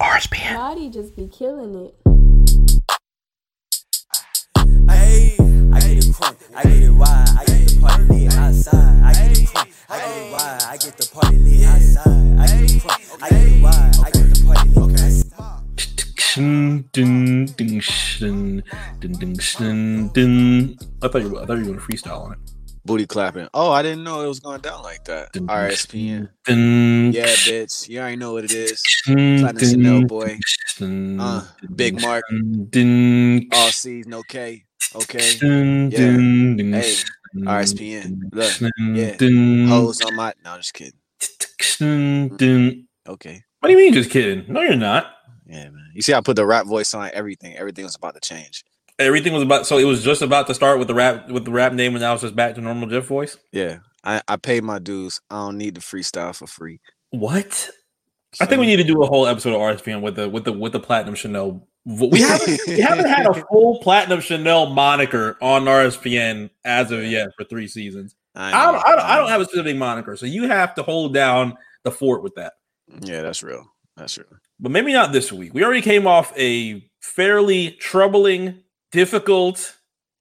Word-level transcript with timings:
RSPN. 0.00 0.54
Lottie 0.54 0.90
just 0.90 1.16
be 1.16 1.26
killing 1.26 1.74
it. 1.74 1.94
Hey, 4.88 5.36
I 5.72 5.80
get 5.80 5.98
it 5.98 6.04
crunk, 6.14 6.36
I 6.54 6.62
get 6.62 6.82
it 6.84 6.90
wide, 6.90 7.28
I 7.36 7.44
get 7.44 7.68
the 7.68 7.80
party 7.80 8.04
lit 8.04 8.34
outside. 8.36 9.02
I 9.02 9.12
get 9.12 9.38
it 9.38 9.48
crunk, 9.48 9.72
I 9.88 9.98
get 9.98 10.16
it 10.16 10.32
wide, 10.32 10.62
I 10.62 10.76
get 10.76 10.96
the 10.96 11.10
party 11.12 11.38
lit 11.38 11.66
outside. 11.66 12.38
I 12.38 12.46
get 12.46 12.60
it 12.62 12.82
crunk, 12.82 13.22
I 13.22 13.28
get 13.28 13.48
it 13.48 13.60
wide, 13.60 13.96
I 13.98 14.10
get 14.12 14.34
the 14.34 14.44
party 14.46 14.68
lit 14.70 15.00
outside. 15.02 15.64
Dun, 16.36 16.84
dun, 16.92 17.46
dun, 17.46 17.80
dun, 18.20 18.62
dun, 19.00 19.12
dun, 19.12 19.32
dun, 19.58 20.08
dun. 20.14 20.78
I 21.02 21.08
thought 21.08 21.22
you 21.22 21.30
were, 21.30 21.42
I 21.42 21.46
thought 21.46 21.58
you 21.58 21.64
were 21.64 21.72
going 21.72 21.80
to 21.80 21.84
freestyle 21.84 22.20
on 22.26 22.32
it. 22.34 22.38
Booty 22.84 23.06
clapping. 23.06 23.48
Oh, 23.52 23.70
I 23.70 23.82
didn't 23.82 24.04
know 24.04 24.22
it 24.22 24.28
was 24.28 24.40
going 24.40 24.60
down 24.60 24.82
like 24.82 25.04
that. 25.04 25.32
RSPN. 25.32 26.28
Yeah, 26.46 27.26
bitch. 27.26 27.88
You 27.88 28.00
already 28.00 28.16
know 28.16 28.32
what 28.32 28.44
it 28.44 28.52
is. 28.52 28.82
Platinum 29.04 29.58
Chanel 29.58 30.04
boy. 30.04 30.38
Uh, 30.80 31.44
Big 31.74 32.00
Mark. 32.00 32.24
All 32.30 33.68
C's, 33.70 34.06
no 34.06 34.22
K. 34.22 34.64
Okay. 34.94 35.18
Yeah. 35.90 36.80
Hey, 36.80 36.94
RSPN. 37.36 38.20
Look, 38.32 38.72
yeah. 38.78 39.68
Hoes 39.68 40.00
on 40.00 40.16
my. 40.16 40.32
No, 40.44 40.52
I'm 40.52 40.60
just 40.60 40.74
kidding. 40.74 40.92
dun. 42.36 42.86
Okay. 43.06 43.42
What 43.60 43.68
do 43.68 43.72
you 43.72 43.78
mean, 43.78 43.92
just 43.92 44.10
kidding? 44.10 44.50
No, 44.52 44.62
you're 44.62 44.76
not. 44.76 45.14
Yeah, 45.46 45.64
man. 45.64 45.90
You 45.94 46.02
see, 46.02 46.14
I 46.14 46.20
put 46.20 46.36
the 46.36 46.46
rap 46.46 46.66
voice 46.66 46.94
on 46.94 47.10
everything. 47.12 47.56
Everything 47.56 47.84
was 47.84 47.96
about 47.96 48.14
to 48.14 48.20
change. 48.20 48.64
Everything 48.98 49.32
was 49.32 49.42
about. 49.42 49.66
So 49.66 49.78
it 49.78 49.84
was 49.84 50.02
just 50.02 50.22
about 50.22 50.46
to 50.48 50.54
start 50.54 50.78
with 50.78 50.88
the 50.88 50.94
rap 50.94 51.28
with 51.28 51.44
the 51.44 51.50
rap 51.50 51.72
name, 51.72 51.94
and 51.94 52.02
now 52.02 52.14
it's 52.14 52.22
just 52.22 52.36
back 52.36 52.54
to 52.56 52.60
normal 52.60 52.88
Jeff 52.88 53.04
voice. 53.04 53.36
Yeah. 53.52 53.78
I, 54.04 54.22
I 54.28 54.36
paid 54.36 54.64
my 54.64 54.78
dues. 54.78 55.20
I 55.30 55.36
don't 55.36 55.58
need 55.58 55.74
the 55.74 55.80
freestyle 55.80 56.34
for 56.34 56.46
free. 56.46 56.80
What? 57.10 57.70
I 58.40 58.46
think 58.46 58.60
we 58.60 58.66
need 58.66 58.76
to 58.76 58.84
do 58.84 59.02
a 59.02 59.06
whole 59.06 59.26
episode 59.26 59.54
of 59.54 59.60
RSPN 59.60 60.02
with 60.02 60.16
the 60.16 60.28
with 60.28 60.44
the 60.44 60.52
with 60.52 60.72
the 60.72 60.80
platinum 60.80 61.14
Chanel. 61.14 61.66
We 61.84 62.20
haven't 62.20 62.60
we 62.66 62.80
haven't 62.80 63.08
had 63.08 63.26
a 63.26 63.34
full 63.34 63.80
platinum 63.80 64.20
Chanel 64.20 64.66
moniker 64.66 65.36
on 65.40 65.64
RSPN 65.64 66.50
as 66.64 66.90
of 66.90 67.04
yet 67.04 67.28
for 67.36 67.44
three 67.44 67.66
seasons. 67.66 68.14
I, 68.34 68.52
I 68.52 68.72
don't, 68.72 68.86
I 68.86 68.90
don't, 68.90 69.00
I 69.00 69.16
don't 69.16 69.28
have 69.30 69.40
a 69.40 69.44
specific 69.44 69.76
moniker, 69.76 70.16
so 70.16 70.26
you 70.26 70.46
have 70.46 70.74
to 70.76 70.82
hold 70.82 71.12
down 71.12 71.56
the 71.82 71.90
fort 71.90 72.22
with 72.22 72.34
that. 72.36 72.52
Yeah, 73.00 73.22
that's 73.22 73.42
real. 73.42 73.64
That's 73.96 74.16
real. 74.16 74.28
But 74.60 74.70
maybe 74.70 74.92
not 74.92 75.12
this 75.12 75.32
week. 75.32 75.54
We 75.54 75.64
already 75.64 75.82
came 75.82 76.06
off 76.06 76.32
a 76.36 76.84
fairly 77.00 77.72
troubling, 77.72 78.62
difficult, 78.92 79.74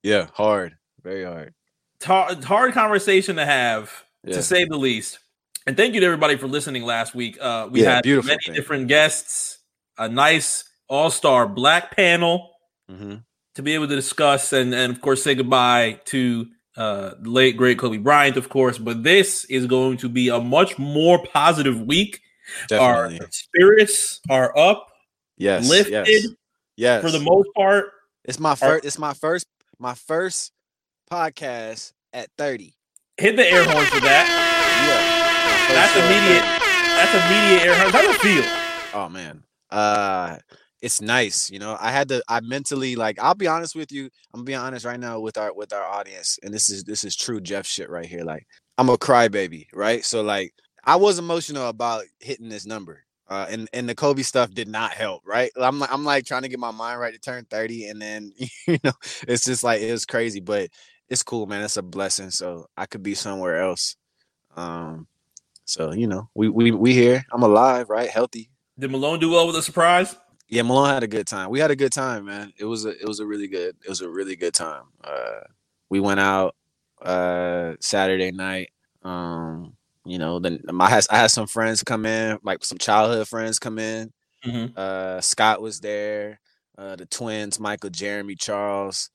Yeah, 0.03 0.27
hard. 0.33 0.75
Very 1.03 1.23
hard. 1.23 1.53
ta- 1.99 2.35
hard 2.43 2.73
conversation 2.73 3.35
to 3.37 3.45
have, 3.45 3.91
Yeah. 4.23 4.35
to 4.35 4.43
say 4.43 4.65
the 4.65 4.77
least. 4.77 5.19
And 5.65 5.75
thank 5.75 5.93
you 5.93 5.99
to 5.99 6.05
everybody 6.05 6.37
for 6.37 6.47
listening 6.47 6.83
last 6.83 7.13
week. 7.15 7.37
Uh, 7.41 7.67
we 7.69 7.81
Yeah, 7.83 7.95
had 7.95 8.05
many 8.05 8.21
thing. 8.45 8.53
different 8.55 8.87
guests, 8.87 9.57
a 9.97 10.07
nice 10.07 10.63
all-star 10.87 11.47
black 11.47 11.95
panel 11.95 12.51
hmm 12.89 13.15
to 13.55 13.63
be 13.63 13.73
able 13.73 13.87
to 13.87 13.95
discuss 13.95 14.53
and, 14.53 14.71
and 14.73 14.93
of 14.93 15.01
course 15.01 15.23
say 15.23 15.33
goodbye 15.33 15.99
to 16.05 16.45
uh, 16.77 17.15
the 17.19 17.29
late 17.31 17.57
great 17.57 17.79
Kobe 17.79 17.97
Bryant, 17.97 18.37
of 18.37 18.49
course. 18.49 18.77
But 18.77 19.01
this 19.01 19.45
is 19.45 19.65
going 19.65 19.97
to 19.97 20.07
be 20.09 20.29
a 20.29 20.39
much 20.39 20.77
more 20.77 21.25
positive 21.33 21.81
week. 21.81 22.21
Definitely. 22.69 23.19
Our 23.19 23.27
spirits 23.31 24.21
are 24.29 24.55
up, 24.55 24.87
yes. 25.37 25.67
lifted 25.67 26.07
Yes. 26.07 26.27
yes. 26.75 27.01
for 27.01 27.09
the 27.09 27.19
most 27.19 27.49
part. 27.55 27.85
It's 28.27 28.39
my 28.41 28.55
first. 28.55 28.85
It's 28.85 28.99
my 28.99 29.13
first. 29.13 29.47
My 29.79 29.93
first 29.93 30.51
podcast 31.09 31.93
at 32.11 32.29
thirty. 32.37 32.75
Hit 33.17 33.37
the 33.37 33.47
air 33.47 33.63
horn 33.63 33.85
for 33.85 34.01
that. 34.01 34.27
Yeah. 34.85 35.73
That's 35.73 35.93
first 35.93 35.93
show 35.93 35.99
at 35.99 36.11
immediate. 36.11 36.43
30. 36.43 36.57
That's 36.97 37.13
immediate 37.25 37.61
air 37.65 37.79
horn. 37.79 37.91
How 37.93 38.01
does 38.01 38.15
it 38.15 38.21
feel? 38.21 38.99
Oh 39.01 39.09
man. 39.09 39.43
Uh 39.71 40.37
it's 40.81 41.01
nice, 41.01 41.49
you 41.49 41.57
know. 41.59 41.77
I 41.79 41.91
had 41.91 42.09
to 42.09 42.21
I 42.27 42.41
mentally 42.41 42.97
like 42.97 43.17
I'll 43.19 43.33
be 43.33 43.47
honest 43.47 43.75
with 43.75 43.93
you. 43.93 44.09
I'm 44.33 44.43
being 44.43 44.59
honest 44.59 44.85
right 44.85 44.99
now 44.99 45.21
with 45.21 45.37
our 45.37 45.53
with 45.53 45.71
our 45.71 45.85
audience. 45.85 46.37
And 46.43 46.53
this 46.53 46.69
is 46.69 46.83
this 46.83 47.05
is 47.05 47.15
true 47.15 47.39
Jeff 47.39 47.65
shit 47.65 47.89
right 47.89 48.05
here. 48.05 48.23
Like 48.25 48.45
I'm 48.77 48.89
a 48.89 48.97
crybaby, 48.97 49.67
right? 49.73 50.03
So 50.03 50.21
like 50.21 50.53
I 50.83 50.97
was 50.97 51.17
emotional 51.17 51.69
about 51.69 52.03
hitting 52.19 52.49
this 52.49 52.65
number. 52.65 53.03
Uh, 53.29 53.45
and 53.49 53.69
and 53.73 53.89
the 53.89 53.95
Kobe 53.95 54.23
stuff 54.23 54.51
did 54.51 54.67
not 54.69 54.91
help, 54.91 55.23
right? 55.25 55.51
I'm 55.57 55.79
like 55.79 55.91
I'm 55.91 56.05
like 56.05 56.25
trying 56.25 56.43
to 56.43 56.49
get 56.49 56.59
my 56.59 56.71
mind 56.71 56.99
right 56.99 57.13
to 57.13 57.19
turn 57.19 57.45
30, 57.45 57.87
and 57.89 58.01
then 58.01 58.31
you 58.67 58.77
know 58.83 58.93
it's 59.27 59.45
just 59.45 59.63
like 59.63 59.81
it 59.81 59.91
was 59.91 60.05
crazy, 60.05 60.39
but 60.39 60.69
it's 61.09 61.23
cool, 61.23 61.45
man. 61.47 61.63
It's 61.63 61.77
a 61.77 61.83
blessing. 61.83 62.31
So 62.31 62.67
I 62.77 62.85
could 62.85 63.03
be 63.03 63.15
somewhere 63.15 63.61
else. 63.61 63.97
Um, 64.55 65.07
so 65.65 65.93
you 65.93 66.07
know 66.07 66.29
we 66.35 66.49
we 66.49 66.71
we 66.71 66.93
here. 66.93 67.25
I'm 67.33 67.43
alive, 67.43 67.89
right? 67.89 68.09
Healthy, 68.09 68.49
Did 68.79 68.91
Malone 68.91 69.19
do 69.19 69.31
well 69.31 69.47
with 69.47 69.55
a 69.57 69.61
surprise? 69.63 70.15
yeah, 70.49 70.61
Malone 70.63 70.89
had 70.89 71.03
a 71.03 71.07
good 71.07 71.27
time. 71.27 71.49
We 71.49 71.59
had 71.59 71.71
a 71.71 71.75
good 71.75 71.91
time, 71.93 72.25
man. 72.25 72.53
It 72.57 72.65
was 72.65 72.85
a 72.85 72.89
it 72.89 73.07
was 73.07 73.19
a 73.19 73.25
really 73.25 73.47
good 73.47 73.75
it 73.83 73.89
was 73.89 74.01
a 74.01 74.09
really 74.09 74.35
good 74.35 74.53
time. 74.53 74.85
Uh 75.03 75.41
we 75.89 75.99
went 75.99 76.19
out 76.19 76.55
uh 77.01 77.73
Saturday 77.81 78.31
night. 78.31 78.71
Um, 79.03 79.76
you 80.07 80.17
know, 80.17 80.39
then 80.39 80.61
I 80.79 80.89
had 80.89 81.05
I 81.09 81.17
had 81.17 81.27
some 81.31 81.47
friends 81.47 81.83
come 81.83 82.05
in, 82.05 82.39
like 82.43 82.63
some 82.63 82.77
childhood 82.77 83.27
friends 83.27 83.59
come 83.59 83.79
in. 83.79 84.11
Mhm. 84.45 84.77
Uh 84.77 85.19
Scott 85.21 85.61
was 85.61 85.79
there, 85.79 86.39
uh 86.77 86.95
the 86.95 87.05
twins, 87.05 87.59
Michael, 87.59 87.89
Jeremy, 87.89 88.35
Charles. 88.35 89.09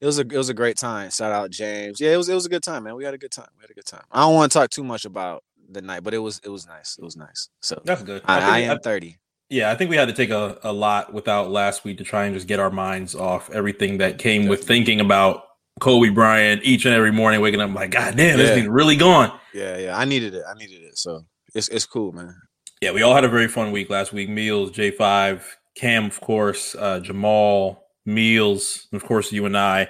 It 0.00 0.06
was 0.06 0.18
a 0.18 0.22
it 0.22 0.36
was 0.36 0.48
a 0.48 0.54
great 0.54 0.76
time. 0.76 1.10
Shout 1.10 1.32
out 1.32 1.50
James. 1.50 2.00
Yeah, 2.00 2.12
it 2.12 2.16
was 2.16 2.28
it 2.28 2.34
was 2.34 2.46
a 2.46 2.48
good 2.48 2.62
time, 2.62 2.84
man. 2.84 2.94
We 2.94 3.04
had 3.04 3.14
a 3.14 3.18
good 3.18 3.32
time. 3.32 3.48
We 3.56 3.62
had 3.62 3.70
a 3.70 3.74
good 3.74 3.86
time. 3.86 4.04
I 4.12 4.20
don't 4.20 4.34
want 4.34 4.52
to 4.52 4.58
talk 4.58 4.70
too 4.70 4.84
much 4.84 5.04
about 5.04 5.42
the 5.70 5.82
night, 5.82 6.02
but 6.04 6.14
it 6.14 6.18
was 6.18 6.40
it 6.44 6.48
was 6.48 6.66
nice. 6.66 6.96
It 6.98 7.04
was 7.04 7.16
nice. 7.16 7.48
So 7.60 7.80
That's 7.84 8.02
good. 8.02 8.22
I, 8.24 8.38
think- 8.40 8.52
I 8.52 8.58
am 8.60 8.78
30. 8.78 9.18
Yeah, 9.50 9.70
I 9.70 9.74
think 9.76 9.88
we 9.90 9.96
had 9.96 10.08
to 10.08 10.14
take 10.14 10.28
a, 10.30 10.58
a 10.62 10.72
lot 10.72 11.12
without 11.14 11.50
last 11.50 11.82
week 11.82 11.96
to 11.98 12.04
try 12.04 12.26
and 12.26 12.34
just 12.34 12.46
get 12.46 12.60
our 12.60 12.70
minds 12.70 13.14
off 13.14 13.50
everything 13.50 13.96
that 13.98 14.18
came 14.18 14.46
with 14.46 14.64
thinking 14.64 15.00
about 15.00 15.42
Kobe 15.78 16.10
Bryant 16.10 16.62
each 16.64 16.84
and 16.84 16.94
every 16.94 17.12
morning, 17.12 17.40
waking 17.40 17.60
up 17.60 17.72
like, 17.74 17.90
God 17.90 18.16
damn, 18.16 18.38
this 18.38 18.48
Yeah. 18.48 18.54
thing's 18.54 18.68
really 18.68 18.96
gone. 18.96 19.38
Yeah, 19.54 19.76
yeah. 19.78 19.96
I 19.98 20.04
needed 20.04 20.34
it. 20.34 20.42
I 20.48 20.54
needed 20.54 20.82
it. 20.82 20.98
So 20.98 21.24
it's 21.54 21.68
it's 21.68 21.86
cool, 21.86 22.12
man. 22.12 22.34
Yeah, 22.80 22.92
we 22.92 23.02
all 23.02 23.14
had 23.14 23.24
a 23.24 23.28
very 23.28 23.48
fun 23.48 23.72
week 23.72 23.90
last 23.90 24.12
week. 24.12 24.28
Meals, 24.28 24.70
J5, 24.70 25.42
Cam, 25.76 26.06
of 26.06 26.20
course, 26.20 26.76
uh, 26.78 27.00
Jamal, 27.00 27.82
Meals, 28.06 28.86
and 28.92 29.00
of 29.00 29.06
course, 29.06 29.32
you 29.32 29.46
and 29.46 29.56
I. 29.56 29.82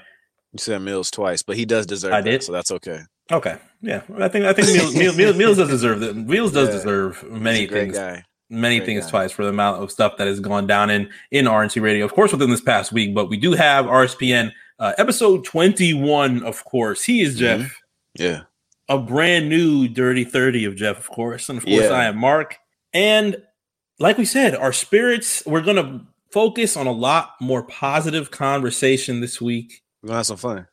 You 0.53 0.59
said 0.59 0.81
Meals 0.82 1.10
twice, 1.10 1.43
but 1.43 1.56
he 1.56 1.65
does 1.66 1.87
deserve 1.87 2.12
I 2.15 2.21
that, 2.22 2.31
did. 2.31 2.43
so 2.43 2.53
that's 2.53 2.71
okay. 2.72 3.00
Okay, 3.31 3.56
yeah, 3.82 4.00
I 4.19 4.28
think 4.28 4.47
I 4.47 4.54
think 4.54 4.69
Meals, 4.69 4.94
Meals, 4.94 5.16
Meals, 5.19 5.37
Meals 5.37 5.56
does 5.59 5.69
deserve 5.69 6.00
that. 6.00 6.16
Meals 6.16 6.53
does 6.53 6.69
Yeah. 6.71 6.75
deserve 6.77 7.22
many 7.31 7.66
things. 7.66 7.94
guy. 7.97 8.25
many 8.50 8.78
Great 8.78 8.87
things 8.87 9.04
guy. 9.04 9.10
twice 9.10 9.32
for 9.32 9.43
the 9.43 9.50
amount 9.50 9.82
of 9.82 9.91
stuff 9.93 10.16
that 10.16 10.27
has 10.27 10.41
gone 10.41 10.66
down 10.66 10.88
in 10.88 11.10
in 11.31 11.44
RNC 11.44 11.82
Radio, 11.82 12.06
of 12.06 12.15
course, 12.15 12.32
within 12.32 12.48
this 12.48 12.62
past 12.62 12.91
week. 12.93 13.15
But 13.15 13.28
we 13.28 13.37
do 13.37 13.53
have 13.53 13.84
RSPN 13.84 14.53
uh, 14.78 14.93
episode 14.99 15.44
twenty 15.44 15.94
one. 15.94 16.43
Of 16.44 16.65
course, 16.65 17.05
he 17.05 17.21
is 17.22 17.39
Jeff, 17.39 17.61
Mhm. 17.61 17.71
Yeah. 18.19 18.41
a 18.89 18.99
brand 18.99 19.49
new 19.49 19.89
Dirty 19.89 20.25
Thirty 20.25 20.65
of 20.65 20.77
Jeff, 20.77 20.99
of 20.99 21.09
course, 21.09 21.49
and 21.49 21.59
of 21.59 21.65
course, 21.65 21.84
Yeah. 21.84 21.89
I 21.91 22.05
am 22.05 22.16
Mark. 22.19 22.59
And 22.93 23.37
like 23.99 24.16
we 24.19 24.25
said, 24.25 24.55
our 24.55 24.72
spirits. 24.72 25.43
We're 25.47 25.61
gonna 25.62 26.06
focus 26.31 26.77
on 26.77 26.87
a 26.87 26.93
lot 26.93 27.33
more 27.41 27.62
positive 27.62 28.31
conversation 28.31 29.21
this 29.21 29.41
week. 29.41 29.83
We're 30.03 30.09
gonna 30.09 30.19
have 30.19 30.27
some 30.27 30.37
fun. 30.37 30.66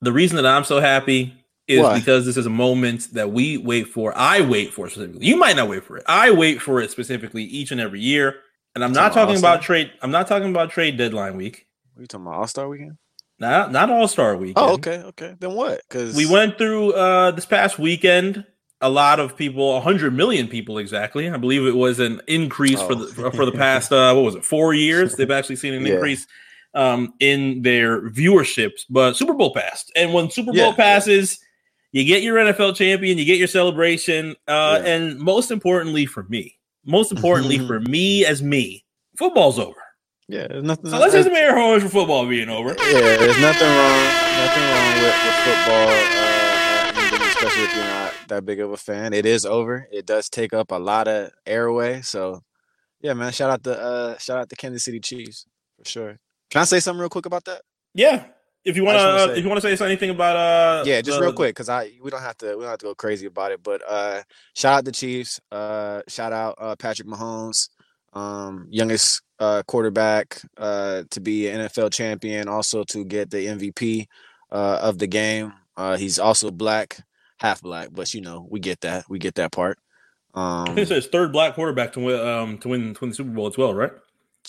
The 0.00 0.12
reason 0.12 0.36
that 0.36 0.46
I'm 0.46 0.64
so 0.64 0.80
happy 0.80 1.34
is 1.66 1.80
Why? 1.82 1.98
because 1.98 2.24
this 2.26 2.36
is 2.36 2.46
a 2.46 2.50
moment 2.50 3.08
that 3.14 3.30
we 3.32 3.56
wait 3.58 3.88
for. 3.88 4.16
I 4.16 4.40
wait 4.42 4.72
for 4.72 4.88
specifically. 4.88 5.26
You 5.26 5.36
might 5.36 5.56
not 5.56 5.68
wait 5.68 5.84
for 5.84 5.96
it. 5.96 6.04
I 6.06 6.30
wait 6.30 6.62
for 6.62 6.80
it 6.80 6.90
specifically 6.90 7.44
each 7.44 7.70
and 7.72 7.80
every 7.80 8.00
year. 8.00 8.36
And 8.74 8.84
I'm 8.84 8.92
not 8.92 9.12
Talking 9.12 9.12
about 9.12 9.20
talking 9.26 9.38
about 9.38 9.56
All-Star? 9.56 9.66
trade. 9.66 9.90
I'm 10.02 10.10
not 10.10 10.28
talking 10.28 10.50
about 10.50 10.70
trade 10.70 10.96
deadline 10.96 11.36
week. 11.36 11.66
Are 11.96 12.00
you 12.02 12.06
talking 12.06 12.26
about? 12.26 12.36
All 12.38 12.46
Star 12.46 12.68
weekend? 12.68 12.96
Not 13.40 13.70
not 13.72 13.90
All 13.90 14.08
Star 14.08 14.36
week. 14.36 14.54
Oh, 14.56 14.74
okay, 14.74 14.98
okay. 14.98 15.34
Then 15.38 15.54
what? 15.54 15.80
Because 15.88 16.14
We 16.16 16.26
went 16.26 16.58
through 16.58 16.92
uh 16.94 17.30
this 17.32 17.46
past 17.46 17.78
weekend. 17.78 18.44
A 18.80 18.88
lot 18.88 19.18
of 19.18 19.36
people, 19.36 19.72
100 19.74 20.12
million 20.14 20.46
people 20.46 20.78
exactly. 20.78 21.28
I 21.28 21.36
believe 21.36 21.66
it 21.66 21.74
was 21.74 21.98
an 21.98 22.20
increase 22.28 22.80
for 22.80 22.92
Oh. 22.92 22.94
the 22.94 23.06
for, 23.14 23.30
for 23.32 23.44
the 23.44 23.52
past 23.66 23.92
uh 23.92 24.12
what 24.14 24.24
was 24.24 24.34
it 24.36 24.44
four 24.44 24.74
years? 24.74 25.14
They've 25.16 25.30
actually 25.30 25.56
seen 25.56 25.74
an 25.74 25.84
Yeah. 25.86 25.94
increase 25.94 26.26
um 26.74 27.12
in 27.20 27.62
their 27.62 28.08
viewerships. 28.10 28.82
But 28.90 29.14
Super 29.16 29.34
Bowl 29.34 29.52
passed, 29.54 29.90
and 29.96 30.12
when 30.12 30.30
Super 30.30 30.52
Bowl 30.52 30.70
Yeah. 30.70 30.74
passes, 30.74 31.38
you 31.92 32.04
get 32.04 32.22
your 32.22 32.36
NFL 32.38 32.74
champion, 32.76 33.18
you 33.18 33.24
get 33.24 33.38
your 33.38 33.48
celebration, 33.48 34.36
uh, 34.46 34.80
Yeah. 34.84 34.90
and 34.90 35.18
most 35.18 35.50
importantly 35.50 36.06
for 36.06 36.24
me, 36.24 36.58
most 36.84 37.10
importantly 37.12 37.58
for 37.66 37.80
me 37.80 38.24
as 38.26 38.42
me, 38.42 38.84
football's 39.16 39.58
over. 39.58 39.80
Yeah, 40.28 40.46
there's 40.48 40.62
nothing. 40.64 40.90
So 40.90 40.98
let's 40.98 41.14
some 41.14 41.34
air 41.34 41.56
horns 41.56 41.82
for 41.82 41.88
football 41.88 42.26
being 42.26 42.48
over. 42.50 42.68
yeah, 42.70 43.16
there's 43.16 43.40
nothing 43.40 43.66
wrong. 43.66 44.04
Nothing 44.36 44.62
wrong 44.62 44.94
with, 45.02 45.16
with 45.24 45.34
football, 45.44 45.88
uh, 45.88 46.92
ending, 46.96 47.28
especially 47.28 47.62
if 47.64 47.74
you're 47.74 47.84
not 47.84 48.14
that 48.28 48.44
big 48.44 48.60
of 48.60 48.70
a 48.72 48.76
fan. 48.76 49.14
It 49.14 49.24
is 49.24 49.46
over. 49.46 49.88
It 49.90 50.04
does 50.04 50.28
take 50.28 50.52
up 50.52 50.70
a 50.70 50.78
lot 50.78 51.08
of 51.08 51.30
airway. 51.46 52.02
So, 52.02 52.42
yeah, 53.00 53.14
man. 53.14 53.32
Shout 53.32 53.48
out 53.50 53.62
the 53.62 53.80
uh, 53.80 54.18
shout 54.18 54.38
out 54.38 54.48
the 54.50 54.56
Kansas 54.56 54.84
City 54.84 55.00
Chiefs 55.00 55.46
for 55.78 55.88
sure. 55.88 56.18
Can 56.50 56.60
I 56.60 56.64
say 56.64 56.80
something 56.80 57.00
real 57.00 57.08
quick 57.08 57.26
about 57.26 57.44
that? 57.46 57.62
Yeah. 57.94 58.26
If 58.64 58.76
you 58.76 58.84
want 58.84 58.96
just 58.98 59.06
wanna 59.06 59.18
to, 59.18 59.32
say- 59.32 59.38
if 59.38 59.44
you 59.44 59.48
want 59.50 59.62
to 59.62 59.76
say 59.76 59.84
anything 59.86 60.10
about, 60.10 60.36
uh, 60.36 60.84
yeah, 60.84 61.00
just 61.00 61.18
the- 61.18 61.24
real 61.24 61.32
quick, 61.32 61.54
cause 61.56 61.70
I 61.70 61.92
we 62.02 62.10
don't 62.10 62.20
have 62.20 62.36
to 62.38 62.48
we 62.54 62.62
don't 62.64 62.70
have 62.70 62.78
to 62.80 62.86
go 62.86 62.94
crazy 62.94 63.24
about 63.26 63.50
it. 63.52 63.62
But 63.62 63.80
uh, 63.88 64.22
shout 64.54 64.74
out 64.78 64.84
the 64.84 64.92
Chiefs. 64.92 65.40
Uh, 65.50 66.02
shout 66.06 66.34
out 66.34 66.56
uh, 66.58 66.76
Patrick 66.76 67.08
Mahomes. 67.08 67.70
Um, 68.12 68.66
youngest 68.70 69.22
uh, 69.38 69.62
quarterback 69.66 70.40
uh, 70.56 71.04
to 71.10 71.20
be 71.20 71.48
an 71.48 71.60
NFL 71.60 71.92
champion, 71.92 72.48
also 72.48 72.84
to 72.84 73.04
get 73.04 73.30
the 73.30 73.46
MVP 73.46 74.06
uh, 74.50 74.78
of 74.82 74.98
the 74.98 75.06
game. 75.06 75.52
Uh, 75.76 75.96
he's 75.96 76.18
also 76.18 76.50
black, 76.50 76.98
half 77.38 77.60
black, 77.62 77.88
but 77.92 78.12
you 78.14 78.20
know 78.20 78.46
we 78.50 78.60
get 78.60 78.80
that. 78.82 79.04
We 79.08 79.18
get 79.18 79.36
that 79.36 79.52
part. 79.52 79.78
I 80.66 80.70
think 80.70 80.78
Um, 80.78 80.78
it's 80.82 80.90
his 80.90 81.06
third 81.08 81.32
black 81.32 81.54
quarterback 81.54 81.92
to 81.94 82.00
win 82.00 82.20
um 82.20 82.58
to 82.58 82.68
win 82.68 82.94
to 82.94 83.00
win 83.00 83.10
the 83.10 83.16
Super 83.16 83.30
Bowl 83.30 83.46
as 83.48 83.56
well, 83.58 83.74
right? 83.74 83.92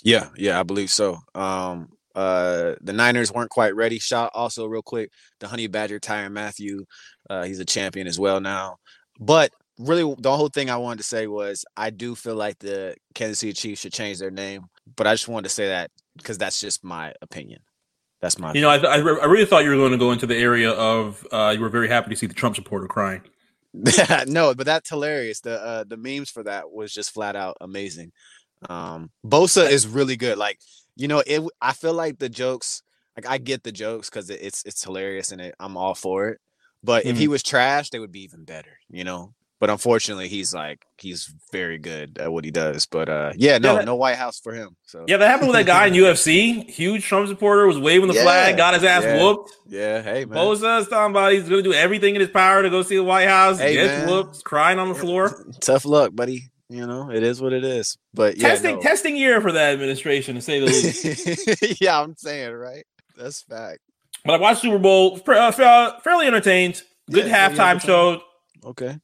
yeah, 0.03 0.29
yeah, 0.37 0.59
I 0.59 0.63
believe 0.63 0.89
so. 0.89 1.19
Um, 1.35 1.89
uh, 2.15 2.75
the 2.81 2.93
Niners 2.93 3.31
weren't 3.31 3.49
quite 3.49 3.75
ready. 3.75 3.99
Shot 3.99 4.31
also 4.33 4.65
real 4.65 4.81
quick. 4.81 5.11
The 5.39 5.47
Honey 5.47 5.67
Badger 5.67 5.99
Tyrann 5.99 6.31
Mathieu, 6.31 6.85
uh, 7.29 7.43
he's 7.43 7.59
a 7.59 7.65
champion 7.65 8.07
as 8.07 8.19
well 8.19 8.39
now. 8.41 8.77
But 9.19 9.51
really, 9.79 10.15
the 10.19 10.35
whole 10.35 10.49
thing 10.49 10.69
I 10.69 10.77
wanted 10.77 10.97
to 10.97 11.03
say 11.03 11.25
was 11.25 11.65
I 11.75 11.89
do 11.89 12.13
feel 12.13 12.35
like 12.35 12.59
the 12.59 12.95
Kansas 13.15 13.39
City 13.39 13.53
Chiefs 13.53 13.81
should 13.81 13.93
change 13.93 14.19
their 14.19 14.31
name. 14.31 14.65
But 14.95 15.07
I 15.07 15.13
just 15.13 15.27
wanted 15.27 15.47
to 15.47 15.53
say 15.55 15.67
that 15.69 15.91
because 16.17 16.37
that's 16.37 16.59
just 16.59 16.83
my 16.83 17.13
opinion. 17.21 17.61
That's 18.21 18.37
my 18.37 18.53
You 18.53 18.61
know, 18.61 18.69
I, 18.69 18.77
I, 18.77 18.97
I 18.97 19.25
really 19.25 19.45
thought 19.45 19.63
you 19.63 19.69
were 19.69 19.77
going 19.77 19.93
to 19.93 19.97
go 19.97 20.11
into 20.11 20.27
the 20.27 20.35
area 20.35 20.71
of 20.71 21.25
uh, 21.31 21.53
you 21.55 21.61
were 21.61 21.69
very 21.69 21.87
happy 21.87 22.09
to 22.09 22.15
see 22.15 22.27
the 22.27 22.33
Trump 22.33 22.55
supporter 22.55 22.87
crying. 22.87 23.21
no, 24.27 24.53
but 24.53 24.65
that's 24.65 24.89
hilarious. 24.89 25.41
The 25.41 25.61
uh, 25.61 25.83
the 25.87 25.95
memes 25.95 26.29
for 26.29 26.43
that 26.43 26.71
was 26.71 26.93
just 26.93 27.11
flat 27.11 27.35
out 27.35 27.57
amazing. 27.61 28.11
Um, 28.67 29.11
Bosa 29.25 29.69
is 29.69 29.87
really 29.87 30.17
good. 30.17 30.37
Like 30.37 30.59
you 30.95 31.07
know, 31.07 31.23
it. 31.25 31.41
I 31.61 31.73
feel 31.73 31.93
like 31.93 32.19
the 32.19 32.29
jokes. 32.29 32.83
Like 33.15 33.27
I 33.27 33.37
get 33.37 33.63
the 33.63 33.71
jokes 33.71 34.09
because 34.09 34.29
it, 34.29 34.39
it's 34.41 34.63
it's 34.65 34.83
hilarious 34.83 35.31
and 35.31 35.41
it, 35.41 35.55
I'm 35.59 35.77
all 35.77 35.93
for 35.93 36.29
it. 36.29 36.39
But 36.83 37.05
if 37.05 37.17
he 37.17 37.27
was 37.27 37.43
trash, 37.43 37.89
they 37.89 37.99
would 37.99 38.11
be 38.11 38.23
even 38.23 38.43
better. 38.43 38.71
You 38.89 39.03
know. 39.03 39.33
But 39.59 39.69
unfortunately, 39.69 40.29
he's 40.29 40.53
like 40.53 40.85
he's 40.97 41.29
very 41.51 41.77
good 41.77 42.17
at 42.17 42.31
what 42.31 42.45
he 42.45 42.51
does. 42.51 42.85
But 42.85 43.09
uh, 43.09 43.33
yeah, 43.35 43.57
no, 43.57 43.75
that- 43.75 43.85
no 43.85 43.95
White 43.95 44.15
House 44.15 44.39
for 44.39 44.53
him. 44.53 44.77
So 44.85 45.03
Yeah, 45.07 45.17
that 45.17 45.27
happened 45.27 45.49
with 45.49 45.57
that 45.57 45.65
guy 45.65 45.87
in 45.87 45.93
UFC. 46.01 46.69
Huge 46.69 47.03
Trump 47.03 47.27
supporter 47.27 47.67
was 47.67 47.77
waving 47.77 48.07
the 48.07 48.13
Yeah, 48.13 48.23
flag, 48.23 48.55
got 48.57 48.73
his 48.73 48.83
ass 48.85 49.03
yeah. 49.03 49.21
whooped. 49.21 49.51
yeah, 49.67 50.01
hey 50.01 50.23
man. 50.25 50.37
Bosa 50.37 50.79
is 50.79 50.87
talking 50.87 51.11
about 51.11 51.33
he's 51.33 51.43
going 51.49 51.61
to 51.63 51.69
do 51.69 51.73
everything 51.73 52.15
in 52.15 52.21
his 52.21 52.29
power 52.29 52.63
to 52.63 52.69
go 52.69 52.83
see 52.83 52.95
the 52.95 53.03
White 53.03 53.27
House. 53.27 53.59
Hey, 53.59 53.73
gets 53.73 54.05
man. 54.05 54.07
whooped, 54.09 54.43
crying 54.45 54.79
on 54.79 54.87
the 54.87 54.95
floor. 54.95 55.43
Tough 55.59 55.83
luck, 55.83 56.15
buddy. 56.15 56.43
You 56.69 56.85
know, 56.87 57.09
it 57.11 57.23
is 57.23 57.41
what 57.41 57.51
it 57.51 57.63
is. 57.65 57.97
But 58.13 58.37
yeah, 58.37 58.49
testing 58.49 58.75
no. 58.75 58.81
testing 58.81 59.17
year 59.17 59.41
for 59.41 59.51
that 59.51 59.73
administration, 59.73 60.35
to 60.35 60.41
say 60.41 60.59
the 60.61 60.67
least. 60.67 61.81
yeah, 61.81 61.99
I'm 61.99 62.15
saying 62.15 62.53
right. 62.53 62.85
That's 63.17 63.41
fact. 63.41 63.79
but 64.23 64.35
I 64.35 64.37
watched 64.37 64.61
Super 64.61 64.77
Bowl, 64.77 65.19
uh, 65.27 65.51
fairly 65.99 66.27
entertained. 66.27 66.81
Good 67.11 67.25
Yeah, 67.25 67.49
yeah, 67.49 67.49
halftime 67.49 67.81
show. 67.81 68.21
Okay. 68.63 68.97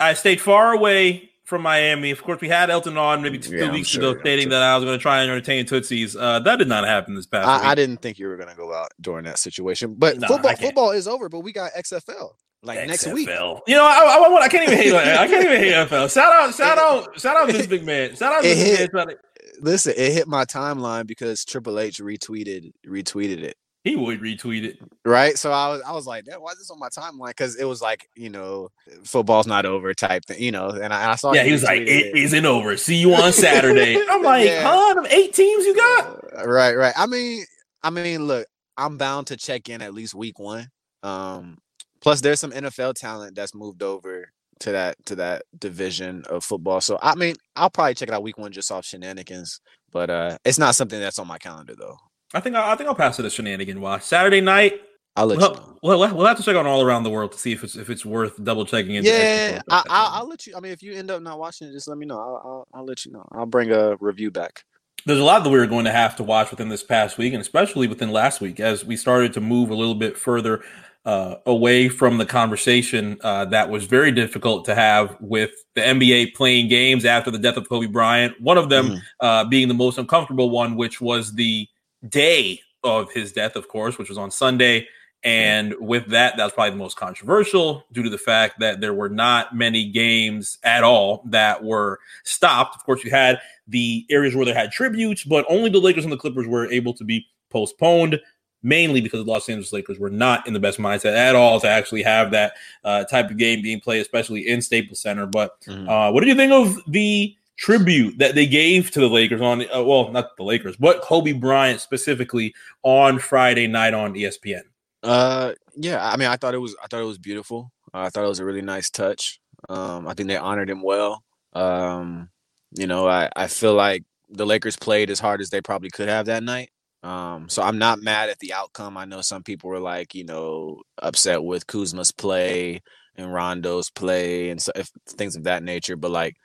I 0.00 0.14
stayed 0.14 0.40
far 0.40 0.72
away 0.72 1.30
from 1.44 1.62
Miami. 1.62 2.10
Of 2.10 2.22
course, 2.22 2.40
we 2.40 2.48
had 2.48 2.70
Elton 2.70 2.96
on 2.96 3.22
maybe 3.22 3.38
two 3.38 3.56
Yeah, 3.56 3.70
weeks 3.72 3.88
sure, 3.88 4.12
ago 4.12 4.20
stating 4.20 4.44
sure. 4.44 4.50
that 4.50 4.62
I 4.62 4.76
was 4.76 4.84
going 4.84 4.96
to 4.98 5.02
try 5.02 5.20
and 5.22 5.30
entertain 5.30 5.66
Tootsies. 5.66 6.16
Uh, 6.16 6.38
that 6.40 6.56
did 6.56 6.68
not 6.68 6.84
happen 6.86 7.14
this 7.14 7.26
past 7.26 7.46
week. 7.46 7.66
I, 7.68 7.72
I 7.72 7.74
didn't 7.74 7.98
think 7.98 8.18
you 8.18 8.28
were 8.28 8.36
gonna 8.36 8.54
go 8.54 8.72
out 8.72 8.92
during 9.00 9.24
that 9.24 9.38
situation, 9.38 9.94
but 9.98 10.16
football 10.26 10.56
football 10.56 10.90
is 10.92 11.06
over. 11.08 11.28
But 11.28 11.40
we 11.40 11.52
got 11.52 11.72
XFL 11.72 12.30
like 12.62 12.86
next 12.86 13.06
week. 13.12 13.28
You 13.28 13.34
know, 13.34 13.84
I, 13.84 14.16
I, 14.24 14.28
want- 14.28 14.44
I 14.44 14.48
can't 14.48 14.64
even 14.70 14.78
hate. 14.78 14.94
I 14.94 15.26
can't 15.26 15.44
even 15.44 15.58
hate 15.58 15.72
NFL. 15.72 16.12
Shout 16.12 16.32
out, 16.32 16.54
shout 16.54 16.78
out, 16.78 17.20
shout 17.20 17.36
out, 17.36 17.46
to 17.46 17.52
this 17.52 17.66
big 17.66 17.84
man. 17.84 18.14
Shout 18.14 18.32
out, 18.32 18.42
this 18.44 18.58
hit. 18.78 18.92
big 18.92 18.94
man. 18.94 19.16
Listen, 19.60 19.92
it 19.96 20.12
hit 20.12 20.28
my 20.28 20.44
timeline 20.44 21.06
because 21.06 21.44
Triple 21.44 21.78
H 21.80 22.00
retweeted 22.00 22.72
retweeted 22.86 23.42
it. 23.42 23.56
He 23.82 23.96
would 23.96 24.20
retweet 24.20 24.64
it. 24.64 24.78
Right, 25.06 25.38
so 25.38 25.52
I 25.52 25.68
was 25.68 25.82
I 25.82 25.92
was 25.92 26.06
like, 26.06 26.24
"Damn, 26.24 26.42
why 26.42 26.52
is 26.52 26.58
this 26.58 26.70
on 26.70 26.78
my 26.78 26.88
timeline? 26.90 27.28
Because 27.28 27.56
it 27.56 27.64
was 27.64 27.80
like 27.80 28.06
you 28.14 28.28
know, 28.28 28.68
football's 29.04 29.46
not 29.46 29.64
over 29.64 29.94
type 29.94 30.24
thing, 30.26 30.42
you 30.42 30.52
know. 30.52 30.68
And 30.68 30.92
I, 30.92 31.12
I 31.12 31.14
saw 31.14 31.32
Yeah, 31.32 31.44
he 31.44 31.52
was 31.52 31.62
like, 31.62 31.80
retweeted 31.80 31.88
"It 31.88 32.16
isn't 32.16 32.44
over. 32.44 32.76
See 32.76 32.96
you 32.96 33.14
on 33.14 33.32
Saturday." 33.32 33.96
I'm 34.10 34.22
like, 34.22 34.46
Yeah. 34.46 34.62
huh? 34.64 35.02
Eight 35.10 35.32
teams 35.32 35.64
you 35.64 35.74
got? 35.74 36.24
Uh, 36.38 36.46
right, 36.46 36.74
right. 36.76 36.92
I 36.96 37.06
mean, 37.06 37.44
I 37.82 37.88
mean, 37.88 38.26
look, 38.26 38.46
I'm 38.76 38.98
bound 38.98 39.28
to 39.28 39.36
check 39.38 39.70
in 39.70 39.80
at 39.80 39.94
least 39.94 40.14
week 40.14 40.38
one. 40.38 40.68
Um, 41.02 41.56
plus, 42.02 42.20
there's 42.20 42.40
some 42.40 42.52
NFL 42.52 42.94
talent 42.94 43.34
that's 43.34 43.54
moved 43.54 43.82
over 43.82 44.28
to 44.58 44.72
that 44.72 44.96
to 45.06 45.16
that 45.16 45.44
division 45.58 46.22
of 46.28 46.44
football. 46.44 46.82
So, 46.82 46.98
I 47.00 47.14
mean, 47.14 47.34
I'll 47.56 47.70
probably 47.70 47.94
check 47.94 48.08
it 48.08 48.14
out 48.14 48.22
week 48.22 48.36
one 48.36 48.52
just 48.52 48.70
off 48.70 48.84
shenanigans. 48.84 49.58
But 49.90 50.10
uh, 50.10 50.36
it's 50.44 50.58
not 50.58 50.74
something 50.74 51.00
that's 51.00 51.18
on 51.18 51.26
my 51.26 51.38
calendar 51.38 51.74
though. 51.78 51.96
I 52.34 52.40
think 52.40 52.56
I, 52.56 52.72
I 52.72 52.76
think 52.76 52.88
I'll 52.88 52.94
pass 52.94 53.18
it 53.18 53.24
a 53.24 53.30
shenanigan 53.30 53.80
watch 53.80 54.02
Saturday 54.02 54.40
night. 54.40 54.80
I'll 55.16 55.26
let 55.26 55.34
you 55.34 55.40
know. 55.40 55.76
Well, 55.82 55.98
we'll, 55.98 56.14
we'll 56.16 56.26
have 56.26 56.36
to 56.36 56.42
check 56.42 56.54
on 56.56 56.66
all 56.66 56.82
around 56.82 57.02
the 57.02 57.10
world 57.10 57.32
to 57.32 57.38
see 57.38 57.52
if 57.52 57.64
it's 57.64 57.74
if 57.76 57.90
it's 57.90 58.04
worth 58.06 58.42
double 58.44 58.64
checking. 58.64 58.94
into 58.94 59.10
Yeah, 59.10 59.58
XFL. 59.58 59.62
I, 59.70 59.82
I, 59.90 60.08
I'll 60.18 60.28
let 60.28 60.46
you. 60.46 60.54
I 60.56 60.60
mean, 60.60 60.72
if 60.72 60.82
you 60.82 60.94
end 60.94 61.10
up 61.10 61.20
not 61.22 61.38
watching 61.38 61.68
it, 61.68 61.72
just 61.72 61.88
let 61.88 61.98
me 61.98 62.06
know. 62.06 62.18
I'll, 62.18 62.42
I'll, 62.44 62.68
I'll 62.74 62.84
let 62.86 63.04
you 63.04 63.12
know. 63.12 63.26
I'll 63.32 63.46
bring 63.46 63.72
a 63.72 63.96
review 63.96 64.30
back. 64.30 64.64
there's 65.06 65.18
a 65.18 65.24
lot 65.24 65.42
that 65.42 65.50
we 65.50 65.58
were 65.58 65.66
going 65.66 65.84
to 65.86 65.92
have 65.92 66.14
to 66.16 66.22
watch 66.22 66.50
within 66.52 66.68
this 66.68 66.84
past 66.84 67.18
week, 67.18 67.32
and 67.32 67.40
especially 67.40 67.88
within 67.88 68.12
last 68.12 68.40
week, 68.40 68.60
as 68.60 68.84
we 68.84 68.96
started 68.96 69.32
to 69.32 69.40
move 69.40 69.70
a 69.70 69.74
little 69.74 69.96
bit 69.96 70.16
further 70.16 70.62
uh, 71.06 71.36
away 71.46 71.88
from 71.88 72.18
the 72.18 72.26
conversation 72.26 73.16
uh, 73.22 73.46
that 73.46 73.68
was 73.70 73.86
very 73.86 74.12
difficult 74.12 74.66
to 74.66 74.74
have 74.74 75.16
with 75.18 75.50
the 75.74 75.80
NBA 75.80 76.34
playing 76.34 76.68
games 76.68 77.04
after 77.06 77.30
the 77.30 77.38
death 77.38 77.56
of 77.56 77.66
Kobe 77.68 77.86
Bryant. 77.86 78.38
One 78.40 78.58
of 78.58 78.68
them 78.68 78.90
Mhm. 78.90 79.00
uh, 79.20 79.44
being 79.46 79.66
the 79.66 79.74
most 79.74 79.96
uncomfortable 79.98 80.50
one, 80.50 80.76
which 80.76 81.00
was 81.00 81.32
the 81.32 81.66
day 82.08 82.60
of 82.82 83.12
his 83.12 83.32
death, 83.32 83.56
of 83.56 83.68
course, 83.68 83.98
which 83.98 84.08
was 84.08 84.18
on 84.18 84.30
Sunday. 84.30 84.88
And 85.22 85.74
with 85.78 86.06
that, 86.06 86.38
that 86.38 86.44
was 86.44 86.52
probably 86.54 86.70
the 86.70 86.76
most 86.76 86.96
controversial 86.96 87.84
due 87.92 88.02
to 88.02 88.08
the 88.08 88.16
fact 88.16 88.58
that 88.60 88.80
there 88.80 88.94
were 88.94 89.10
not 89.10 89.54
many 89.54 89.90
games 89.90 90.56
at 90.62 90.82
all 90.82 91.22
that 91.26 91.62
were 91.62 91.98
stopped. 92.24 92.74
Of 92.76 92.84
course, 92.84 93.04
you 93.04 93.10
had 93.10 93.38
the 93.68 94.06
areas 94.10 94.34
where 94.34 94.46
they 94.46 94.54
had 94.54 94.72
tributes, 94.72 95.22
but 95.22 95.44
only 95.48 95.68
the 95.68 95.78
Lakers 95.78 96.04
and 96.04 96.12
the 96.12 96.16
Clippers 96.16 96.46
were 96.46 96.70
able 96.72 96.94
to 96.94 97.04
be 97.04 97.26
postponed, 97.50 98.18
mainly 98.62 99.02
because 99.02 99.22
the 99.22 99.30
Los 99.30 99.46
Angeles 99.50 99.74
Lakers 99.74 99.98
were 99.98 100.08
not 100.08 100.46
in 100.46 100.54
the 100.54 100.60
best 100.60 100.78
mindset 100.78 101.14
at 101.16 101.34
all 101.34 101.60
to 101.60 101.68
actually 101.68 102.02
have 102.02 102.30
that 102.30 102.54
uh, 102.84 103.04
type 103.04 103.30
of 103.30 103.36
game 103.36 103.60
being 103.60 103.80
played, 103.80 104.00
especially 104.00 104.48
in 104.48 104.62
Staples 104.62 105.02
Center. 105.02 105.26
But 105.26 105.60
Mhm. 105.66 105.86
uh, 105.86 106.12
what 106.12 106.20
did 106.20 106.28
you 106.30 106.34
think 106.34 106.52
of 106.52 106.78
the 106.90 107.36
tribute 107.60 108.18
that 108.18 108.34
they 108.34 108.46
gave 108.46 108.90
to 108.92 109.00
the 109.00 109.08
Lakers 109.08 109.40
on? 109.40 109.62
Uh, 109.72 109.84
well, 109.84 110.10
not 110.10 110.36
the 110.36 110.42
Lakers, 110.42 110.76
but 110.76 111.02
Kobe 111.02 111.32
Bryant 111.32 111.80
specifically 111.80 112.54
on 112.82 113.18
Friday 113.18 113.66
night 113.66 113.94
on 113.94 114.14
ESPN. 114.14 114.62
Uh, 115.02 115.52
yeah. 115.76 116.10
I 116.10 116.16
mean, 116.16 116.28
I 116.28 116.36
thought 116.36 116.54
it 116.54 116.58
was. 116.58 116.74
I 116.82 116.86
thought 116.88 117.02
it 117.02 117.06
was 117.06 117.18
beautiful. 117.18 117.70
Uh, 117.94 117.98
I 118.00 118.08
thought 118.08 118.24
it 118.24 118.28
was 118.28 118.40
a 118.40 118.44
really 118.44 118.62
nice 118.62 118.90
touch. 118.90 119.40
Um, 119.68 120.08
I 120.08 120.14
think 120.14 120.28
they 120.28 120.36
honored 120.36 120.70
him 120.70 120.82
well. 120.82 121.22
Um, 121.52 122.30
you 122.72 122.86
know, 122.86 123.06
I 123.06 123.28
I 123.36 123.46
feel 123.46 123.74
like 123.74 124.04
the 124.30 124.46
Lakers 124.46 124.76
played 124.76 125.10
as 125.10 125.20
hard 125.20 125.40
as 125.40 125.50
they 125.50 125.60
probably 125.60 125.90
could 125.90 126.08
have 126.08 126.26
that 126.26 126.42
night. 126.42 126.70
Um, 127.02 127.48
so 127.48 127.62
I'm 127.62 127.78
not 127.78 128.02
mad 128.02 128.28
at 128.28 128.38
the 128.38 128.52
outcome. 128.52 128.96
I 128.96 129.06
know 129.06 129.22
some 129.22 129.42
people 129.42 129.70
were 129.70 129.80
like, 129.80 130.14
you 130.14 130.24
know, 130.24 130.82
upset 130.98 131.42
with 131.42 131.66
Kuzma's 131.66 132.12
play 132.12 132.82
and 133.16 133.32
Rondo's 133.32 133.90
play 133.90 134.50
and 134.50 134.60
so 134.60 134.72
if, 134.76 134.90
things 135.08 135.34
of 135.34 135.44
that 135.44 135.62
nature. 135.62 135.96
But 135.96 136.10
like, 136.10 136.36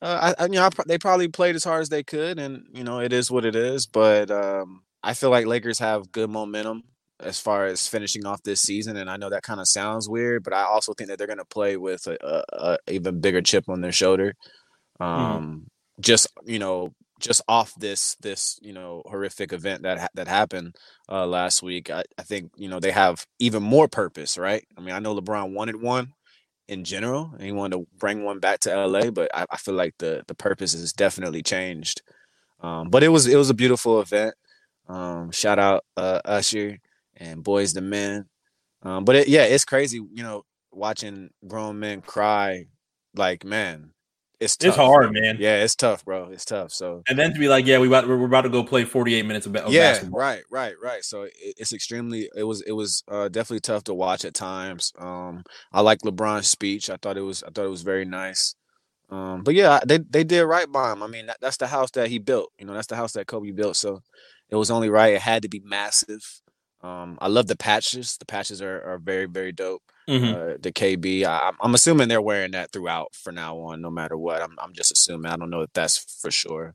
uh, 0.00 0.34
I, 0.38 0.42
I 0.42 0.46
you 0.46 0.52
know 0.52 0.66
I, 0.66 0.70
they 0.86 0.98
probably 0.98 1.28
played 1.28 1.56
as 1.56 1.64
hard 1.64 1.82
as 1.82 1.88
they 1.88 2.02
could, 2.02 2.38
and 2.38 2.66
you 2.72 2.84
know, 2.84 3.00
it 3.00 3.12
is 3.12 3.30
what 3.30 3.44
it 3.44 3.56
is. 3.56 3.86
But 3.86 4.30
um, 4.30 4.82
I 5.02 5.14
feel 5.14 5.30
like 5.30 5.46
Lakers 5.46 5.78
have 5.78 6.12
good 6.12 6.30
momentum 6.30 6.84
as 7.20 7.40
far 7.40 7.66
as 7.66 7.88
finishing 7.88 8.26
off 8.26 8.42
this 8.42 8.60
season. 8.60 8.96
And 8.96 9.10
I 9.10 9.16
know 9.16 9.30
that 9.30 9.42
kind 9.42 9.60
of 9.60 9.68
sounds 9.68 10.08
weird, 10.08 10.44
but 10.44 10.52
I 10.52 10.62
also 10.62 10.94
think 10.94 11.08
that 11.08 11.18
they're 11.18 11.26
going 11.26 11.38
to 11.38 11.44
play 11.44 11.76
with 11.76 12.06
a, 12.06 12.16
a, 12.22 12.44
a 12.52 12.92
even 12.92 13.20
bigger 13.20 13.42
chip 13.42 13.68
on 13.68 13.80
their 13.80 13.92
shoulder. 13.92 14.34
Um, 15.00 15.66
just 16.00 16.28
you 16.46 16.58
know, 16.58 16.92
just 17.20 17.42
off 17.48 17.74
this 17.78 18.16
this 18.22 18.58
you 18.62 18.72
know 18.72 19.02
horrific 19.06 19.52
event 19.52 19.82
that 19.82 19.98
ha- 19.98 20.08
that 20.14 20.28
happened 20.28 20.76
uh, 21.08 21.26
last 21.26 21.62
week. 21.62 21.90
I, 21.90 22.04
I 22.16 22.22
think 22.22 22.52
you 22.56 22.68
know 22.68 22.80
they 22.80 22.92
have 22.92 23.26
even 23.40 23.62
more 23.62 23.88
purpose, 23.88 24.38
right? 24.38 24.64
I 24.76 24.80
mean, 24.80 24.94
I 24.94 25.00
know 25.00 25.18
LeBron 25.18 25.52
wanted 25.52 25.80
one 25.80 26.12
in 26.68 26.84
general, 26.84 27.30
and 27.34 27.42
he 27.42 27.52
wanted 27.52 27.78
to 27.78 27.86
bring 27.98 28.24
one 28.24 28.38
back 28.38 28.60
to 28.60 28.86
LA, 28.86 29.10
but 29.10 29.30
I, 29.34 29.46
I 29.50 29.56
feel 29.56 29.74
like 29.74 29.94
the 29.98 30.22
the 30.26 30.34
purpose 30.34 30.72
has 30.72 30.92
definitely 30.92 31.42
changed. 31.42 32.02
Um, 32.60 32.90
but 32.90 33.02
it 33.02 33.08
was 33.08 33.26
it 33.26 33.36
was 33.36 33.50
a 33.50 33.54
beautiful 33.54 34.00
event. 34.00 34.34
Um, 34.88 35.30
shout 35.30 35.58
out 35.58 35.84
uh, 35.96 36.20
Usher 36.24 36.78
and 37.16 37.44
Boyz 37.44 37.76
II 37.76 37.82
Men. 37.82 38.26
Um, 38.82 39.04
but 39.04 39.16
it, 39.16 39.28
yeah, 39.28 39.44
it's 39.44 39.64
crazy, 39.64 39.96
you 39.96 40.22
know, 40.22 40.44
watching 40.70 41.30
grown 41.46 41.78
men 41.80 42.00
cry. 42.00 42.66
Like, 43.14 43.44
man, 43.44 43.92
it's 44.40 44.56
tough. 44.56 44.68
It's 44.68 44.76
hard, 44.76 45.12
man. 45.12 45.36
Yeah, 45.40 45.62
it's 45.62 45.74
tough, 45.74 46.04
bro. 46.04 46.30
It's 46.30 46.44
tough. 46.44 46.72
So 46.72 47.02
And 47.08 47.18
then 47.18 47.32
to 47.32 47.38
be 47.38 47.48
like, 47.48 47.66
yeah, 47.66 47.78
we 47.78 47.88
about, 47.88 48.06
we're 48.06 48.24
about 48.24 48.42
to 48.42 48.48
go 48.48 48.62
play 48.62 48.84
48 48.84 49.26
minutes 49.26 49.46
of, 49.46 49.56
of 49.56 49.72
yeah, 49.72 49.92
basketball. 49.92 50.20
right, 50.20 50.42
right, 50.50 50.74
right. 50.82 51.04
So 51.04 51.22
it, 51.22 51.32
it's 51.36 51.72
extremely. 51.72 52.28
It 52.36 52.44
was 52.44 52.62
it 52.62 52.72
was 52.72 53.02
uh, 53.08 53.28
definitely 53.28 53.60
tough 53.60 53.84
to 53.84 53.94
watch 53.94 54.24
at 54.24 54.34
times. 54.34 54.92
Um, 54.98 55.42
I 55.72 55.80
like 55.80 56.00
LeBron's 56.00 56.48
speech. 56.48 56.90
I 56.90 56.96
thought 56.96 57.16
it 57.16 57.22
was 57.22 57.42
I 57.42 57.50
thought 57.50 57.66
it 57.66 57.70
was 57.70 57.82
very 57.82 58.04
nice. 58.04 58.54
Um, 59.10 59.42
but 59.42 59.54
yeah, 59.54 59.80
they 59.86 59.98
they 59.98 60.24
did 60.24 60.42
right 60.44 60.70
by 60.70 60.92
him. 60.92 61.02
I 61.02 61.06
mean, 61.06 61.26
that, 61.26 61.38
that's 61.40 61.56
the 61.56 61.66
house 61.66 61.90
that 61.92 62.08
he 62.08 62.18
built. 62.18 62.52
You 62.58 62.66
know, 62.66 62.74
that's 62.74 62.86
the 62.88 62.96
house 62.96 63.12
that 63.12 63.26
Kobe 63.26 63.50
built. 63.52 63.76
So 63.76 64.02
it 64.50 64.56
was 64.56 64.70
only 64.70 64.90
right. 64.90 65.14
It 65.14 65.22
had 65.22 65.42
to 65.42 65.48
be 65.48 65.60
massive. 65.64 66.40
Um, 66.80 67.18
I 67.20 67.28
love 67.28 67.46
the 67.46 67.56
patches. 67.56 68.16
The 68.18 68.26
patches 68.26 68.62
are, 68.62 68.80
are 68.82 68.98
very 68.98 69.26
very 69.26 69.52
dope. 69.52 69.82
Mhm. 70.08 70.34
Uh, 70.34 70.56
the 70.60 70.72
KB. 70.72 71.24
I, 71.24 71.38
I'm- 71.38 71.56
I'm 71.60 71.74
assuming 71.74 72.08
they're 72.08 72.22
wearing 72.22 72.52
that 72.52 72.72
throughout 72.72 73.14
for 73.14 73.32
now 73.32 73.58
on, 73.58 73.80
no 73.80 73.90
matter 73.90 74.16
what. 74.16 74.42
I'm 74.42 74.56
I'm 74.58 74.72
just 74.72 74.92
assuming. 74.92 75.30
I 75.30 75.36
don't 75.36 75.50
know 75.50 75.62
if 75.62 75.72
that's 75.72 75.98
for 76.20 76.30
sure. 76.30 76.74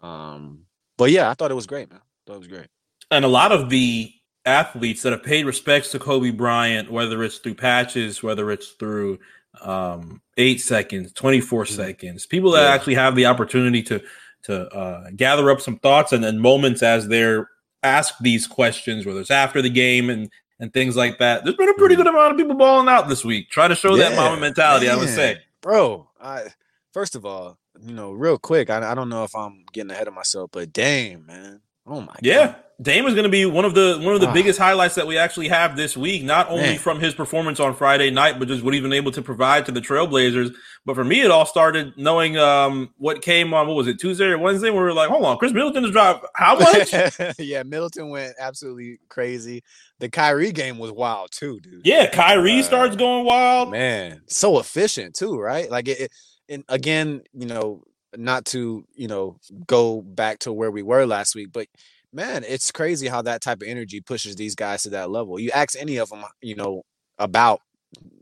Um, 0.00 0.66
but 0.96 1.10
yeah, 1.10 1.28
I 1.30 1.34
thought 1.34 1.50
it 1.50 1.54
was 1.54 1.66
great, 1.66 1.90
man. 1.90 2.00
I 2.00 2.20
thought 2.26 2.36
it 2.36 2.38
was 2.38 2.48
great. 2.48 2.68
And 3.10 3.24
a 3.24 3.28
lot 3.28 3.52
of 3.52 3.70
the 3.70 4.12
athletes 4.46 5.02
that 5.02 5.12
have 5.12 5.22
paid 5.22 5.46
respects 5.46 5.90
to 5.92 5.98
Kobe 5.98 6.30
Bryant, 6.30 6.90
whether 6.90 7.22
it's 7.22 7.38
through 7.38 7.54
patches, 7.54 8.22
whether 8.22 8.50
it's 8.50 8.68
through 8.70 9.18
um, 9.60 10.22
eight 10.36 10.60
seconds, 10.60 11.12
24 11.12 11.64
mm-hmm. 11.64 11.74
seconds, 11.74 12.26
people 12.26 12.52
that 12.52 12.62
yeah. 12.62 12.74
actually 12.74 12.94
have 12.94 13.14
the 13.14 13.26
opportunity 13.26 13.82
to 13.84 14.00
to 14.44 14.68
uh, 14.74 15.10
gather 15.14 15.50
up 15.50 15.60
some 15.60 15.78
thoughts 15.78 16.12
and 16.12 16.24
then 16.24 16.38
moments 16.38 16.82
as 16.82 17.06
they're 17.08 17.48
asked 17.82 18.22
these 18.22 18.46
questions, 18.46 19.06
whether 19.06 19.20
it's 19.20 19.30
after 19.30 19.62
the 19.62 19.70
game 19.70 20.10
and 20.10 20.30
and 20.58 20.72
things 20.72 20.94
like 20.94 21.18
that. 21.18 21.42
There's 21.42 21.56
been 21.56 21.70
a 21.70 21.74
pretty 21.74 21.96
good 21.96 22.06
amount 22.06 22.32
of 22.32 22.36
people 22.36 22.54
balling 22.54 22.88
out 22.88 23.08
this 23.08 23.24
week, 23.24 23.48
trying 23.48 23.70
to 23.70 23.74
show 23.74 23.94
yeah, 23.96 24.10
that 24.10 24.16
Mamba 24.16 24.40
mentality. 24.40 24.86
Man. 24.86 24.96
I 24.96 24.98
would 24.98 25.08
say, 25.08 25.38
bro. 25.62 26.08
I 26.20 26.48
first 26.92 27.16
of 27.16 27.24
all, 27.24 27.58
you 27.80 27.94
know, 27.94 28.12
real 28.12 28.38
quick, 28.38 28.68
I, 28.70 28.90
I 28.90 28.94
don't 28.94 29.08
know 29.08 29.24
if 29.24 29.34
I'm 29.34 29.64
getting 29.72 29.90
ahead 29.90 30.08
of 30.08 30.14
myself, 30.14 30.50
but 30.52 30.72
damn, 30.72 31.24
man, 31.26 31.60
oh 31.90 32.00
my, 32.00 32.14
yeah. 32.22 32.46
God. 32.46 32.56
Dame 32.82 33.04
is 33.06 33.12
going 33.12 33.24
to 33.24 33.30
be 33.30 33.44
one 33.44 33.66
of 33.66 33.74
the 33.74 34.00
one 34.02 34.14
of 34.14 34.22
the 34.22 34.28
ah. 34.28 34.32
biggest 34.32 34.58
highlights 34.58 34.94
that 34.94 35.06
we 35.06 35.18
actually 35.18 35.48
have 35.48 35.76
this 35.76 35.98
week. 35.98 36.22
Not 36.24 36.48
only 36.48 36.62
Man. 36.62 36.78
from 36.78 36.98
his 36.98 37.12
performance 37.12 37.60
on 37.60 37.74
Friday 37.74 38.10
night, 38.10 38.38
but 38.38 38.48
just 38.48 38.64
what 38.64 38.72
he's 38.72 38.82
been 38.82 38.94
able 38.94 39.12
to 39.12 39.20
provide 39.20 39.66
to 39.66 39.72
the 39.72 39.82
Trailblazers. 39.82 40.54
But 40.86 40.94
for 40.94 41.04
me, 41.04 41.20
it 41.20 41.30
all 41.30 41.44
started 41.44 41.92
knowing 41.98 42.38
um, 42.38 42.94
what 42.96 43.20
came 43.20 43.52
on. 43.52 43.66
What 43.66 43.76
was 43.76 43.86
it 43.86 44.00
Tuesday 44.00 44.24
or 44.24 44.38
Wednesday? 44.38 44.70
Where 44.70 44.82
we 44.82 44.88
were 44.88 44.94
like, 44.94 45.10
hold 45.10 45.26
on, 45.26 45.36
Khris 45.36 45.52
Middleton 45.52 45.82
has 45.84 45.92
dropped 45.92 46.24
how 46.36 46.58
much? 46.58 46.94
yeah, 47.38 47.62
Middleton 47.64 48.08
went 48.08 48.34
absolutely 48.38 48.98
crazy. 49.10 49.62
The 49.98 50.08
Kyrie 50.08 50.52
game 50.52 50.78
was 50.78 50.90
wild 50.90 51.32
too, 51.32 51.60
dude. 51.60 51.82
Yeah, 51.84 52.08
Kyrie 52.08 52.60
uh, 52.60 52.62
starts 52.62 52.96
going 52.96 53.26
wild. 53.26 53.72
Man, 53.72 54.22
so 54.26 54.58
efficient 54.58 55.14
too, 55.14 55.38
right? 55.38 55.70
Like 55.70 55.86
it, 55.86 56.00
it 56.00 56.12
and 56.48 56.64
again, 56.70 57.20
you 57.34 57.46
know, 57.46 57.84
not 58.16 58.44
to 58.46 58.84
you 58.94 59.08
know 59.08 59.38
go 59.66 60.00
back 60.02 60.40
to 60.40 60.52
where 60.52 60.70
we 60.70 60.82
were 60.82 61.06
last 61.06 61.34
week, 61.34 61.52
but 61.52 61.66
man, 62.12 62.44
it's 62.46 62.70
crazy 62.70 63.08
how 63.08 63.22
that 63.22 63.40
type 63.40 63.62
of 63.62 63.68
energy 63.68 64.00
pushes 64.00 64.36
these 64.36 64.54
guys 64.54 64.82
to 64.82 64.90
that 64.90 65.10
level. 65.10 65.38
You 65.38 65.50
ask 65.52 65.78
any 65.78 65.96
of 65.98 66.10
them, 66.10 66.24
you 66.40 66.56
know, 66.56 66.82
about 67.18 67.60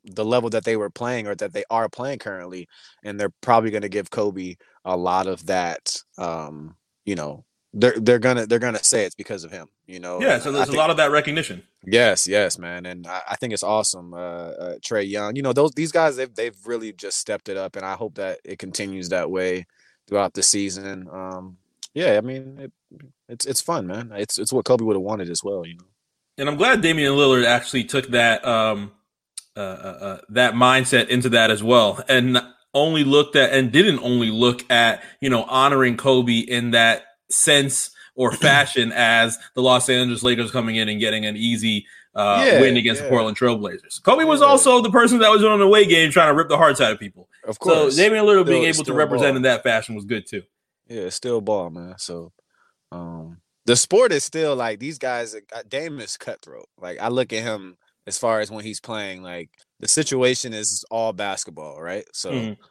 the 0.05 0.25
level 0.25 0.51
that 0.51 0.65
they 0.65 0.77
were 0.77 0.91
playing 0.91 1.27
or 1.27 1.35
that 1.37 1.53
they 1.53 1.65
are 1.71 1.89
playing 1.89 2.19
currently, 2.19 2.69
and 3.03 3.19
they're 3.19 3.33
probably 3.41 3.71
going 3.71 3.83
to 3.83 3.89
give 3.89 4.11
Kobe 4.11 4.57
a 4.85 4.97
lot 4.97 5.27
of 5.27 5.47
that. 5.47 6.03
Um, 6.17 6.77
you 7.05 7.15
know, 7.15 7.45
they're 7.75 7.99
they're 7.99 8.19
gonna 8.19 8.47
they're 8.47 8.59
gonna 8.59 8.83
say 8.83 9.05
it's 9.05 9.15
because 9.15 9.45
of 9.45 9.51
him. 9.51 9.69
You 9.87 10.01
know. 10.01 10.21
Yeah. 10.21 10.39
So 10.39 10.53
there's 10.53 10.67
think, 10.67 10.77
a 10.77 10.81
lot 10.81 10.91
of 10.91 10.97
that 10.97 11.11
recognition. 11.11 11.63
Yes. 11.85 12.27
Yes, 12.27 12.59
man, 12.59 12.87
and 12.87 13.07
I, 13.07 13.21
I 13.31 13.37
think 13.37 13.53
it's 13.53 13.63
awesome. 13.63 14.15
Uh, 14.15 14.17
uh, 14.17 14.79
Trae 14.79 15.09
Young. 15.09 15.37
You 15.37 15.43
know, 15.43 15.53
those 15.53 15.73
these 15.73 15.93
guys 15.93 16.17
they've 16.17 16.35
they've 16.35 16.57
really 16.67 16.93
just 16.93 17.19
stepped 17.19 17.49
it 17.49 17.57
up, 17.57 17.77
and 17.77 17.85
I 17.85 17.95
hope 17.95 18.15
that 18.17 18.41
it 18.45 18.59
continues 18.59 19.11
that 19.11 19.31
way 19.31 19.67
throughout 20.09 20.35
the 20.35 20.43
season. 20.43 21.09
Um, 21.13 21.59
yeah, 21.95 22.17
I 22.17 22.21
mean, 22.21 22.59
it, 22.59 22.73
it's 23.29 23.47
it's 23.47 23.61
fun, 23.61 23.87
man. 23.87 24.13
It's 24.15 24.39
it's 24.39 24.53
what 24.53 24.65
Kobe 24.65 24.85
would 24.85 24.97
have 24.97 25.03
wanted 25.03 25.31
as 25.31 25.45
well, 25.45 25.67
you 25.67 25.77
know. 25.77 25.85
And 26.39 26.49
I'm 26.49 26.57
glad 26.57 26.81
Damian 26.81 27.13
Lillard 27.13 27.45
actually 27.45 27.85
took 27.85 28.09
that 28.09 28.45
um 28.47 28.93
uh, 29.57 29.61
uh, 29.61 29.99
uh, 30.01 30.19
that 30.29 30.55
mindset 30.55 31.09
into 31.09 31.29
that 31.31 31.51
as 31.51 31.63
well, 31.63 32.03
and 32.09 32.39
only 32.75 33.03
looked 33.03 33.35
at 33.35 33.53
and 33.53 33.73
didn't 33.73 33.99
only 34.01 34.31
look 34.31 34.71
at 34.71 35.03
you 35.21 35.29
know 35.29 35.43
honoring 35.45 35.97
Kobe 35.97 36.39
in 36.39 36.71
that 36.71 37.05
sense 37.31 37.91
or 38.15 38.33
fashion 38.37 38.93
as 38.95 39.37
the 39.55 39.63
Los 39.63 39.89
Angeles 39.89 40.23
Lakers 40.23 40.53
coming 40.53 40.77
in 40.77 40.89
and 40.89 41.01
getting 41.01 41.27
an 41.27 41.37
easy 41.37 41.87
uh, 42.19 42.45
yeah, 42.45 42.61
win 42.61 42.77
against 42.77 43.01
yeah. 43.01 43.05
the 43.05 43.11
Portland 43.11 43.37
Trailblazers. 43.37 44.03
Kobe 44.03 44.25
was 44.25 44.41
yeah. 44.41 44.47
also 44.47 44.83
the 44.83 44.91
person 44.91 45.21
that 45.21 45.31
was 45.31 45.45
on 45.45 45.61
the 45.61 45.65
away 45.65 45.87
game 45.87 46.11
trying 46.11 46.29
to 46.29 46.35
rip 46.35 46.49
the 46.49 46.57
hearts 46.57 46.81
out 46.81 46.91
of 46.93 46.99
people. 46.99 47.29
Of 47.45 47.61
course. 47.61 47.95
So 47.95 48.03
Damian 48.03 48.25
Lillard 48.25 48.47
being 48.47 48.65
able 48.65 48.85
to 48.85 48.93
represent 48.93 49.31
ball. 49.31 49.37
in 49.37 49.43
that 49.43 49.63
fashion 49.63 49.95
was 49.95 50.05
good 50.05 50.27
too. 50.27 50.43
Yeah, 50.89 51.03
it's 51.03 51.17
still 51.17 51.41
ball, 51.41 51.71
man. 51.71 51.95
So 51.99 52.33
um 52.91 53.39
the 53.67 53.77
sport 53.77 54.13
is 54.13 54.25
still 54.25 54.57
like 54.57 54.81
these 54.81 54.99
guys 54.99 55.35
uh, 55.37 55.63
Dame 55.69 56.01
is 56.01 56.17
cutthroat. 56.17 56.69
Like 56.77 56.99
I 56.99 57.09
look 57.09 57.33
at 57.33 57.45
him 57.45 57.77
as 58.07 58.19
far 58.19 58.41
as 58.41 58.51
when 58.51 58.65
he's 58.65 58.81
playing, 58.81 59.23
like 59.23 59.51
the 59.79 59.87
situation 59.87 60.53
is 60.53 60.85
all 60.91 61.13
basketball, 61.13 61.81
right? 61.81 62.05
So 62.13 62.33
mm-hmm. 62.33 62.63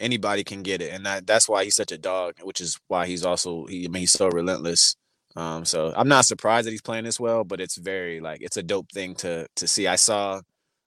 anybody 0.00 0.42
can 0.42 0.62
get 0.62 0.82
it. 0.82 0.92
And 0.92 1.06
that 1.06 1.28
that's 1.28 1.48
why 1.48 1.62
he's 1.62 1.76
such 1.76 1.92
a 1.92 1.98
dog, 1.98 2.34
which 2.42 2.60
is 2.60 2.80
why 2.88 3.06
he's 3.06 3.24
also 3.24 3.66
he 3.66 3.84
I 3.84 3.88
mean 3.88 4.00
he's 4.00 4.12
so 4.12 4.28
relentless. 4.28 4.96
Um, 5.36 5.64
so 5.66 5.92
I'm 5.94 6.08
not 6.08 6.24
surprised 6.24 6.66
that 6.66 6.70
he's 6.70 6.82
playing 6.82 7.04
this 7.04 7.20
well, 7.20 7.44
but 7.44 7.60
it's 7.60 7.76
very 7.76 8.20
like 8.20 8.40
it's 8.40 8.56
a 8.56 8.62
dope 8.62 8.90
thing 8.90 9.14
to 9.16 9.46
to 9.56 9.68
see. 9.68 9.86
I 9.86 9.96
saw 9.96 10.40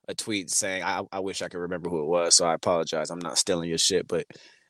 a 0.07 0.15
tweet 0.15 0.49
saying 0.49 0.83
I, 0.83 1.03
I 1.11 1.19
wish 1.19 1.41
I 1.41 1.49
could 1.49 1.59
remember 1.59 1.89
who 1.89 2.01
it 2.01 2.07
was, 2.07 2.35
so 2.35 2.45
I 2.45 2.55
apologize. 2.55 3.11
I'm 3.11 3.19
not 3.19 3.37
stealing 3.37 3.69
your 3.69 3.77
shit, 3.77 4.07
but 4.07 4.25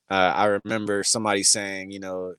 uh, 0.10 0.34
I 0.36 0.46
remember 0.46 1.04
somebody 1.04 1.44
saying, 1.44 1.92
you 1.92 2.00
know, 2.02 2.34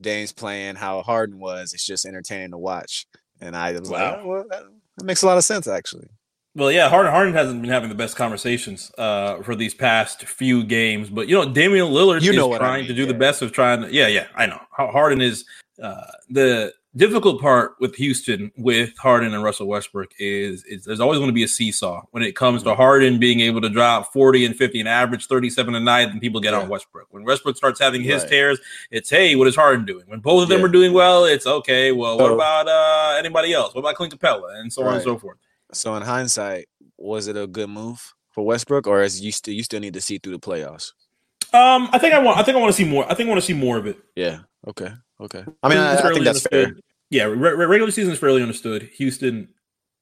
Dame's 0.00 0.32
playing 0.32 0.76
how 0.76 1.02
Harden 1.02 1.38
was. 1.38 1.74
It's 1.74 1.84
just 1.84 2.06
entertaining 2.06 2.52
to 2.52 2.58
watch, 2.58 3.06
and 3.42 3.54
I 3.54 3.72
was 3.72 3.90
wow. 3.90 3.98
like, 3.98 4.20
oh, 4.22 4.26
well, 4.26 4.44
that, 4.48 4.62
that, 4.96 5.04
makes 5.04 5.22
a 5.22 5.26
lot 5.26 5.36
of 5.36 5.44
sense 5.44 5.66
actually. 5.66 6.08
Well, 6.54 6.72
yeah, 6.72 6.88
Harden 6.88 7.12
Harden 7.12 7.34
hasn't 7.34 7.60
been 7.60 7.70
having 7.70 7.90
the 7.90 7.94
best 7.94 8.16
conversations 8.16 8.90
uh, 8.96 9.42
for 9.42 9.54
these 9.54 9.74
past 9.74 10.24
few 10.24 10.64
games, 10.64 11.10
but 11.10 11.28
you 11.28 11.34
know, 11.34 11.52
Damian 11.52 11.88
Lillard 11.88 12.22
you 12.22 12.32
know 12.32 12.50
is 12.54 12.58
trying 12.58 12.72
I 12.72 12.78
mean, 12.78 12.86
to 12.86 12.94
do 12.94 13.02
yeah. 13.02 13.08
the 13.08 13.18
best 13.18 13.42
of 13.42 13.52
trying. 13.52 13.82
To, 13.82 13.92
yeah, 13.92 14.06
yeah, 14.06 14.28
I 14.34 14.46
know. 14.46 14.60
Harden 14.70 15.20
is 15.20 15.44
uh, 15.82 16.06
the 16.30 16.72
difficult 16.96 17.40
part 17.40 17.74
with 17.78 17.94
Houston 17.96 18.50
with 18.56 18.96
Harden 18.96 19.34
and 19.34 19.42
Russell 19.42 19.66
Westbrook 19.66 20.12
is, 20.18 20.64
is 20.64 20.84
there's 20.84 21.00
always 21.00 21.18
going 21.18 21.28
to 21.28 21.34
be 21.34 21.44
a 21.44 21.48
seesaw 21.48 22.02
when 22.10 22.22
it 22.22 22.34
comes 22.34 22.62
to 22.62 22.74
Harden 22.74 23.18
being 23.18 23.40
able 23.40 23.60
to 23.60 23.68
drop 23.68 24.12
40 24.12 24.46
and 24.46 24.56
50 24.56 24.80
and 24.80 24.88
average 24.88 25.26
37 25.26 25.74
a 25.74 25.80
night 25.80 26.08
and 26.08 26.20
people 26.20 26.40
get 26.40 26.52
yeah. 26.52 26.60
on 26.60 26.68
Westbrook. 26.68 27.08
When 27.10 27.24
Westbrook 27.24 27.56
starts 27.56 27.78
having 27.78 28.02
his 28.02 28.22
right. 28.22 28.30
tears, 28.30 28.60
it's 28.90 29.10
hey, 29.10 29.36
what 29.36 29.46
is 29.46 29.54
Harden 29.54 29.84
doing? 29.84 30.04
When 30.06 30.20
both 30.20 30.44
of 30.44 30.48
them 30.48 30.60
yeah. 30.60 30.66
are 30.66 30.70
doing 30.70 30.92
well, 30.92 31.24
it's 31.24 31.46
okay. 31.46 31.92
Well, 31.92 32.18
what 32.18 32.32
about 32.32 32.68
uh, 32.68 33.18
anybody 33.18 33.52
else? 33.52 33.74
What 33.74 33.80
about 33.80 33.96
Clint 33.96 34.18
Capela 34.18 34.58
and 34.58 34.72
so 34.72 34.82
right. 34.82 34.88
on 34.88 34.94
and 34.94 35.04
so 35.04 35.18
forth? 35.18 35.36
So 35.72 35.94
in 35.96 36.02
hindsight, 36.02 36.68
was 36.96 37.26
it 37.26 37.36
a 37.36 37.46
good 37.46 37.68
move 37.68 38.14
for 38.30 38.44
Westbrook, 38.44 38.86
or 38.86 39.02
is 39.02 39.20
you 39.20 39.32
still 39.32 39.52
you 39.52 39.62
still 39.62 39.80
need 39.80 39.94
to 39.94 40.00
see 40.00 40.18
through 40.18 40.32
the 40.32 40.38
playoffs? 40.38 40.92
Um, 41.52 41.88
I 41.92 41.98
think 41.98 42.14
I 42.14 42.18
want. 42.18 42.38
I 42.38 42.42
think 42.42 42.56
I 42.56 42.60
want 42.60 42.74
to 42.74 42.76
see 42.76 42.88
more. 42.88 43.04
I 43.10 43.14
think 43.14 43.26
I 43.26 43.30
want 43.30 43.40
to 43.40 43.46
see 43.46 43.54
more 43.54 43.76
of 43.76 43.86
it. 43.86 43.98
Yeah. 44.14 44.40
Okay. 44.66 44.92
Okay. 45.20 45.44
I 45.62 45.68
mean, 45.68 45.78
I, 45.78 45.96
I 45.96 46.12
think 46.12 46.24
that's 46.24 46.42
fair 46.42 46.74
yeah, 47.10 47.24
re- 47.24 47.54
regular 47.54 47.90
season 47.90 48.12
is 48.12 48.18
fairly 48.18 48.42
understood. 48.42 48.82
Houston 48.94 49.48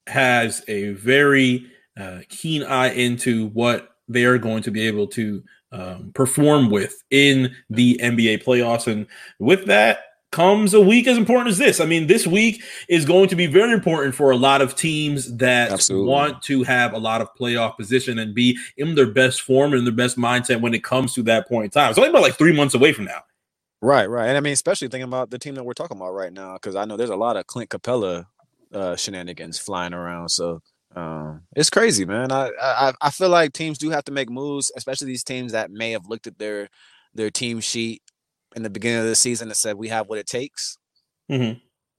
has 0.07 0.65
a 0.69 0.91
very 0.93 1.67
uh, 1.99 2.21
keen 2.29 2.63
eye 2.63 2.93
into 2.93 3.49
what 3.49 3.91
they 4.09 4.25
are 4.25 4.39
going 4.39 4.63
to 4.63 4.71
be 4.71 4.87
able 4.87 5.07
to 5.09 5.43
um, 5.73 6.13
perform 6.15 6.71
with 6.71 7.03
in 7.11 7.55
the 7.71 7.99
NBA 8.03 8.45
playoffs, 8.45 8.87
and 8.87 9.07
with 9.39 9.67
that 9.67 10.01
comes 10.35 10.75
a 10.75 10.81
week 10.81 11.07
as 11.07 11.17
important 11.17 11.49
as 11.49 11.59
this. 11.59 11.79
I 11.79 11.87
mean, 11.87 12.09
this 12.09 12.27
week 12.27 12.61
is 12.89 13.05
going 13.05 13.29
to 13.29 13.37
be 13.37 13.47
very 13.47 13.73
important 13.73 14.17
for 14.17 14.33
a 14.33 14.37
lot 14.37 14.63
of 14.63 14.75
teams 14.75 15.37
that 15.37 15.71
Absolutely. 15.71 16.09
want 16.09 16.43
to 16.43 16.65
have 16.65 16.93
a 16.93 16.99
lot 16.99 17.21
of 17.21 17.29
playoff 17.39 17.77
position 17.77 18.19
and 18.19 18.35
be 18.35 18.59
in 18.77 18.97
their 18.97 19.07
best 19.07 19.43
form 19.43 19.73
and 19.73 19.87
their 19.87 19.95
best 19.95 20.19
mindset 20.19 20.61
when 20.61 20.75
it 20.75 20.83
comes 20.83 21.15
to 21.15 21.23
that 21.23 21.47
point 21.47 21.67
in 21.67 21.71
time. 21.71 21.91
It's 21.91 21.99
only 21.99 22.11
about 22.11 22.23
like 22.23 22.35
three 22.35 22.53
months 22.53 22.75
away 22.75 22.93
from 22.93 23.05
now. 23.05 23.23
Right, 23.85 24.09
right. 24.09 24.29
And 24.29 24.37
I 24.39 24.41
mean, 24.41 24.55
especially 24.55 24.89
thinking 24.89 25.09
about 25.09 25.29
the 25.29 25.39
team 25.39 25.57
that 25.57 25.65
we're 25.65 25.75
talking 25.75 25.99
about 25.99 26.15
right 26.15 26.33
now, 26.33 26.55
because 26.55 26.75
I 26.75 26.87
know 26.87 26.97
there's 26.97 27.11
a 27.11 27.17
lot 27.17 27.37
of 27.37 27.47
Clint 27.47 27.69
Capela 27.69 28.25
uh, 28.73 28.97
shenanigans 28.97 29.59
flying 29.59 29.93
around. 29.93 30.31
So 30.31 30.61
um, 30.97 31.43
it's 31.55 31.69
crazy, 31.69 32.07
man. 32.07 32.33
I, 32.33 32.51
I 32.63 32.93
I 33.03 33.11
feel 33.11 33.29
like 33.29 33.53
teams 33.53 33.77
do 33.77 33.91
have 33.91 34.05
to 34.05 34.13
make 34.13 34.31
moves, 34.31 34.73
especially 34.75 35.09
these 35.09 35.23
teams 35.23 35.53
that 35.53 35.71
may 35.71 35.91
have 35.91 36.07
looked 36.07 36.27
at 36.27 36.39
their 36.39 36.69
their 37.13 37.29
team 37.29 37.61
sheet 37.61 38.01
in 38.57 38.63
the 38.63 38.71
beginning 38.71 39.01
of 39.01 39.05
the 39.05 39.15
season 39.15 39.49
and 39.49 39.57
said 39.57 39.77
we 39.77 39.89
have 39.89 40.09
what 40.09 40.19
it 40.19 40.27
takes. 40.27 40.79
Mm-hmm. 41.31 41.59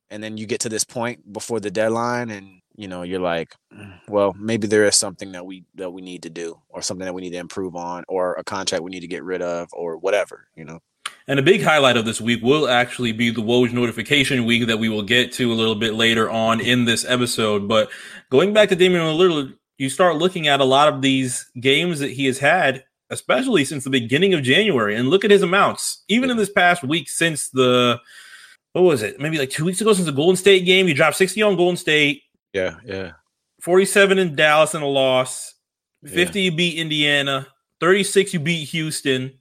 And 0.09 0.23
then 0.23 0.37
you 0.37 0.47
get 0.47 0.61
to 0.61 0.69
this 0.69 0.85
point 0.85 1.31
before 1.31 1.59
the 1.59 1.69
deadline, 1.69 2.31
and 2.31 2.61
you 2.75 2.87
know 2.87 3.03
you're 3.03 3.19
like, 3.19 3.53
mm, 3.71 3.99
well, 4.07 4.33
maybe 4.39 4.65
there 4.65 4.85
is 4.85 4.95
something 4.95 5.33
that 5.33 5.45
we 5.45 5.65
that 5.75 5.91
we 5.91 6.01
need 6.01 6.23
to 6.23 6.31
do, 6.31 6.59
or 6.67 6.81
something 6.81 7.05
that 7.05 7.13
we 7.13 7.21
need 7.21 7.33
to 7.33 7.37
improve 7.37 7.75
on, 7.75 8.05
or 8.07 8.33
a 8.33 8.43
contract 8.43 8.83
we 8.83 8.89
need 8.89 9.01
to 9.01 9.07
get 9.07 9.23
rid 9.23 9.43
of, 9.43 9.69
or 9.71 9.97
whatever, 9.97 10.47
you 10.55 10.65
know. 10.65 10.79
And 11.27 11.39
a 11.39 11.43
big 11.43 11.63
highlight 11.63 11.97
of 11.97 12.05
this 12.05 12.21
week 12.21 12.43
will 12.43 12.67
actually 12.69 13.11
be 13.11 13.31
the 13.31 13.41
Woj 13.41 13.73
notification 13.73 14.45
week 14.45 14.67
that 14.67 14.77
we 14.77 14.89
will 14.89 15.01
get 15.01 15.31
to 15.33 15.51
a 15.51 15.55
little 15.55 15.73
bit 15.73 15.95
later 15.95 16.29
on 16.29 16.61
in 16.61 16.85
this 16.85 17.03
episode. 17.03 17.67
But 17.67 17.89
going 18.29 18.53
back 18.53 18.69
to 18.69 18.75
Damian 18.75 19.01
Lillard, 19.01 19.55
you 19.77 19.89
start 19.89 20.17
looking 20.17 20.47
at 20.47 20.61
a 20.61 20.65
lot 20.65 20.87
of 20.87 21.01
these 21.01 21.49
games 21.59 21.99
that 21.99 22.11
he 22.11 22.27
has 22.27 22.37
had, 22.37 22.83
especially 23.09 23.65
since 23.65 23.83
the 23.83 23.89
beginning 23.89 24.35
of 24.35 24.43
January, 24.43 24.95
and 24.95 25.09
look 25.09 25.25
at 25.25 25.31
his 25.31 25.41
amounts. 25.41 26.03
Even 26.07 26.29
in 26.29 26.37
this 26.37 26.51
past 26.51 26.83
week, 26.83 27.09
since 27.09 27.49
the 27.49 27.99
what 28.73 28.83
was 28.83 29.01
it? 29.01 29.19
Maybe 29.19 29.39
like 29.39 29.49
two 29.49 29.65
weeks 29.65 29.81
ago, 29.81 29.93
since 29.93 30.05
the 30.05 30.11
Golden 30.11 30.35
State 30.35 30.65
game, 30.65 30.85
he 30.85 30.93
dropped 30.93 31.15
60 31.15 31.41
on 31.41 31.55
Golden 31.55 31.77
State. 31.77 32.23
Yeah, 32.53 32.75
yeah. 32.85 33.13
47 33.61 34.19
in 34.19 34.35
Dallas 34.35 34.75
in 34.75 34.81
a 34.81 34.87
loss. 34.87 35.55
50 36.05 36.39
yeah. 36.39 36.51
you 36.51 36.55
beat 36.55 36.77
Indiana. 36.77 37.47
36 37.79 38.33
you 38.33 38.39
beat 38.39 38.69
Houston. 38.69 39.39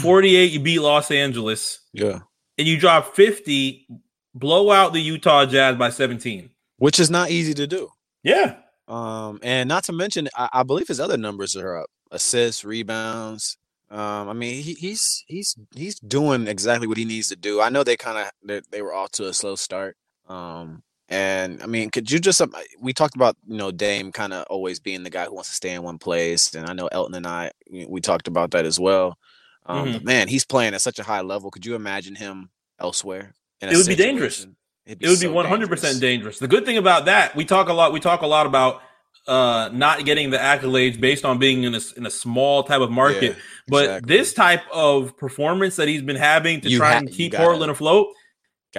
48, 0.00 0.52
you 0.52 0.60
beat 0.60 0.80
Los 0.80 1.10
Angeles. 1.10 1.80
Yeah. 1.92 2.20
And 2.58 2.66
you 2.66 2.78
drop 2.78 3.14
50, 3.14 3.86
blow 4.34 4.70
out 4.70 4.92
the 4.92 5.00
Utah 5.00 5.46
Jazz 5.46 5.76
by 5.76 5.90
17. 5.90 6.50
Which 6.78 6.98
is 6.98 7.10
not 7.10 7.30
easy 7.30 7.54
to 7.54 7.66
do. 7.66 7.88
Yeah. 8.22 8.56
Um, 8.88 9.38
and 9.42 9.68
not 9.68 9.84
to 9.84 9.92
mention, 9.92 10.28
I, 10.36 10.48
I 10.52 10.62
believe 10.62 10.88
his 10.88 11.00
other 11.00 11.16
numbers 11.16 11.56
are 11.56 11.78
up. 11.78 11.90
Assists, 12.10 12.64
rebounds. 12.64 13.56
Um, 13.90 14.28
I 14.28 14.32
mean, 14.32 14.62
he, 14.62 14.74
he's 14.74 15.24
he's 15.26 15.56
he's 15.74 15.98
doing 15.98 16.46
exactly 16.46 16.86
what 16.86 16.96
he 16.96 17.04
needs 17.04 17.28
to 17.28 17.36
do. 17.36 17.60
I 17.60 17.70
know 17.70 17.82
they 17.82 17.96
kind 17.96 18.18
of 18.18 18.30
they, 18.44 18.60
they 18.70 18.82
were 18.82 18.94
off 18.94 19.10
to 19.12 19.28
a 19.28 19.32
slow 19.32 19.56
start. 19.56 19.96
Um, 20.28 20.82
and 21.08 21.60
I 21.60 21.66
mean, 21.66 21.90
could 21.90 22.10
you 22.10 22.20
just 22.20 22.40
um, 22.40 22.54
we 22.80 22.92
talked 22.92 23.16
about 23.16 23.36
you 23.46 23.56
know 23.56 23.72
Dame 23.72 24.12
kind 24.12 24.32
of 24.32 24.44
always 24.48 24.78
being 24.78 25.02
the 25.02 25.10
guy 25.10 25.24
who 25.24 25.34
wants 25.34 25.48
to 25.50 25.56
stay 25.56 25.72
in 25.72 25.82
one 25.82 25.98
place, 25.98 26.54
and 26.54 26.68
I 26.68 26.72
know 26.72 26.86
Elton 26.86 27.16
and 27.16 27.26
I 27.26 27.50
we 27.88 28.00
talked 28.00 28.28
about 28.28 28.52
that 28.52 28.64
as 28.64 28.78
well. 28.78 29.18
Um, 29.66 29.88
Mhm. 29.88 29.92
but 29.94 30.04
man, 30.04 30.28
he's 30.28 30.44
playing 30.44 30.74
at 30.74 30.80
such 30.80 30.98
a 30.98 31.02
high 31.02 31.20
level. 31.20 31.50
Could 31.50 31.66
you 31.66 31.74
imagine 31.74 32.14
him 32.16 32.50
elsewhere? 32.78 33.34
in 33.62 33.68
a 33.68 33.72
It 33.72 33.76
would 33.76 33.86
be 33.86 33.94
dangerous. 33.94 34.46
It 34.86 34.98
be 34.98 35.26
one 35.26 35.44
hundred 35.46 35.68
percent 35.68 36.00
dangerous. 36.00 36.38
The 36.38 36.48
good 36.48 36.64
thing 36.64 36.78
about 36.78 37.04
that, 37.04 37.36
we 37.36 37.44
talk 37.44 37.68
a 37.68 37.72
lot. 37.74 37.92
We 37.92 38.00
talk 38.00 38.22
a 38.22 38.26
lot 38.26 38.46
about 38.46 38.82
uh 39.26 39.68
not 39.72 40.06
getting 40.06 40.30
the 40.30 40.38
accolades 40.38 40.98
based 40.98 41.26
on 41.26 41.38
being 41.38 41.64
in 41.64 41.74
a 41.74 41.80
in 41.98 42.06
a 42.06 42.10
small 42.10 42.62
type 42.62 42.80
of 42.80 42.90
market. 42.90 43.22
Yeah, 43.36 43.42
but 43.68 43.84
exactly. 43.84 44.16
this 44.16 44.32
type 44.32 44.62
of 44.72 45.14
performance 45.18 45.76
that 45.76 45.88
he's 45.88 46.00
been 46.00 46.16
having 46.16 46.62
to 46.62 46.70
You 46.70 46.78
try 46.78 46.92
ha- 46.92 46.98
and 46.98 47.12
keep 47.12 47.32
gotta- 47.32 47.44
Portland 47.44 47.70
afloat, 47.70 48.08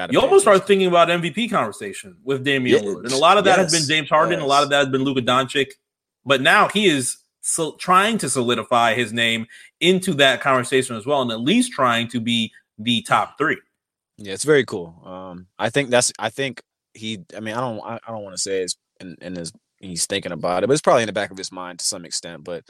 you 0.10 0.20
almost 0.20 0.44
start 0.44 0.66
thinking 0.66 0.88
about 0.88 1.10
MVP 1.10 1.48
conversation 1.48 2.18
with 2.24 2.44
Damian 2.44 2.84
Yeah, 2.84 2.90
Lillard, 2.90 3.04
and 3.04 3.14
a 3.14 3.18
lot 3.18 3.38
of 3.38 3.44
that 3.46 3.60
has 3.60 3.72
been 3.72 3.88
James 3.88 4.10
Harden. 4.10 4.40
A 4.40 4.46
lot 4.48 4.64
of 4.64 4.70
that 4.72 4.78
has 4.80 4.88
been 4.90 5.04
Luka 5.04 5.22
Doncic. 5.22 5.68
But 6.26 6.42
now 6.42 6.68
he 6.70 6.88
is 6.88 7.18
so 7.42 7.74
trying 7.74 8.18
to 8.20 8.30
solidify 8.30 8.94
his 8.94 9.12
name 9.12 9.48
into 9.80 10.14
that 10.16 10.42
conversation 10.42 10.96
as 10.96 11.06
well, 11.06 11.22
and 11.22 11.32
at 11.32 11.42
least 11.42 11.72
trying 11.74 12.08
to 12.10 12.20
be 12.20 12.52
the 12.78 13.02
top 13.02 13.38
three. 13.38 13.58
Yeah, 14.18 14.34
it's 14.34 14.44
very 14.44 14.66
cool. 14.66 15.02
Um, 15.04 15.48
I 15.58 15.70
think 15.70 15.90
that's. 15.90 16.14
I 16.20 16.30
think 16.30 16.62
he. 16.94 17.24
I 17.36 17.40
mean, 17.40 17.56
I 17.56 17.62
don't. 17.62 17.80
I, 17.80 18.00
I 18.08 18.12
don't 18.12 18.24
want 18.24 18.36
to 18.36 18.42
say 18.42 18.62
it's 18.62 18.78
in, 19.00 19.18
in 19.22 19.36
his. 19.36 19.52
He's 19.80 20.06
thinking 20.06 20.32
about 20.32 20.64
it, 20.64 20.68
but 20.68 20.74
it's 20.74 20.82
probably 20.82 21.04
in 21.04 21.08
the 21.08 21.14
back 21.14 21.32
of 21.32 21.38
his 21.38 21.52
mind 21.52 21.80
to 21.80 21.86
some 21.86 22.06
extent. 22.06 22.44
But 22.44 22.64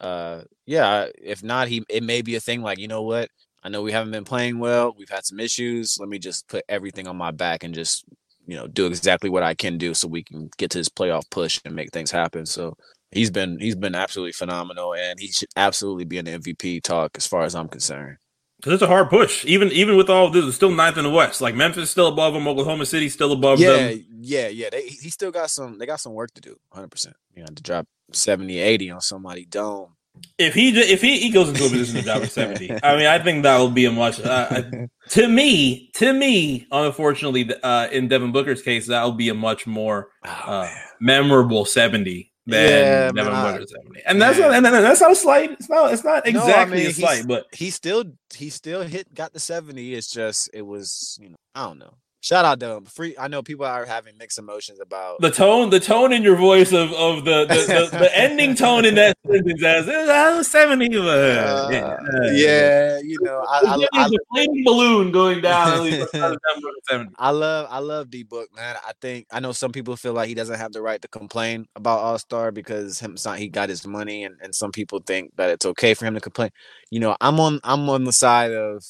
uh, 0.00 0.42
yeah, 0.66 1.06
if 1.18 1.42
not, 1.42 1.68
he 1.68 1.82
it 1.88 2.02
may 2.02 2.20
be 2.20 2.36
a 2.36 2.40
thing. 2.40 2.60
Like 2.62 2.78
you 2.78 2.88
know 2.88 3.02
what? 3.02 3.30
I 3.62 3.68
know 3.68 3.82
we 3.82 3.92
haven't 3.92 4.12
been 4.12 4.24
playing 4.24 4.58
well. 4.58 4.94
We've 4.96 5.08
had 5.08 5.24
some 5.24 5.40
issues. 5.40 5.96
Let 5.98 6.08
me 6.08 6.18
just 6.18 6.48
put 6.48 6.64
everything 6.68 7.06
on 7.06 7.16
my 7.16 7.30
back 7.30 7.64
and 7.64 7.74
just 7.74 8.04
you 8.46 8.56
know 8.56 8.66
do 8.66 8.86
exactly 8.86 9.30
what 9.30 9.42
I 9.42 9.54
can 9.54 9.78
do 9.78 9.94
so 9.94 10.08
we 10.08 10.24
can 10.24 10.50
get 10.58 10.70
to 10.72 10.78
this 10.78 10.88
playoff 10.88 11.30
push 11.30 11.60
and 11.64 11.74
make 11.74 11.92
things 11.92 12.10
happen. 12.10 12.44
So 12.44 12.76
he's 13.12 13.30
been 13.30 13.58
he's 13.58 13.76
been 13.76 13.94
absolutely 13.94 14.32
phenomenal, 14.32 14.94
and 14.94 15.18
he 15.20 15.28
should 15.28 15.48
absolutely 15.56 16.04
be 16.04 16.18
in 16.18 16.24
the 16.24 16.32
MVP 16.38 16.82
talk 16.82 17.16
as 17.16 17.26
far 17.26 17.42
as 17.42 17.54
I'm 17.54 17.68
concerned. 17.68 18.16
Because 18.58 18.74
it's 18.74 18.82
a 18.82 18.86
hard 18.86 19.08
push, 19.08 19.44
even 19.46 19.70
even 19.72 19.96
with 19.96 20.10
all 20.10 20.26
of 20.26 20.32
this, 20.34 20.44
it's 20.44 20.56
still 20.56 20.70
ninth 20.70 20.98
in 20.98 21.04
the 21.04 21.10
West. 21.10 21.40
Like 21.40 21.54
Memphis 21.54 21.84
is 21.84 21.90
still 21.90 22.08
above 22.08 22.34
them, 22.34 22.46
Oklahoma 22.46 22.84
City 22.84 23.08
still 23.08 23.32
above 23.32 23.58
yeah, 23.58 23.72
them. 23.72 24.06
yeah, 24.20 24.48
yeah. 24.48 24.68
They 24.70 24.82
he 24.88 25.08
still 25.10 25.30
got 25.30 25.50
some 25.50 25.78
they 25.78 25.86
got 25.86 26.00
some 26.00 26.12
work 26.12 26.32
to 26.34 26.40
do, 26.42 26.56
100%. 26.74 27.12
You 27.34 27.42
know, 27.42 27.46
to 27.54 27.62
drop 27.62 27.86
70, 28.12 28.58
80 28.58 28.90
on 28.90 29.00
somebody 29.00 29.46
dome. 29.46 29.94
If 30.38 30.54
he 30.54 30.78
if 30.78 31.00
he, 31.00 31.20
he 31.20 31.30
goes 31.30 31.48
into 31.48 31.64
a 31.64 31.70
position 31.70 31.96
to 31.96 32.02
drop 32.02 32.22
a 32.22 32.26
seventy, 32.26 32.70
I 32.82 32.96
mean, 32.96 33.06
I 33.06 33.18
think 33.20 33.44
that 33.44 33.56
will 33.58 33.70
be 33.70 33.86
a 33.86 33.92
much. 33.92 34.20
Uh, 34.20 34.48
I- 34.50 34.88
to 35.10 35.28
me, 35.28 35.90
to 35.94 36.12
me, 36.12 36.66
unfortunately, 36.70 37.48
uh, 37.62 37.88
in 37.92 38.08
Devin 38.08 38.32
Booker's 38.32 38.60
case, 38.60 38.88
that 38.88 39.02
will 39.04 39.12
be 39.12 39.28
a 39.30 39.34
much 39.34 39.66
more 39.66 40.08
Oh, 40.24 40.28
uh, 40.28 40.62
man. 40.64 40.76
memorable 41.00 41.64
seventy 41.64 42.29
than 42.46 42.64
Yeah, 42.70 43.12
Devin 43.12 43.14
man, 43.14 43.26
I- 43.34 43.52
Booker's 43.52 43.70
seventy. 43.70 44.02
And 44.06 44.20
that's 44.22 44.38
not, 44.38 44.52
and, 44.54 44.64
that's 44.64 45.00
not 45.00 45.12
a 45.12 45.16
slight. 45.16 45.52
It's 45.52 45.68
not. 45.68 45.92
It's 45.92 46.04
not 46.04 46.24
No, 46.26 46.40
I 46.40 46.44
exactly 46.44 46.78
mean, 46.78 46.86
a 46.88 46.92
slight, 46.92 47.26
but 47.28 47.46
he 47.52 47.70
still 47.70 48.04
he 48.34 48.50
still 48.50 48.82
hit 48.82 49.12
got 49.14 49.32
the 49.32 49.40
70. 49.40 49.94
It's 49.94 50.10
just 50.10 50.50
it 50.52 50.62
was, 50.62 51.18
you 51.20 51.30
know, 51.30 51.36
I 51.54 51.64
don't 51.66 51.78
know. 51.78 51.94
Shout 52.22 52.44
out 52.44 52.60
to 52.60 52.76
him. 52.76 52.84
Free 52.84 53.14
I 53.18 53.28
know 53.28 53.42
people 53.42 53.64
are 53.64 53.86
having 53.86 54.18
mixed 54.18 54.38
emotions 54.38 54.78
about 54.78 55.22
the 55.22 55.30
tone, 55.30 55.70
the 55.70 55.80
tone 55.80 56.12
in 56.12 56.22
your 56.22 56.36
voice 56.36 56.70
of 56.70 56.92
of 56.92 57.24
the 57.24 57.46
the, 57.46 57.54
the, 57.90 57.98
the 57.98 58.18
ending 58.18 58.54
tone 58.54 58.84
in 58.84 58.94
that 58.96 59.16
sentence 59.26 59.64
as 59.64 59.88
uh, 59.88 60.42
seventy. 60.42 60.94
Uh, 60.94 61.70
yeah, 61.70 61.96
yeah, 62.30 62.98
you 62.98 63.16
know, 63.22 63.42
I, 63.48 63.60
I, 63.66 63.76
It's 63.78 63.88
I, 63.94 64.06
a 64.06 64.18
flaming 64.34 64.64
balloon 64.64 65.12
going 65.12 65.40
down. 65.40 65.72
At 65.72 65.80
least 65.80 66.12
by 66.12 66.18
the 66.28 66.36
time 66.36 66.62
we're 66.62 66.70
at 66.70 66.86
70. 66.90 67.14
I 67.18 67.30
love 67.30 67.66
I 67.70 67.78
love 67.78 68.10
D 68.10 68.22
Book, 68.22 68.50
man. 68.54 68.76
I 68.86 68.92
think 69.00 69.26
I 69.32 69.40
know 69.40 69.52
some 69.52 69.72
people 69.72 69.96
feel 69.96 70.12
like 70.12 70.28
he 70.28 70.34
doesn't 70.34 70.58
have 70.58 70.72
the 70.72 70.82
right 70.82 71.00
to 71.00 71.08
complain 71.08 71.68
about 71.74 72.00
All 72.00 72.18
Star 72.18 72.52
because 72.52 73.00
him 73.00 73.16
he 73.38 73.48
got 73.48 73.70
his 73.70 73.86
money, 73.86 74.24
and, 74.24 74.36
and 74.42 74.54
some 74.54 74.72
people 74.72 75.00
think 75.00 75.34
that 75.36 75.48
it's 75.48 75.64
okay 75.64 75.94
for 75.94 76.04
him 76.04 76.12
to 76.14 76.20
complain. 76.20 76.50
You 76.90 77.00
know, 77.00 77.16
I'm 77.18 77.40
on 77.40 77.60
I'm 77.64 77.88
on 77.88 78.04
the 78.04 78.12
side 78.12 78.52
of 78.52 78.84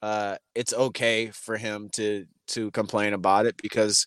uh 0.00 0.36
it's 0.54 0.72
okay 0.72 1.30
for 1.30 1.58
him 1.58 1.90
to 1.90 2.24
to 2.48 2.70
complain 2.72 3.12
about 3.12 3.46
it 3.46 3.56
because 3.62 4.06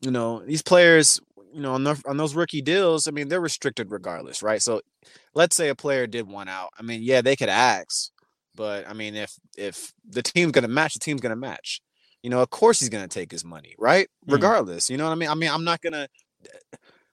you 0.00 0.10
know 0.10 0.40
these 0.44 0.62
players 0.62 1.20
you 1.52 1.60
know 1.60 1.72
on 1.74 1.84
the, 1.84 2.00
on 2.06 2.16
those 2.16 2.34
rookie 2.34 2.62
deals 2.62 3.06
i 3.08 3.10
mean 3.10 3.28
they're 3.28 3.40
restricted 3.40 3.90
regardless 3.90 4.42
right? 4.42 4.60
So 4.62 4.80
let's 5.34 5.56
say 5.56 5.68
a 5.68 5.74
player 5.74 6.06
did 6.06 6.26
one 6.28 6.48
out 6.48 6.70
i 6.78 6.82
mean 6.82 7.02
yeah 7.02 7.20
they 7.20 7.36
could 7.36 7.48
ask 7.48 8.10
but 8.54 8.88
i 8.88 8.92
mean 8.92 9.14
if 9.14 9.34
if 9.56 9.92
the 10.08 10.22
team's 10.22 10.52
gonna 10.52 10.68
match 10.68 10.94
the 10.94 11.00
team's 11.00 11.20
gonna 11.20 11.36
match. 11.36 11.80
You 12.22 12.30
know 12.30 12.40
of 12.40 12.50
course 12.50 12.80
he's 12.80 12.88
gonna 12.88 13.08
take 13.08 13.30
his 13.30 13.44
money 13.44 13.74
right? 13.78 14.08
Mhm. 14.26 14.32
regardless 14.34 14.90
you 14.90 14.96
know 14.96 15.04
what 15.04 15.12
i 15.12 15.16
mean? 15.16 15.28
I 15.28 15.34
mean 15.34 15.50
i'm 15.50 15.64
not 15.64 15.80
gonna 15.80 16.08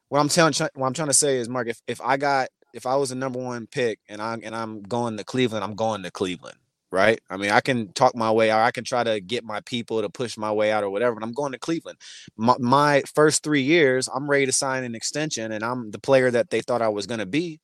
what 0.09 0.19
i'm 0.19 0.29
telling 0.29 0.53
what 0.75 0.87
i'm 0.87 0.93
trying 0.93 1.07
to 1.09 1.13
say 1.13 1.37
is 1.37 1.49
mark 1.49 1.67
if, 1.67 1.81
if 1.87 2.01
i 2.01 2.17
got 2.17 2.49
if 2.73 2.85
i 2.85 2.95
was 2.95 3.11
a 3.11 3.15
number 3.15 3.39
one 3.39 3.67
pick 3.67 3.99
and 4.09 4.21
i 4.21 4.37
and 4.43 4.55
i'm 4.55 4.81
going 4.83 5.17
to 5.17 5.23
cleveland 5.23 5.63
i'm 5.63 5.75
going 5.75 6.03
to 6.03 6.11
cleveland 6.11 6.57
right? 6.91 7.19
I 7.29 7.37
mean, 7.37 7.51
I 7.51 7.61
can 7.61 7.93
talk 7.93 8.15
my 8.15 8.31
way 8.31 8.51
out. 8.51 8.61
I 8.61 8.71
can 8.71 8.83
try 8.83 9.03
to 9.03 9.19
get 9.19 9.43
my 9.43 9.61
people 9.61 10.01
to 10.01 10.09
push 10.09 10.37
my 10.37 10.51
way 10.51 10.71
out 10.71 10.83
or 10.83 10.89
whatever, 10.89 11.15
but 11.15 11.23
I'm 11.23 11.33
going 11.33 11.53
to 11.53 11.59
Cleveland. 11.59 11.97
My, 12.37 12.55
my 12.59 13.03
first 13.13 13.43
three 13.43 13.61
years, 13.61 14.09
I'm 14.13 14.29
ready 14.29 14.45
to 14.45 14.51
sign 14.51 14.83
an 14.83 14.95
extension, 14.95 15.51
and 15.51 15.63
I'm 15.63 15.91
the 15.91 15.99
player 15.99 16.29
that 16.31 16.49
they 16.49 16.61
thought 16.61 16.81
I 16.81 16.89
was 16.89 17.07
going 17.07 17.19
to 17.19 17.25
be, 17.25 17.59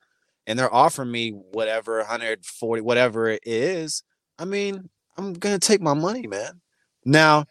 and 0.46 0.58
they're 0.58 0.74
offering 0.74 1.12
me 1.12 1.32
whatever 1.32 1.98
140, 1.98 2.82
whatever 2.82 3.28
it 3.28 3.42
is. 3.46 4.04
I 4.40 4.46
mean, 4.46 4.90
I'm 5.18 5.34
gonna 5.34 5.60
take 5.60 5.82
my 5.82 5.94
money, 5.94 6.28
man. 6.28 6.62
Now, 7.04 7.46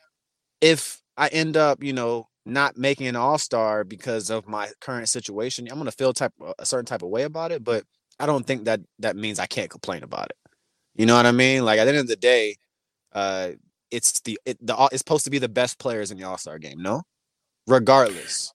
if 0.60 1.02
I 1.16 1.28
end 1.28 1.56
up, 1.56 1.82
you 1.82 1.92
know, 1.92 2.28
not 2.44 2.76
making 2.76 3.08
an 3.08 3.16
All 3.16 3.38
Star 3.38 3.84
because 3.84 4.30
of 4.30 4.46
my 4.46 4.70
current 4.80 5.08
situation, 5.08 5.66
I'm 5.70 5.78
gonna 5.78 5.90
feel 5.90 6.12
type 6.12 6.32
a 6.58 6.64
certain 6.66 6.86
type 6.86 7.02
of 7.02 7.10
way 7.10 7.24
about 7.24 7.52
it, 7.52 7.64
but 7.64 7.84
I 8.18 8.26
don't 8.26 8.46
think 8.46 8.64
that 8.64 8.80
that 9.00 9.16
means 9.16 9.38
I 9.38 9.46
can't 9.46 9.70
complain 9.70 10.02
about 10.02 10.30
it. 10.30 10.36
You 10.96 11.06
know 11.06 11.16
what 11.16 11.26
I 11.26 11.32
mean? 11.32 11.64
Like 11.64 11.78
at 11.78 11.84
the 11.84 11.90
end 11.90 11.98
of 11.98 12.08
the 12.08 12.16
day, 12.16 12.56
uh, 13.12 13.50
it's 13.90 14.20
the 14.20 14.38
it, 14.44 14.58
the 14.64 14.76
it's 14.92 14.98
supposed 14.98 15.24
to 15.24 15.30
be 15.30 15.38
the 15.38 15.48
best 15.48 15.78
players 15.78 16.10
in 16.10 16.18
the 16.18 16.24
All 16.24 16.38
Star 16.38 16.58
game. 16.58 16.82
No, 16.82 17.02
regardless. 17.66 18.52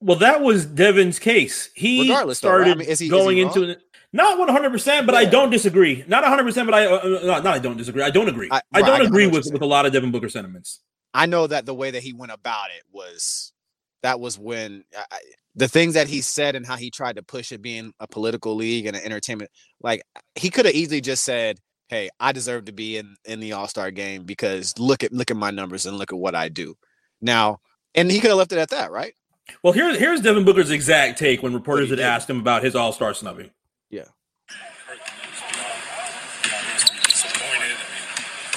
Well, 0.00 0.18
that 0.18 0.40
was 0.40 0.66
Devin's 0.66 1.18
case. 1.20 1.70
He 1.74 2.02
Regardless, 2.02 2.40
though, 2.40 2.48
right? 2.48 2.54
I 2.54 2.58
started 2.64 2.78
mean, 2.78 2.88
is 2.88 2.98
he- 2.98 3.06
is 3.06 3.10
going 3.10 3.36
he 3.36 3.42
into. 3.42 3.76
Not 4.14 4.36
100%, 4.36 5.06
but 5.06 5.14
I 5.14 5.24
don't 5.24 5.48
disagree. 5.48 6.04
Not 6.06 6.22
100%, 6.22 6.66
but 6.66 6.74
I 6.74 6.84
uh, 6.84 6.96
uh, 6.98 7.20
not, 7.24 7.44
not 7.44 7.54
I 7.54 7.58
don't 7.58 7.78
disagree. 7.78 8.02
I 8.02 8.10
don't 8.10 8.28
agree. 8.28 8.48
I- 8.50 8.56
I, 8.56 8.58
right, 8.58 8.64
I- 8.74 8.78
I 8.78 8.82
don't 8.82 8.98
know 8.98 9.04
agree 9.06 9.26
with, 9.26 9.50
with 9.50 9.62
a 9.62 9.66
lot 9.66 9.86
of 9.86 9.92
Devin 9.94 10.10
Booker 10.10 10.28
sentiments. 10.28 10.80
I 11.14 11.24
know 11.24 11.46
that 11.46 11.64
the 11.64 11.72
way 11.74 11.92
that 11.92 12.02
he 12.02 12.12
went 12.12 12.30
about 12.32 12.66
it 12.76 12.82
was 12.92 13.52
that 14.02 14.20
was 14.20 14.38
when 14.38 14.84
I, 14.94 15.04
I- 15.12 15.20
the 15.54 15.68
things 15.68 15.94
that 15.94 16.08
he 16.08 16.20
said 16.20 16.56
and 16.56 16.66
how 16.66 16.76
he 16.76 16.90
tried 16.90 17.16
to 17.16 17.22
push 17.22 17.52
it 17.52 17.62
being 17.62 17.92
a 18.00 18.06
political 18.06 18.54
league 18.54 18.84
and 18.86 18.96
an 18.96 19.02
entertainment 19.02 19.50
like 19.82 20.02
he 20.34 20.50
could 20.50 20.64
have 20.66 20.74
easily 20.74 21.00
just 21.00 21.24
said 21.24 21.58
hey 21.92 22.08
i 22.18 22.32
deserve 22.32 22.64
to 22.64 22.72
be 22.72 22.96
in 22.96 23.16
in 23.26 23.38
the 23.38 23.52
all-star 23.52 23.90
game 23.90 24.24
because 24.24 24.72
look 24.78 25.04
at 25.04 25.12
look 25.12 25.30
at 25.30 25.36
my 25.36 25.50
numbers 25.50 25.84
and 25.86 25.98
look 25.98 26.10
at 26.12 26.18
what 26.18 26.34
i 26.34 26.48
do 26.48 26.74
now 27.20 27.60
and 27.94 28.10
he 28.10 28.18
could 28.18 28.30
have 28.30 28.38
left 28.38 28.50
it 28.52 28.58
at 28.58 28.70
that 28.70 28.90
right 28.90 29.12
Well, 29.62 29.72
here's 29.74 29.98
here's 29.98 30.20
Devin 30.22 30.44
Booker's 30.44 30.70
exact 30.70 31.18
take 31.18 31.42
when 31.42 31.52
reporters 31.52 31.90
had 31.90 31.96
did. 31.96 32.06
asked 32.06 32.30
him 32.30 32.40
about 32.40 32.62
his 32.64 32.74
All 32.74 32.92
Star 32.92 33.12
snubbing. 33.12 33.50
disappointed. 37.04 37.76
I 37.76 37.86
mean, 37.92 38.06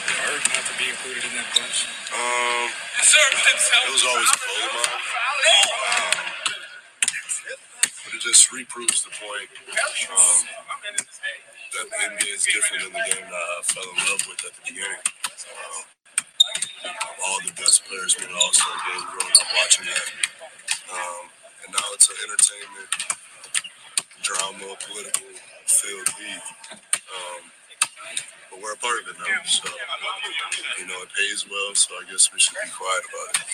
it 0.06 0.18
hurt 0.24 0.44
not 0.48 0.64
to 0.70 0.74
be 0.80 0.88
included 0.94 1.24
in 1.26 1.34
that 1.36 1.50
bunch. 1.58 1.88
Um, 2.14 2.70
it 2.70 3.92
was 3.92 4.04
always 4.06 4.30
a 4.30 4.40
goal 4.40 4.64
of 4.70 4.74
mine. 4.78 6.25
But 8.26 8.32
it 8.32 8.34
just 8.34 8.52
reproves 8.52 9.04
the 9.06 9.14
point 9.22 9.50
um, 10.10 10.42
that 11.78 11.86
the 11.86 11.98
NBA 12.10 12.34
is 12.34 12.46
different 12.46 12.84
than 12.84 12.94
the 12.94 13.06
game 13.06 13.22
that 13.22 13.38
I 13.38 13.62
fell 13.62 13.86
in 13.86 13.98
love 14.10 14.26
with 14.26 14.42
at 14.42 14.54
the 14.58 14.62
beginning. 14.66 14.98
Um, 14.98 15.86
all 17.22 17.38
the 17.46 17.54
best 17.54 17.86
players 17.86 18.18
made 18.18 18.34
All 18.34 18.50
Star 18.50 18.74
game 18.90 19.06
growing 19.14 19.30
up 19.30 19.46
watching 19.62 19.86
that. 19.86 20.10
Um, 20.90 21.30
and 21.66 21.74
now 21.74 21.86
it's 21.94 22.10
an 22.10 22.18
entertainment, 22.26 22.90
drama, 24.26 24.74
political 24.90 25.30
field 25.70 26.10
league. 26.18 26.50
Um, 26.74 27.42
but 28.50 28.58
we're 28.58 28.74
a 28.74 28.78
part 28.78 29.06
of 29.06 29.10
it 29.10 29.18
now. 29.22 29.46
So, 29.46 29.70
you 30.80 30.88
know, 30.88 30.98
it 31.06 31.10
pays 31.14 31.46
well, 31.46 31.76
so 31.76 31.94
I 31.94 32.10
guess 32.10 32.34
we 32.34 32.40
should 32.40 32.58
be 32.58 32.74
quiet 32.74 33.06
about 33.06 33.38
it. 33.38 33.46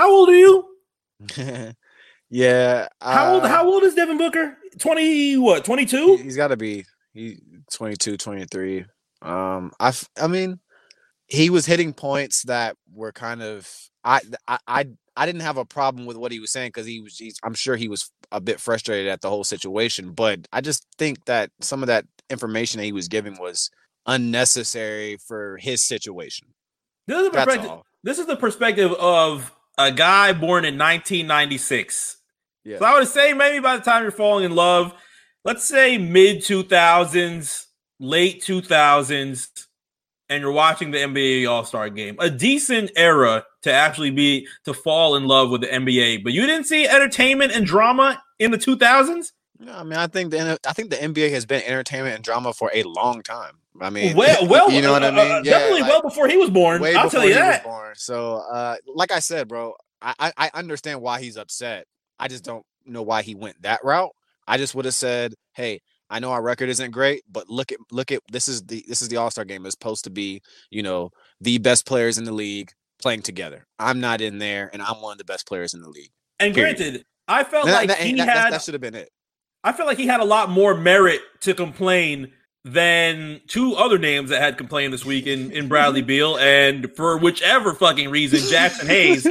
How 0.00 0.08
old 0.08 0.28
are 0.30 0.38
you? 0.38 0.64
yeah 2.30 2.88
How 3.00 3.34
old 3.34 3.44
uh, 3.44 3.48
how 3.48 3.66
old 3.66 3.82
is 3.82 3.94
Devin 3.94 4.18
Booker? 4.18 4.56
20 4.78 5.38
what? 5.38 5.64
22? 5.64 6.16
he's 6.16 6.36
got 6.36 6.48
to 6.48 6.56
be 6.56 6.84
he 7.12 7.38
22 7.72 8.16
23 8.16 8.84
um 9.22 9.72
i 9.80 9.92
i 10.20 10.26
mean 10.26 10.60
he 11.26 11.50
was 11.50 11.66
hitting 11.66 11.92
points 11.92 12.44
that 12.44 12.76
were 12.92 13.12
kind 13.12 13.42
of 13.42 13.68
i 14.04 14.20
i 14.46 14.58
i, 14.66 14.86
I 15.16 15.26
didn't 15.26 15.42
have 15.42 15.56
a 15.56 15.64
problem 15.64 16.06
with 16.06 16.16
what 16.16 16.32
he 16.32 16.38
was 16.38 16.52
saying 16.52 16.68
because 16.68 16.86
he 16.86 17.00
was 17.00 17.18
he's, 17.18 17.36
i'm 17.42 17.54
sure 17.54 17.76
he 17.76 17.88
was 17.88 18.10
a 18.32 18.40
bit 18.40 18.60
frustrated 18.60 19.08
at 19.08 19.20
the 19.20 19.28
whole 19.28 19.44
situation 19.44 20.12
but 20.12 20.46
i 20.52 20.60
just 20.60 20.86
think 20.98 21.24
that 21.24 21.50
some 21.60 21.82
of 21.82 21.88
that 21.88 22.06
information 22.30 22.78
that 22.78 22.84
he 22.84 22.92
was 22.92 23.08
giving 23.08 23.36
was 23.38 23.70
unnecessary 24.06 25.16
for 25.26 25.58
his 25.58 25.84
situation. 25.84 26.48
This 27.06 27.18
is 27.18 27.24
the 27.24 27.30
perspective. 27.30 27.70
This 28.02 28.18
is 28.18 28.26
the 28.26 28.36
perspective 28.36 28.92
of 28.92 29.52
a 29.76 29.92
guy 29.92 30.32
born 30.32 30.64
in 30.64 30.78
1996. 30.78 32.16
Yeah. 32.64 32.78
So 32.78 32.84
I 32.84 32.98
would 32.98 33.08
say 33.08 33.32
maybe 33.32 33.60
by 33.60 33.76
the 33.76 33.82
time 33.82 34.02
you're 34.02 34.10
falling 34.12 34.44
in 34.44 34.54
love, 34.54 34.92
let's 35.44 35.64
say 35.64 35.98
mid 35.98 36.38
2000s, 36.38 37.66
late 37.98 38.42
2000s, 38.42 39.48
and 40.28 40.40
you're 40.42 40.52
watching 40.52 40.90
the 40.92 40.98
NBA 40.98 41.50
All 41.50 41.64
Star 41.64 41.88
game, 41.90 42.16
a 42.20 42.30
decent 42.30 42.90
era 42.96 43.44
to 43.62 43.72
actually 43.72 44.10
be 44.10 44.46
to 44.64 44.72
fall 44.72 45.16
in 45.16 45.26
love 45.26 45.50
with 45.50 45.62
the 45.62 45.66
NBA. 45.66 46.22
But 46.22 46.32
you 46.32 46.46
didn't 46.46 46.66
see 46.66 46.86
entertainment 46.86 47.52
and 47.52 47.66
drama 47.66 48.22
in 48.38 48.50
the 48.52 48.58
2000s. 48.58 49.32
No, 49.58 49.72
I 49.74 49.82
mean, 49.82 49.98
I 49.98 50.06
think 50.06 50.30
the 50.30 50.58
I 50.66 50.72
think 50.72 50.90
the 50.90 50.96
NBA 50.96 51.30
has 51.32 51.44
been 51.46 51.62
entertainment 51.64 52.14
and 52.14 52.24
drama 52.24 52.52
for 52.54 52.70
a 52.72 52.82
long 52.84 53.22
time. 53.22 53.56
I 53.80 53.90
mean, 53.90 54.16
Well, 54.16 54.46
well, 54.46 54.70
you 54.70 54.82
know 54.82 54.92
what 54.92 55.02
I 55.02 55.08
uh, 55.08 55.12
mean? 55.12 55.32
uh, 55.32 55.36
Yeah, 55.44 55.50
definitely 55.52 55.82
like, 55.82 55.90
well 55.90 56.02
before 56.02 56.28
he 56.28 56.36
was 56.36 56.50
born. 56.50 56.80
way 56.80 56.94
I'll 56.94 57.04
before 57.04 57.20
tell 57.20 57.28
you 57.28 57.34
he 57.34 57.40
that. 57.40 57.64
was 57.64 57.72
born. 57.72 57.94
So, 57.96 58.36
uh, 58.36 58.76
like 58.86 59.10
I 59.12 59.18
said, 59.18 59.48
bro, 59.48 59.74
I, 60.00 60.14
I 60.18 60.32
I 60.38 60.50
understand 60.54 61.02
why 61.02 61.20
he's 61.20 61.36
upset. 61.36 61.86
I 62.20 62.28
just 62.28 62.44
don't 62.44 62.64
know 62.86 63.02
why 63.02 63.22
he 63.22 63.34
went 63.34 63.60
that 63.62 63.80
route. 63.82 64.12
I 64.46 64.56
just 64.58 64.74
would 64.74 64.84
have 64.84 64.94
said, 64.94 65.34
"Hey, 65.54 65.80
I 66.10 66.18
know 66.20 66.30
our 66.32 66.42
record 66.42 66.68
isn't 66.68 66.90
great, 66.90 67.22
but 67.30 67.48
look 67.48 67.72
at 67.72 67.78
look 67.90 68.12
at 68.12 68.20
this 68.30 68.46
is 68.48 68.62
the 68.66 68.84
this 68.86 69.00
is 69.02 69.08
the 69.08 69.16
All 69.16 69.30
Star 69.30 69.44
game. 69.44 69.64
It's 69.66 69.74
supposed 69.74 70.04
to 70.04 70.10
be, 70.10 70.42
you 70.70 70.82
know, 70.82 71.10
the 71.40 71.58
best 71.58 71.86
players 71.86 72.18
in 72.18 72.24
the 72.24 72.32
league 72.32 72.70
playing 73.00 73.22
together. 73.22 73.66
I'm 73.78 74.00
not 74.00 74.20
in 74.20 74.38
there, 74.38 74.68
and 74.72 74.82
I'm 74.82 75.00
one 75.00 75.12
of 75.12 75.18
the 75.18 75.24
best 75.24 75.46
players 75.48 75.72
in 75.74 75.80
the 75.80 75.88
league. 75.88 76.10
And 76.38 76.54
Period. 76.54 76.76
granted, 76.76 77.04
I 77.28 77.44
felt 77.44 77.66
that- 77.66 77.72
like 77.74 77.88
that- 77.88 77.98
he 77.98 78.14
that- 78.14 78.28
had 78.28 78.52
that 78.52 78.62
should 78.62 78.74
have 78.74 78.80
been 78.80 78.94
it. 78.94 79.08
I 79.64 79.72
feel 79.72 79.86
like 79.86 79.98
he 79.98 80.06
had 80.06 80.20
a 80.20 80.24
lot 80.24 80.50
more 80.50 80.74
merit 80.74 81.20
to 81.42 81.54
complain 81.54 82.32
than 82.64 83.40
two 83.46 83.74
other 83.74 83.98
names 83.98 84.30
that 84.30 84.40
had 84.40 84.58
complained 84.58 84.92
this 84.92 85.04
week 85.04 85.26
in, 85.26 85.50
in 85.50 85.68
Bradley 85.68 86.02
Beal 86.10 86.36
and 86.38 86.90
for 86.96 87.16
whichever 87.18 87.72
fucking 87.74 88.10
reason 88.10 88.40
Jaxson 88.40 88.86
Hayes. 88.86 89.26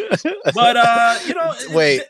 But 0.55 0.77
uh, 0.77 1.19
you 1.27 1.33
know, 1.35 1.53
Wait. 1.71 2.01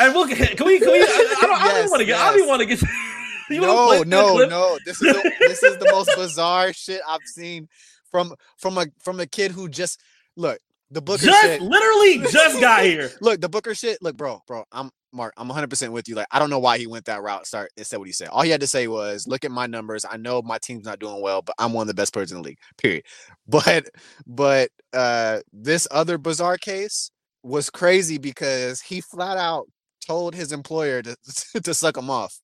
And 0.00 0.14
we'll 0.14 0.26
get 0.26 0.56
can 0.56 0.66
we 0.66 0.78
can 0.78 0.90
we 0.92 1.00
I, 1.00 1.36
I 1.42 1.46
don't, 1.46 1.62
I 1.62 1.68
don't 1.68 1.90
want 1.90 2.00
to 2.00 2.06
get 2.06 2.18
I 2.18 2.30
yes. 2.30 2.38
don't 2.38 2.48
want 2.48 2.60
to 2.60 2.66
get 2.66 2.82
you 3.50 3.60
no, 3.60 4.02
no, 4.02 4.36
no. 4.46 4.78
This 4.84 5.02
is 5.02 5.12
the, 5.12 5.32
this 5.40 5.62
is 5.62 5.78
the 5.78 5.90
most 5.90 6.10
bizarre 6.16 6.72
shit 6.72 7.00
I've 7.08 7.20
seen 7.26 7.68
from 8.10 8.34
from 8.58 8.78
a 8.78 8.86
from 9.02 9.20
a 9.20 9.26
kid 9.26 9.52
who 9.52 9.68
just 9.68 10.00
look 10.36 10.58
the 10.94 11.02
Booker 11.02 11.26
Just 11.26 11.42
shit. 11.42 11.60
literally 11.60 12.18
just 12.30 12.60
got 12.60 12.84
here. 12.84 13.10
Look, 13.20 13.40
the 13.40 13.48
Booker 13.48 13.74
shit. 13.74 13.98
Look, 14.00 14.16
bro, 14.16 14.40
bro. 14.46 14.64
I'm 14.70 14.90
Mark. 15.12 15.34
I'm 15.36 15.48
100 15.48 15.68
percent 15.68 15.92
with 15.92 16.08
you. 16.08 16.14
Like, 16.14 16.28
I 16.30 16.38
don't 16.38 16.50
know 16.50 16.58
why 16.58 16.78
he 16.78 16.86
went 16.86 17.06
that 17.06 17.22
route. 17.22 17.46
Start 17.46 17.72
and 17.76 17.86
said 17.86 17.98
what 17.98 18.06
he 18.06 18.12
said. 18.12 18.28
All 18.28 18.42
he 18.42 18.50
had 18.50 18.60
to 18.60 18.66
say 18.66 18.86
was, 18.86 19.26
"Look 19.26 19.44
at 19.44 19.50
my 19.50 19.66
numbers. 19.66 20.04
I 20.08 20.16
know 20.16 20.40
my 20.42 20.58
team's 20.58 20.84
not 20.84 21.00
doing 21.00 21.20
well, 21.20 21.42
but 21.42 21.54
I'm 21.58 21.72
one 21.72 21.82
of 21.82 21.88
the 21.88 21.94
best 21.94 22.12
players 22.12 22.30
in 22.30 22.38
the 22.38 22.44
league." 22.44 22.58
Period. 22.78 23.04
But 23.46 23.90
but 24.26 24.70
uh 24.94 25.40
this 25.52 25.86
other 25.90 26.16
bizarre 26.16 26.56
case 26.56 27.10
was 27.42 27.68
crazy 27.68 28.16
because 28.16 28.80
he 28.80 29.02
flat 29.02 29.36
out 29.36 29.66
told 30.04 30.34
his 30.34 30.52
employer 30.52 31.02
to 31.02 31.16
to 31.62 31.74
suck 31.74 31.96
him 31.96 32.10
off 32.10 32.38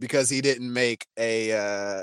because 0.00 0.28
he 0.30 0.40
didn't 0.40 0.72
make 0.72 1.06
a. 1.18 1.52
uh 1.52 2.02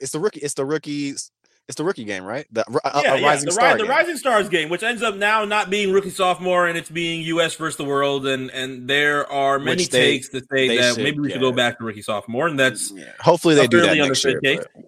It's 0.00 0.12
the 0.12 0.20
rookie. 0.20 0.40
It's 0.40 0.54
the 0.54 0.64
rookies. 0.64 1.30
It's 1.66 1.76
the 1.76 1.84
rookie 1.84 2.04
game, 2.04 2.24
right? 2.24 2.44
The 2.52 2.62
a, 2.84 3.02
yeah, 3.02 3.14
yeah, 3.14 3.26
rising 3.26 3.46
the, 3.46 3.52
star. 3.52 3.78
the. 3.78 3.84
Rising 3.86 4.18
Stars 4.18 4.50
game, 4.50 4.68
which 4.68 4.82
ends 4.82 5.02
up 5.02 5.14
now 5.16 5.46
not 5.46 5.70
being 5.70 5.92
rookie 5.94 6.10
sophomore 6.10 6.66
and 6.68 6.76
it's 6.76 6.90
being 6.90 7.22
U.S. 7.22 7.54
versus 7.54 7.78
the 7.78 7.84
world, 7.84 8.26
and 8.26 8.50
and 8.50 8.86
there 8.86 9.26
are 9.32 9.58
many 9.58 9.82
Which 9.82 9.88
they- 9.88 10.12
takes 10.18 10.28
to 10.30 10.42
say 10.52 10.76
that 10.76 10.94
should 10.96 11.04
maybe 11.04 11.20
we 11.20 11.30
should 11.30 11.40
go 11.40 11.52
back 11.52 11.78
to 11.78 11.84
rookie 11.84 12.02
sophomore, 12.02 12.48
and 12.48 12.60
that's 12.60 12.90
Yeah. 12.90 13.04
Hopefully 13.18 13.54
they 13.54 13.66
do 13.66 13.80
that 13.80 13.96
next 13.96 14.22
year. 14.26 14.40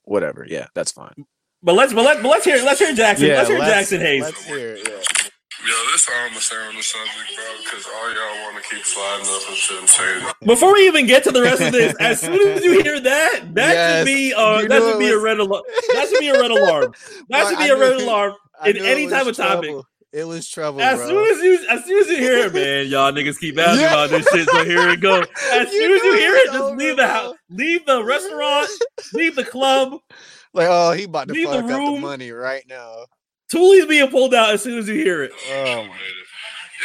Whatever. 0.05 0.45
Yeah, 0.47 0.67
that's 0.75 0.93
fine. 0.93 1.25
But 1.63 1.77
let's 1.77 1.95
but 1.95 2.05
let 2.05 2.23
but 2.23 2.29
let's 2.29 2.45
hear 2.45 2.63
let's 2.63 2.79
hear 2.79 2.93
Jaxson. 2.93 3.29
let's 3.35 3.49
hear 3.49 3.59
Jaxson 3.59 4.01
Hayes. 4.01 4.23
Let's 4.23 4.45
hear. 4.45 4.77
Yeah. 4.77 5.26
Yo, 5.67 5.73
this 5.91 6.09
all 6.09 6.15
I'm 6.27 6.35
say 6.41 6.57
on 6.57 6.77
the 6.77 6.83
subject, 6.83 7.35
bro, 7.35 7.45
because 7.65 7.87
all 7.87 8.15
y'all 8.15 8.45
want 8.45 8.63
to 8.63 8.71
keep 8.71 8.85
sliding 8.85 9.27
up 9.27 9.43
and 9.49 9.57
shit 9.57 9.81
and 9.81 10.35
Before 10.47 10.73
we 10.73 10.87
even 10.87 11.07
get 11.07 11.25
to 11.25 11.33
the 11.33 11.43
rest 11.43 11.61
of 11.61 11.73
this, 11.73 11.93
as 11.99 12.21
soon 12.21 12.53
as 12.57 12.65
you 12.65 12.83
hear 12.83 13.01
that, 13.01 13.41
that 13.55 13.73
Yes, 13.73 13.99
should 13.99 14.07
be 14.07 14.33
uh, 14.33 14.61
you 14.61 14.69
that 14.69 14.83
should 14.83 14.95
it 14.95 14.99
be 15.01 15.09
a 15.09 15.19
red 15.19 15.39
alarm. 15.41 15.63
That 15.95 16.09
should 16.09 16.21
be 16.21 16.29
a 16.29 16.39
red 16.41 16.53
alarm. 16.53 16.95
That 17.31 17.49
should 17.49 17.59
be 17.59 17.69
a 17.69 17.77
red 17.77 17.97
alarm 18.01 18.35
in 18.65 18.77
any 18.77 19.09
type 19.09 19.27
was 19.27 19.39
of 19.39 19.45
topic. 19.45 19.75
It 20.13 20.25
was 20.25 20.49
trouble, 20.49 20.81
As 20.81 20.99
bro. 20.99 21.09
soon 21.09 21.37
as 21.37 21.43
you 21.43 21.67
as 21.69 21.85
soon 21.85 21.99
as 22.01 22.09
you 22.11 22.17
hear 22.19 22.47
it, 22.47 22.55
man, 22.55 22.87
y'all 22.87 23.11
niggas 23.11 23.41
keep 23.41 23.59
asking 23.59 23.81
Yeah. 23.81 23.93
about 23.93 24.11
this 24.11 24.29
shit. 24.29 24.49
So 24.49 24.65
here 24.65 24.89
it 24.91 25.01
goes. 25.01 25.27
As 25.53 25.73
You 25.73 25.81
soon 25.83 25.93
as 25.93 26.05
you 26.05 26.13
hear 26.15 26.37
it, 26.37 26.47
just 26.47 26.59
over, 26.61 26.77
leave 26.77 26.97
the 26.97 27.07
house, 27.09 27.35
leave 27.51 27.87
the 27.87 28.05
restaurant, 28.05 28.69
leave 29.13 29.35
the 29.35 29.45
club. 29.45 29.99
like, 30.55 30.69
oh, 30.71 30.93
he 30.93 31.05
about 31.05 31.27
to 31.27 31.35
Leave 31.35 31.51
the 31.51 31.55
fuck 31.63 31.71
up 31.73 31.85
the 31.87 32.01
money 32.01 32.31
right 32.31 32.63
now. 32.69 33.07
Tooley's 33.51 33.87
being 33.87 34.09
pulled 34.11 34.35
out 34.35 34.55
as 34.55 34.63
soon 34.63 34.79
as 34.79 34.89
you 34.89 34.95
hear 34.95 35.23
it. 35.23 35.33
Oh 35.33 35.65
my. 35.65 35.97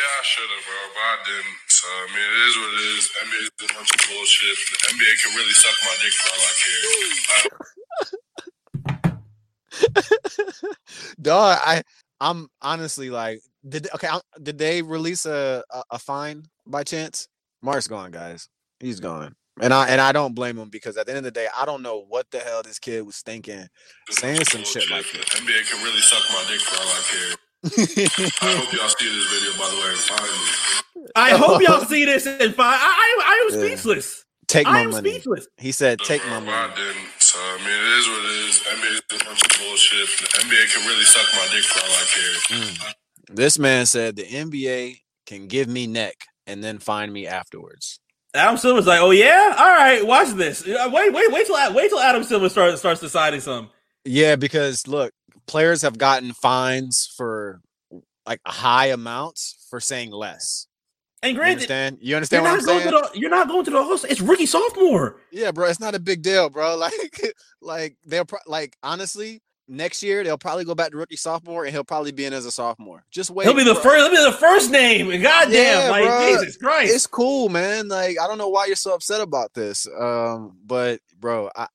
Yeah, 0.02 0.20
I 0.20 0.24
should 0.24 0.50
have, 0.50 0.66
bro, 0.66 0.78
but 0.94 1.02
I 1.02 1.18
didn't. 1.26 1.58
So, 1.68 1.88
I 1.88 2.08
mean, 2.14 2.24
it 2.24 2.38
is 2.48 2.56
what 2.58 2.70
it 2.74 2.82
is. 2.96 3.04
NBA 3.22 3.42
is 3.42 3.50
a 3.70 3.74
bunch 3.74 3.92
of 3.92 4.00
bullshit. 4.10 4.58
The 4.70 4.78
NBA 4.94 5.14
can 5.22 5.32
really 5.36 5.56
suck 5.58 5.78
my 5.84 5.96
dick 6.02 6.14
for 6.18 6.30
all 6.32 6.44
I 6.48 6.54
care. 6.62 7.52
I, 9.96 10.12
Dog, 11.22 11.58
I 11.62 11.84
I'm 12.20 12.48
honestly 12.62 13.10
like, 13.10 13.42
did 13.68 13.88
okay? 13.96 14.08
i 14.08 14.20
did 14.42 14.58
they 14.58 14.82
release 14.82 15.26
a, 15.26 15.64
a 15.72 15.84
a 15.92 16.00
fine 16.00 16.44
by 16.66 16.84
chance? 16.84 17.28
Mark's 17.62 17.88
gone, 17.88 18.12
guys. 18.12 18.48
He's 18.80 19.00
gone, 19.00 19.36
and 19.62 19.74
I 19.74 19.88
and 19.88 20.02
I 20.02 20.12
don't 20.12 20.34
blame 20.36 20.58
him 20.58 20.70
because 20.70 20.98
at 20.98 21.06
the 21.06 21.12
end 21.12 21.20
of 21.20 21.24
the 21.26 21.32
day, 21.32 21.48
I 21.56 21.66
don't 21.66 21.82
know 21.82 22.04
what 22.10 22.30
the 22.32 22.40
hell 22.40 22.62
this 22.64 22.80
kid 22.80 23.06
was 23.06 23.18
thinking. 23.22 23.68
it's 24.10 24.18
Saying 24.20 24.44
some 24.46 24.64
shit 24.64 24.90
like 24.90 25.06
bullshit. 25.12 25.30
The 25.30 25.38
NBA 25.38 25.70
can 25.72 25.84
really 25.84 26.02
suck 26.02 26.24
my 26.32 26.44
dick 26.50 26.62
for 26.62 26.82
all 26.82 26.90
I 26.90 27.02
care. 27.08 27.36
I 28.42 28.56
hope 28.58 28.74
y'all 28.74 28.90
see 28.90 29.06
this 29.06 29.28
video, 29.32 29.52
by 29.60 29.70
the 29.70 29.78
way, 29.78 29.90
and 29.90 30.00
find 30.00 31.06
me. 31.06 31.12
I 31.16 31.30
hope 31.38 31.62
y'all 31.62 31.86
see 31.86 32.06
this 32.06 32.26
and 32.26 32.56
find. 32.56 32.76
I, 32.76 32.78
I, 32.80 33.24
I 33.24 33.50
am 33.54 33.60
Yeah. 33.62 33.68
speechless. 33.68 34.26
Take 34.48 34.68
I 34.68 34.72
my 34.72 34.82
am 34.82 34.90
money. 34.92 35.12
speechless. 35.12 35.48
He 35.58 35.72
said, 35.72 36.00
"Take 36.00 36.22
Bro, 36.24 36.42
my 36.42 36.46
but 36.48 36.54
I 36.54 36.76
didn't. 36.76 37.08
So, 37.20 37.40
I 37.40 37.58
mean, 37.60 37.68
it 37.70 38.00
is 38.00 38.08
what 38.10 38.20
it 38.20 38.50
is. 38.50 38.60
NBA 38.60 39.16
is 39.16 39.22
a 39.22 39.26
bunch 39.26 39.42
of 39.44 39.60
bullshit. 39.62 40.08
The 40.20 40.40
NBA 40.40 40.74
can 40.74 40.88
really 40.88 41.06
suck 41.06 41.26
my 41.34 41.48
dick 41.54 41.64
for 41.64 41.80
all 41.86 41.92
I 41.92 42.06
care. 42.10 42.58
Mm. 42.60 42.94
This 43.36 43.58
man 43.60 43.86
said 43.86 44.16
the 44.18 44.24
NBA 44.26 44.98
can 45.26 45.48
give 45.48 45.70
me 45.70 45.88
neck 45.88 46.16
and 46.48 46.62
then 46.62 46.80
find 46.80 47.14
me 47.14 47.28
afterwards. 47.28 48.00
Adam 48.34 48.58
Silver's 48.58 48.88
like, 48.88 49.02
oh 49.02 49.12
yeah, 49.12 49.56
all 49.58 49.68
right, 49.68 50.06
watch 50.06 50.30
this. 50.30 50.66
Uh, 50.66 50.90
Wait, 50.94 51.14
wait, 51.14 51.32
wait 51.32 51.46
till 51.46 51.74
wait 51.74 51.90
till 51.90 52.00
Adam 52.00 52.24
Silver 52.24 52.50
starts 52.50 52.80
starts 52.80 53.02
deciding 53.02 53.42
something. 53.42 53.72
Yeah, 54.06 54.36
because 54.36 54.88
look, 54.88 55.14
players 55.48 55.82
have 55.82 55.98
gotten 55.98 56.34
fines 56.34 57.12
for 57.18 57.62
like 58.26 58.40
a 58.46 58.52
high 58.52 58.88
amounts 58.88 59.66
for 59.70 59.80
saying 59.80 60.12
less. 60.12 60.68
And 61.24 61.34
You 61.34 61.38
granted, 61.38 61.54
understand? 61.54 61.98
You 62.02 62.16
understand 62.16 62.44
what 62.44 62.54
I'm 62.54 62.62
saying? 62.62 62.90
the 62.90 63.10
you're 63.14 63.30
not 63.30 63.48
going 63.48 63.64
to 63.66 63.72
the 63.72 63.84
host. 63.84 64.06
It's 64.10 64.22
rookie 64.22 64.46
sophomore. 64.48 65.18
Yeah, 65.32 65.52
bro, 65.52 65.68
it's 65.68 65.80
not 65.80 65.94
a 65.94 66.00
big 66.00 66.22
deal, 66.24 66.50
bro. 66.50 66.76
Like, 66.78 67.34
like 67.62 67.96
they'll 68.06 68.26
pro- 68.26 68.40
like 68.48 68.76
honestly, 68.82 69.42
next 69.72 70.04
year 70.04 70.24
they'll 70.24 70.38
probably 70.38 70.66
go 70.66 70.76
back 70.76 70.92
to 70.92 70.98
rookie 70.98 71.16
sophomore, 71.16 71.64
and 71.64 71.74
he'll 71.74 71.84
probably 71.84 72.12
be 72.12 72.26
in 72.26 72.34
as 72.34 72.46
a 72.46 72.52
sophomore. 72.52 73.04
Just 73.10 73.32
wait. 73.32 73.46
He'll 73.46 73.56
be 73.56 73.64
the 73.64 73.74
bro. 73.74 73.82
first. 73.82 73.98
He'll 74.14 74.26
be 74.26 74.32
the 74.32 74.38
first 74.38 74.70
name. 74.72 75.08
Goddamn, 75.22 75.52
Yeah, 75.54 75.90
like 75.90 76.06
bro. 76.06 76.28
Jesus 76.40 76.58
Christ. 76.58 76.94
It's 76.94 77.08
cool, 77.08 77.50
man. 77.50 77.88
Like, 77.88 78.18
I 78.20 78.28
don't 78.28 78.38
know 78.38 78.50
why 78.50 78.66
you're 78.68 78.76
so 78.76 78.94
upset 78.94 79.22
about 79.22 79.54
this. 79.54 79.88
Um, 80.00 80.58
but 80.66 81.00
bro, 81.20 81.50
I, 81.56 81.68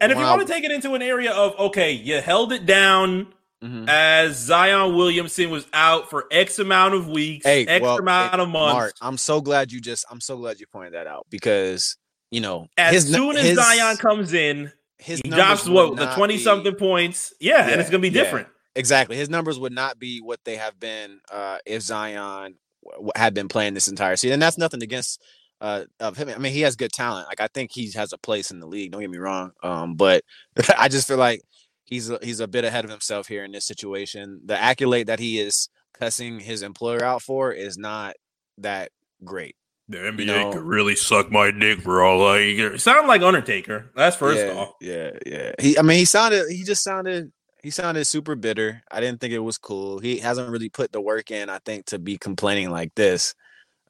and 0.00 0.12
if 0.12 0.18
you 0.18 0.24
I- 0.24 0.36
want 0.36 0.46
to 0.46 0.52
take 0.52 0.64
it 0.64 0.70
into 0.70 0.94
an 0.94 1.02
area 1.02 1.32
of 1.32 1.58
okay, 1.58 1.92
you 1.92 2.20
held 2.20 2.52
it 2.52 2.66
down 2.66 3.32
Mhm. 3.64 3.88
as 3.88 4.36
Zion 4.38 4.94
Williamson 4.94 5.50
was 5.50 5.66
out 5.72 6.08
for 6.10 6.26
X 6.30 6.60
amount 6.60 6.94
of 6.94 7.08
weeks, 7.08 7.44
Hey, 7.44 7.66
X 7.66 7.82
well, 7.82 7.98
amount 7.98 8.36
hey, 8.36 8.40
of 8.42 8.48
months. 8.48 8.74
Mark, 8.74 8.94
I'm 9.00 9.16
so 9.18 9.40
glad 9.40 9.72
you 9.72 9.80
just 9.80 10.04
I'm 10.10 10.20
so 10.20 10.36
glad 10.36 10.60
you 10.60 10.66
pointed 10.68 10.94
that 10.94 11.08
out 11.08 11.26
because 11.28 11.96
you 12.30 12.40
know 12.40 12.68
as 12.76 12.92
his 12.94 13.12
soon 13.12 13.36
as 13.36 13.44
his- 13.44 13.58
Zion 13.58 13.96
comes 13.96 14.32
in, 14.32 14.70
his 14.98 15.20
he 15.24 15.30
drops 15.30 15.68
what 15.68 15.96
the 15.96 16.06
twenty 16.14 16.38
something 16.38 16.74
points. 16.74 17.32
Yeah, 17.40 17.68
and 17.68 17.80
it's 17.80 17.90
gonna 17.90 18.00
be 18.00 18.08
yeah. 18.08 18.22
different. 18.22 18.48
exactly 18.74 19.16
his 19.16 19.28
numbers 19.30 19.58
would 19.58 19.72
not 19.72 19.98
be 19.98 20.20
what 20.20 20.40
they 20.44 20.56
have 20.56 20.78
been 20.78 21.20
uh 21.32 21.58
if 21.66 21.82
Zion 21.82 22.54
w- 22.84 22.96
w- 22.96 23.12
had 23.16 23.34
been 23.34 23.48
playing 23.48 23.74
this 23.74 23.88
entire 23.88 24.16
season. 24.16 24.34
And 24.34 24.42
that's 24.42 24.58
nothing 24.58 24.82
against 24.82 25.20
uh 25.60 25.84
of 26.00 26.16
him. 26.16 26.28
I 26.28 26.38
mean, 26.38 26.52
he 26.52 26.60
has 26.62 26.76
good 26.76 26.92
talent. 26.92 27.28
Like 27.28 27.40
I 27.40 27.48
think 27.48 27.70
he 27.72 27.90
has 27.92 28.12
a 28.12 28.18
place 28.18 28.50
in 28.50 28.60
the 28.60 28.66
league. 28.66 28.92
Don't 28.92 29.00
get 29.00 29.10
me 29.10 29.18
wrong. 29.18 29.52
Um, 29.62 29.94
but 29.94 30.22
I 30.78 30.88
just 30.88 31.08
feel 31.08 31.16
like 31.16 31.42
he's 31.84 32.10
a, 32.10 32.18
he's 32.22 32.40
a 32.40 32.48
bit 32.48 32.64
ahead 32.64 32.84
of 32.84 32.90
himself 32.90 33.26
here 33.28 33.44
in 33.44 33.52
this 33.52 33.66
situation. 33.66 34.40
The 34.44 34.60
accolade 34.60 35.06
that 35.08 35.18
he 35.20 35.38
is 35.40 35.68
cussing 35.94 36.38
his 36.40 36.62
employer 36.62 37.02
out 37.02 37.22
for 37.22 37.52
is 37.52 37.76
not 37.78 38.14
that 38.58 38.90
great. 39.24 39.56
The 39.88 39.98
NBA 39.98 40.26
know- 40.26 40.52
could 40.52 40.62
really 40.62 40.96
suck 40.96 41.30
my 41.30 41.50
dick 41.50 41.80
for 41.80 42.02
all 42.02 42.26
I 42.28 42.54
care. 42.54 42.76
Sound 42.78 43.08
like 43.08 43.22
Undertaker. 43.22 43.90
That's 43.94 44.16
first 44.16 44.44
yeah, 44.44 44.52
off. 44.52 44.74
Yeah, 44.80 45.10
yeah. 45.24 45.52
He, 45.58 45.78
I 45.78 45.82
mean, 45.82 45.98
he 45.98 46.04
sounded. 46.04 46.50
He 46.50 46.62
just 46.64 46.82
sounded. 46.82 47.32
He 47.62 47.70
sounded 47.70 48.04
super 48.04 48.36
bitter. 48.36 48.82
I 48.90 49.00
didn't 49.00 49.20
think 49.20 49.32
it 49.32 49.38
was 49.40 49.58
cool. 49.58 49.98
He 49.98 50.18
hasn't 50.18 50.50
really 50.50 50.68
put 50.68 50.92
the 50.92 51.00
work 51.00 51.30
in. 51.30 51.48
I 51.48 51.58
think 51.58 51.86
to 51.86 51.98
be 51.98 52.18
complaining 52.18 52.70
like 52.70 52.94
this. 52.94 53.34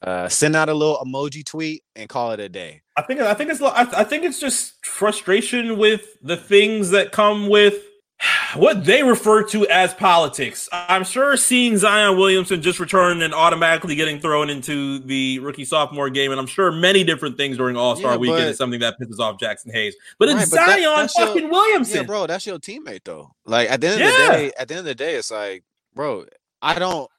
Uh, 0.01 0.29
send 0.29 0.55
out 0.55 0.69
a 0.69 0.75
little 0.75 0.99
emoji 1.05 1.45
tweet 1.45 1.83
and 1.97 2.09
call 2.09 2.31
it 2.31 2.39
a 2.39 2.49
day. 2.49 2.83
I 2.97 3.03
think 3.03 3.21
I 3.21 3.35
think 3.35 3.51
it's 3.51 3.61
I 3.61 4.05
think 4.05 4.25
it's 4.25 4.39
just 4.39 4.87
frustration 4.87 5.77
with 5.77 6.17
the 6.23 6.37
things 6.37 6.91
that 6.91 7.11
come 7.11 7.49
with 7.49 7.75
what 8.55 8.85
they 8.85 9.03
refer 9.03 9.43
to 9.45 9.67
as 9.69 9.93
politics. 9.95 10.69
I'm 10.73 11.05
sure 11.05 11.37
seeing 11.37 11.77
Zion 11.77 12.17
Williamson 12.17 12.63
just 12.63 12.81
return 12.81 13.23
and 13.23 13.35
automatically 13.35 13.95
getting 13.95 14.21
thrown 14.21 14.51
into 14.51 14.99
the 15.01 15.39
rookie 15.41 15.65
sophomore 15.65 16.11
game, 16.11 16.31
and 16.31 16.41
I'm 16.41 16.47
sure 16.47 16.71
many 16.73 17.05
different 17.05 17.37
things 17.37 17.57
during 17.57 17.77
All 17.77 17.97
Star 17.97 18.13
Yeah, 18.13 18.17
Weekend 18.19 18.45
is 18.51 18.57
something 18.57 18.81
that 18.81 18.97
pisses 19.01 19.19
off 19.19 19.39
Jaxson 19.39 19.73
Hayes. 19.73 19.95
But 20.19 20.29
Right, 20.29 20.43
it's 20.43 20.51
but 20.51 20.57
that- 20.57 20.69
Zion 20.81 20.83
your- 20.83 21.09
fucking 21.09 21.51
Williamson. 21.51 21.97
Yeah, 21.99 22.03
bro, 22.05 22.27
that's 22.27 22.47
your 22.47 22.59
teammate 22.59 23.05
though. 23.05 23.33
Like 23.45 23.71
at 23.71 23.81
the 23.81 23.89
end 23.89 23.95
of 24.03 24.09
Yeah. 24.09 24.27
the 24.27 24.33
day, 24.33 24.53
at 24.59 24.69
the 24.69 24.75
end 24.75 24.79
of 24.81 24.85
the 24.87 24.95
day, 24.95 25.15
it's 25.17 25.31
like, 25.31 25.65
bro, 25.95 26.25
I 26.63 26.79
don't 26.79 27.11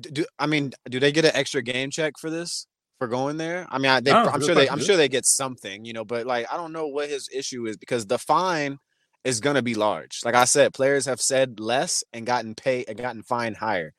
do. 0.00 0.24
I 0.38 0.46
mean, 0.46 0.72
do 0.88 1.00
they 1.00 1.12
get 1.12 1.24
an 1.24 1.32
extra 1.34 1.62
game 1.62 1.90
check 1.90 2.14
for 2.18 2.30
this 2.30 2.66
for 2.98 3.08
going 3.08 3.36
there? 3.36 3.66
I 3.70 3.78
mean, 3.78 3.90
I, 3.90 4.00
they, 4.00 4.12
I'm 4.12 4.40
sure 4.42 4.54
they, 4.54 4.68
I'm 4.68 4.80
sure 4.80 4.96
they 4.96 5.08
get 5.08 5.24
something, 5.24 5.84
you 5.84 5.92
know. 5.92 6.04
But 6.04 6.26
like, 6.26 6.46
I 6.52 6.56
don't 6.56 6.72
know 6.72 6.86
what 6.88 7.08
his 7.08 7.28
issue 7.32 7.66
is 7.66 7.76
because 7.76 8.06
the 8.06 8.18
fine 8.18 8.78
is 9.24 9.40
gonna 9.40 9.62
be 9.62 9.74
large. 9.74 10.20
Like 10.24 10.34
I 10.34 10.44
said, 10.44 10.74
players 10.74 11.06
have 11.06 11.20
said 11.20 11.58
less 11.58 12.04
and 12.12 12.26
gotten 12.26 12.54
pay 12.54 12.84
and 12.86 12.96
gotten 12.96 13.22
fined 13.22 13.56
higher. 13.56 13.94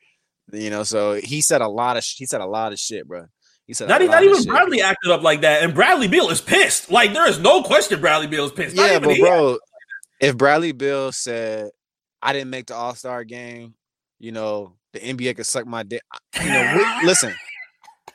You 0.51 0.69
know, 0.69 0.83
so 0.83 1.13
he 1.13 1.41
said 1.41 1.61
a 1.61 1.67
lot 1.67 1.97
of 1.97 2.03
sh- 2.03 2.17
he 2.17 2.25
said 2.25 2.41
a 2.41 2.45
lot 2.45 2.71
of 2.71 2.79
shit, 2.79 3.07
bro. 3.07 3.25
He 3.65 3.73
said 3.73 3.89
Not, 3.89 4.01
not 4.01 4.23
even 4.23 4.37
shit. 4.37 4.47
Bradley 4.47 4.81
acted 4.81 5.11
up 5.11 5.23
like 5.23 5.41
that, 5.41 5.63
and 5.63 5.73
Bradley 5.73 6.07
Beal 6.07 6.29
is 6.29 6.39
pissed. 6.39 6.91
Like 6.91 7.13
there 7.13 7.27
is 7.27 7.39
no 7.39 7.63
question 7.63 7.99
Bradley 7.99 8.27
Beal 8.27 8.45
is 8.45 8.51
pissed. 8.51 8.75
Yeah, 8.75 8.99
but 8.99 9.17
bro, 9.19 9.57
if 10.19 10.37
Bradley 10.37 10.71
Beal 10.71 11.11
said 11.11 11.71
I 12.21 12.33
didn't 12.33 12.51
make 12.51 12.67
the 12.67 12.75
All 12.75 12.93
Star 12.93 13.23
game, 13.23 13.73
you 14.19 14.31
know 14.31 14.75
the 14.93 14.99
NBA 14.99 15.35
could 15.35 15.47
suck 15.47 15.65
my 15.65 15.81
dick. 15.81 16.03
You 16.39 16.49
know, 16.49 16.73
we, 17.01 17.07
listen, 17.07 17.33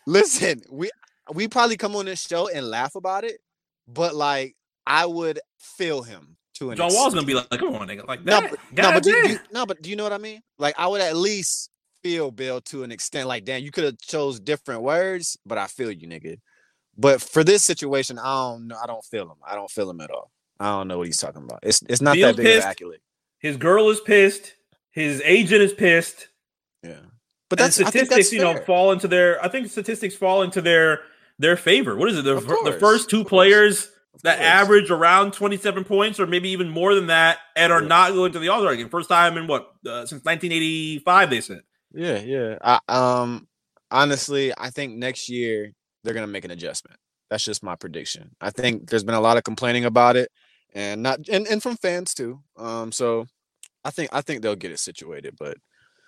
listen, 0.07 0.63
we 0.71 0.91
we 1.35 1.49
probably 1.49 1.77
come 1.77 1.97
on 1.97 2.05
this 2.07 2.25
show 2.25 2.49
and 2.49 2.71
laugh 2.71 2.95
about 2.95 3.25
it, 3.25 3.41
but 3.89 4.15
like 4.15 4.55
I 4.87 5.07
would 5.07 5.41
feel 5.59 6.03
him 6.03 6.37
to 6.61 6.71
an 6.71 6.77
John 6.77 6.93
Wall's 6.93 7.15
gonna 7.15 7.27
be 7.27 7.35
like, 7.35 7.49
"Come 7.51 7.75
on, 7.75 7.89
nigga, 7.89 8.07
like 8.07 8.25
no, 8.25 8.41
that." 8.41 8.51
but, 8.51 8.61
no, 8.73 8.93
but 8.93 9.03
do, 9.03 9.39
no, 9.53 9.67
but 9.67 9.83
do 9.83 9.91
you 9.91 9.97
know 9.97 10.05
what 10.05 10.13
I 10.13 10.19
mean? 10.19 10.41
Like 10.59 10.75
I 10.79 10.87
would 10.87 11.01
at 11.01 11.17
least 11.17 11.71
feel 12.03 12.31
Bill 12.31 12.61
to 12.63 12.85
an 12.85 12.93
extent. 12.93 13.29
Like, 13.29 13.45
damn, 13.45 13.63
you 13.63 13.71
could 13.71 13.85
have 13.85 13.99
chose 13.99 14.39
different 14.39 14.83
words, 14.83 15.37
but 15.45 15.59
I 15.59 15.67
feel 15.67 15.91
you, 15.91 16.07
nigga. 16.07 16.37
But 16.97 17.21
for 17.21 17.43
this 17.43 17.65
situation, 17.65 18.19
I 18.19 18.35
don't 18.35 18.69
know. 18.69 18.77
I 18.83 18.87
don't 18.87 19.05
feel 19.05 19.25
him. 19.25 19.39
I 19.47 19.55
don't 19.55 19.71
feel 19.71 19.89
him 19.91 20.01
at 20.01 20.11
all. 20.11 20.31
I 20.59 20.67
don't 20.67 20.89
know 20.89 20.99
what 20.99 21.07
he's 21.07 21.17
talking 21.17 21.43
about. 21.43 21.61
It's 21.63 21.83
it's 21.89 22.03
not 22.03 22.15
Bill's 22.15 22.37
that 22.37 22.43
big 22.43 22.55
pissed. 22.55 22.67
accolade. 22.67 23.01
His 23.39 23.57
girl 23.57 23.89
is 23.89 24.01
pissed. 24.01 24.55
His 24.91 25.23
agent 25.25 25.63
is 25.63 25.73
pissed. 25.73 26.29
Yeah, 26.83 26.97
but 27.49 27.59
that's 27.59 27.77
statistics, 27.77 28.15
that's 28.15 28.33
you 28.33 28.41
know, 28.41 28.59
fall 28.59 28.93
into 28.93 29.09
their. 29.09 29.43
I 29.43 29.49
think 29.49 29.71
statistics 29.71 30.15
fall 30.15 30.43
into 30.43 30.61
their 30.61 31.01
their 31.39 31.57
favor. 31.57 31.97
What 31.97 32.11
is 32.11 32.19
it? 32.19 32.25
The, 32.25 32.35
the 32.35 32.77
first 32.79 33.09
two 33.09 33.23
of 33.23 33.29
players 33.29 33.85
Of 33.85 33.91
that 34.23 34.41
average 34.41 34.91
around 34.91 35.33
twenty 35.33 35.57
seven 35.57 35.85
points, 35.85 36.21
or 36.21 36.27
maybe 36.27 36.51
even 36.51 36.69
more 36.69 36.95
than 36.95 37.07
that, 37.09 37.39
and 37.57 37.73
are 37.73 37.83
Yeah. 37.83 37.89
not 37.89 38.13
going 38.13 38.33
to 38.33 38.39
the 38.39 38.49
All 38.49 38.61
Star 38.61 38.75
game. 38.77 38.89
First 38.89 39.09
time 39.09 39.37
in 39.37 39.47
what 39.47 39.73
uh, 39.87 40.07
since 40.07 40.25
nineteen 40.25 40.53
eighty 40.53 40.99
five? 41.01 41.31
They 41.31 41.41
said. 41.41 41.63
Yeah, 41.93 42.19
yeah. 42.19 42.59
I, 42.63 42.79
um, 42.89 43.49
honestly, 43.91 44.53
I 44.57 44.71
think 44.71 44.95
next 44.97 45.29
year 45.29 45.73
they're 46.05 46.15
gonna 46.15 46.27
make 46.27 46.45
an 46.45 46.51
adjustment. 46.51 46.99
That's 47.31 47.45
just 47.45 47.63
my 47.63 47.77
prediction. 47.77 48.35
I 48.41 48.51
think 48.51 48.91
there's 48.91 49.05
been 49.05 49.15
a 49.15 49.21
lot 49.21 49.37
of 49.37 49.45
complaining 49.45 49.85
about 49.85 50.17
it, 50.17 50.31
and 50.75 51.03
not 51.03 51.29
and, 51.29 51.47
and 51.47 51.63
from 51.63 51.77
fans 51.77 52.15
too. 52.15 52.41
Um, 52.57 52.93
so 52.93 53.27
I 53.85 53.91
think 53.91 54.11
I 54.13 54.21
think 54.21 54.43
they'll 54.43 54.57
get 54.57 54.73
it 54.73 54.79
situated. 54.79 55.37
But 55.39 55.57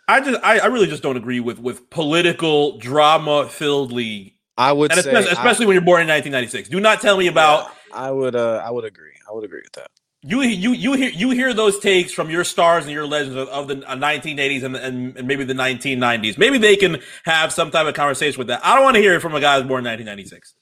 I 0.08 0.20
just, 0.20 0.40
I, 0.42 0.58
I 0.58 0.66
really 0.66 0.88
just 0.88 1.02
don't 1.02 1.16
agree 1.16 1.40
with 1.40 1.58
with 1.58 1.88
political 1.90 2.78
drama 2.78 3.48
filled 3.48 3.92
league, 3.92 4.34
I 4.56 4.72
would 4.72 4.92
and 4.92 5.00
say, 5.00 5.12
especially, 5.14 5.64
I- 5.64 5.68
when 5.68 5.74
you're 5.74 5.84
born 5.84 6.02
in 6.02 6.08
1996. 6.08 6.68
Do 6.68 6.80
not 6.80 7.00
tell 7.00 7.16
me 7.16 7.26
about 7.26 7.66
yeah, 7.66 7.72
I 7.94 8.10
would, 8.10 8.36
uh, 8.36 8.62
I 8.64 8.70
would 8.70 8.84
agree. 8.84 9.12
I 9.28 9.32
would 9.32 9.44
agree 9.44 9.62
with 9.64 9.72
that. 9.72 9.88
you 10.22 10.42
you 10.42 10.72
you 10.72 10.92
hear 10.94 11.10
you 11.10 11.30
hear 11.30 11.54
those 11.54 11.78
takes 11.78 12.12
from 12.12 12.30
your 12.30 12.44
stars 12.44 12.84
and 12.84 12.92
your 12.92 13.06
legends 13.06 13.36
of, 13.36 13.48
of 13.48 13.68
the 13.68 13.76
uh, 13.90 13.96
1980s 13.96 14.62
and, 14.62 14.76
and 14.76 15.16
and 15.16 15.26
maybe 15.26 15.44
the 15.44 15.54
1990s. 15.54 16.36
Maybe 16.38 16.58
they 16.58 16.76
can 16.76 16.98
have 17.24 17.52
some 17.52 17.70
type 17.70 17.86
of 17.86 17.94
conversation 17.94 18.38
with 18.38 18.48
that. 18.48 18.60
I 18.64 18.74
don't 18.74 18.84
want 18.84 18.96
to 18.96 19.00
hear 19.02 19.14
it 19.14 19.20
from 19.20 19.34
a 19.34 19.40
guy 19.40 19.54
who's 19.58 19.66
born 19.68 19.86
in 19.86 19.90
1996. 19.90 20.54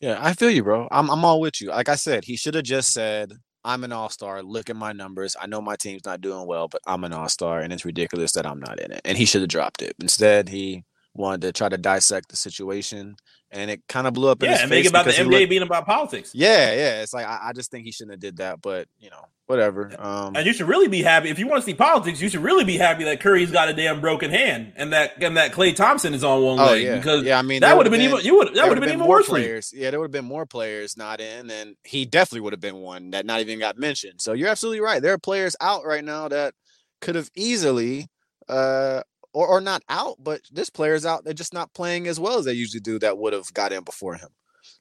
Yeah, 0.00 0.18
I 0.20 0.34
feel 0.34 0.50
you, 0.50 0.62
bro. 0.62 0.88
I'm 0.90 1.10
I'm 1.10 1.24
all 1.24 1.40
with 1.40 1.60
you. 1.60 1.68
Like 1.70 1.88
I 1.88 1.94
said, 1.96 2.24
he 2.24 2.36
should 2.36 2.54
have 2.54 2.64
just 2.64 2.92
said, 2.92 3.32
"I'm 3.64 3.82
an 3.82 3.92
all 3.92 4.10
star. 4.10 4.42
Look 4.42 4.68
at 4.68 4.76
my 4.76 4.92
numbers. 4.92 5.36
I 5.40 5.46
know 5.46 5.62
my 5.62 5.76
team's 5.76 6.04
not 6.04 6.20
doing 6.20 6.46
well, 6.46 6.68
but 6.68 6.82
I'm 6.86 7.02
an 7.04 7.14
all 7.14 7.28
star, 7.30 7.60
and 7.60 7.72
it's 7.72 7.84
ridiculous 7.86 8.32
that 8.32 8.46
I'm 8.46 8.60
not 8.60 8.78
in 8.78 8.92
it." 8.92 9.00
And 9.06 9.16
he 9.16 9.24
should 9.24 9.40
have 9.40 9.48
dropped 9.48 9.80
it. 9.80 9.96
Instead, 10.00 10.50
he 10.50 10.84
wanted 11.16 11.40
to 11.42 11.52
try 11.52 11.68
to 11.68 11.78
dissect 11.78 12.28
the 12.28 12.36
situation, 12.36 13.16
and 13.50 13.70
it 13.70 13.82
kind 13.88 14.06
of 14.06 14.14
blew 14.14 14.28
up 14.28 14.42
in 14.42 14.50
Yeah, 14.50 14.60
and 14.62 14.70
make 14.70 14.84
it 14.84 14.88
about 14.90 15.04
the 15.06 15.12
NBA 15.12 15.30
looked- 15.40 15.50
being 15.50 15.62
about 15.62 15.86
politics. 15.86 16.32
yeah, 16.34 16.72
yeah. 16.74 17.02
It's 17.02 17.12
like 17.14 17.26
I, 17.26 17.38
I 17.48 17.52
just 17.52 17.70
think 17.70 17.84
he 17.84 17.92
shouldn't 17.92 18.12
have 18.12 18.20
did 18.20 18.36
that, 18.38 18.60
but 18.60 18.88
you 18.98 19.08
know, 19.10 19.24
whatever. 19.46 19.92
Um, 19.98 20.34
And 20.36 20.44
you 20.46 20.52
should 20.52 20.66
really 20.68 20.88
be 20.88 21.02
happy 21.02 21.28
if 21.30 21.38
you 21.38 21.46
want 21.46 21.62
to 21.62 21.64
see 21.66 21.74
politics. 21.74 22.20
You 22.20 22.28
should 22.28 22.42
really 22.42 22.64
be 22.64 22.76
happy 22.76 23.04
that 23.04 23.20
Curry's 23.20 23.50
got 23.50 23.68
a 23.68 23.72
damn 23.72 24.00
broken 24.00 24.30
hand 24.30 24.72
and 24.76 24.92
that 24.92 25.22
and 25.22 25.36
that 25.36 25.52
Klay 25.52 25.74
Thompson 25.74 26.12
is 26.14 26.24
on 26.24 26.42
one 26.42 26.58
oh 26.58 26.66
leg 26.72 26.82
yeah, 26.82 26.96
because 26.96 27.22
yeah. 27.24 27.38
I 27.38 27.42
mean, 27.42 27.60
that 27.60 27.76
would 27.76 27.86
have 27.86 27.92
would've 27.92 28.10
been 28.10 28.12
even 28.18 28.24
you 28.26 28.36
would 28.38 28.48
that 28.48 28.54
would 28.54 28.58
have 28.58 28.68
would've 28.70 28.82
been 28.82 28.90
even 28.94 29.00
more 29.00 29.08
worse 29.08 29.26
for 29.26 29.38
you. 29.38 29.44
players. 29.44 29.72
Yeah, 29.74 29.90
there 29.90 30.00
would 30.00 30.06
have 30.06 30.12
been 30.12 30.24
more 30.24 30.44
players 30.46 30.96
not 30.96 31.20
in, 31.20 31.50
and 31.50 31.76
he 31.84 32.04
definitely 32.04 32.40
would 32.40 32.52
have 32.52 32.60
been 32.60 32.76
one 32.76 33.10
that 33.10 33.24
not 33.26 33.40
even 33.40 33.58
got 33.58 33.78
mentioned. 33.78 34.20
So 34.20 34.32
you're 34.32 34.48
absolutely 34.48 34.80
right. 34.80 35.00
There 35.00 35.12
are 35.12 35.18
players 35.18 35.54
out 35.60 35.84
right 35.86 36.04
now 36.04 36.28
that 36.28 36.54
could 37.00 37.14
have 37.14 37.30
easily, 37.36 38.08
uh, 38.48 39.02
or 39.36 39.46
or 39.46 39.60
not 39.60 39.82
out, 39.90 40.16
but 40.18 40.40
this 40.50 40.70
player's 40.70 41.04
out. 41.04 41.22
They're 41.24 41.34
just 41.34 41.52
not 41.52 41.74
playing 41.74 42.06
as 42.08 42.18
well 42.18 42.38
as 42.38 42.46
they 42.46 42.54
usually 42.54 42.80
do. 42.80 42.98
That 42.98 43.18
would 43.18 43.34
have 43.34 43.52
got 43.52 43.70
in 43.70 43.84
before 43.84 44.14
him. 44.14 44.30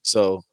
So, 0.02 0.44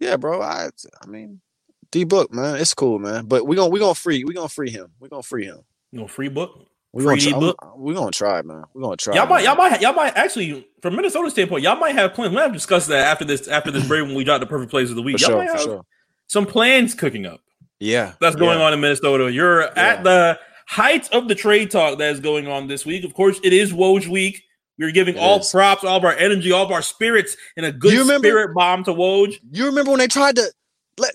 yeah, 0.00 0.16
bro. 0.16 0.40
I 0.40 0.70
I 1.02 1.06
mean, 1.06 1.42
D 1.90 2.04
book 2.04 2.32
man, 2.32 2.56
it's 2.56 2.72
cool, 2.72 2.98
man. 2.98 3.26
But 3.26 3.46
we're 3.46 3.56
gonna 3.56 3.68
we 3.70 3.78
gonna 3.78 3.94
free 3.94 4.24
we 4.24 4.32
gonna 4.32 4.48
free 4.48 4.70
him. 4.70 4.88
We're 4.98 5.08
gonna 5.08 5.22
free 5.22 5.44
him. 5.44 5.58
You 5.90 6.00
know, 6.00 6.06
free 6.08 6.28
book. 6.28 6.66
We're 6.94 7.04
gonna 7.04 7.20
try, 7.20 7.32
D-book? 7.32 7.78
we 7.78 7.94
gonna 7.94 8.10
try, 8.10 8.42
man. 8.42 8.64
We're 8.74 8.82
gonna 8.82 8.96
try. 8.96 9.14
Y'all 9.14 9.26
might, 9.26 9.44
y'all 9.44 9.56
might, 9.56 9.80
y'all 9.80 9.94
might 9.94 10.14
actually, 10.14 10.66
from 10.82 10.94
Minnesota 10.94 11.30
standpoint, 11.30 11.62
y'all 11.62 11.78
might 11.80 11.94
have 11.94 12.12
plans. 12.12 12.34
We 12.34 12.40
have 12.40 12.52
discussed 12.52 12.88
that 12.88 13.06
after 13.06 13.24
this, 13.24 13.48
after 13.48 13.70
this 13.70 13.86
break 13.88 14.02
when 14.04 14.14
we 14.14 14.24
got 14.24 14.40
the 14.40 14.46
perfect 14.46 14.70
plays 14.70 14.90
of 14.90 14.96
the 14.96 15.02
for 15.02 15.06
week. 15.06 15.18
y'all 15.20 15.30
sure, 15.30 15.38
might 15.38 15.50
for 15.52 15.56
have 15.56 15.62
sure. 15.64 15.82
some 16.26 16.44
plans 16.44 16.92
cooking 16.94 17.24
up. 17.24 17.40
Yeah, 17.80 18.12
That's 18.20 18.36
going 18.36 18.58
yeah. 18.58 18.64
on 18.66 18.74
in 18.74 18.80
Minnesota. 18.80 19.32
You're 19.32 19.62
Yeah. 19.62 19.72
at 19.74 20.04
the 20.04 20.38
height 20.66 21.08
of 21.12 21.28
the 21.28 21.34
trade 21.34 21.70
talk 21.70 21.98
that 21.98 22.10
is 22.12 22.20
going 22.20 22.46
on 22.48 22.66
this 22.68 22.84
week. 22.86 23.04
Of 23.04 23.14
course, 23.14 23.38
it 23.42 23.52
is 23.52 23.72
Woj 23.72 24.06
week. 24.08 24.42
We're 24.78 24.90
giving 24.90 25.16
It 25.16 25.20
all 25.20 25.40
is. 25.40 25.50
props, 25.50 25.84
all 25.84 25.98
of 25.98 26.04
our 26.04 26.14
energy, 26.16 26.50
all 26.50 26.64
of 26.64 26.72
our 26.72 26.82
spirits, 26.82 27.36
and 27.56 27.66
a 27.66 27.72
good 27.72 27.92
You 27.92 28.00
remember- 28.00 28.26
spirit 28.28 28.54
bomb 28.54 28.84
to 28.84 28.92
Woj. 28.92 29.38
You 29.50 29.66
remember 29.66 29.90
when 29.92 29.98
they 30.00 30.08
tried 30.08 30.36
to 30.36 30.52
let 30.98 31.14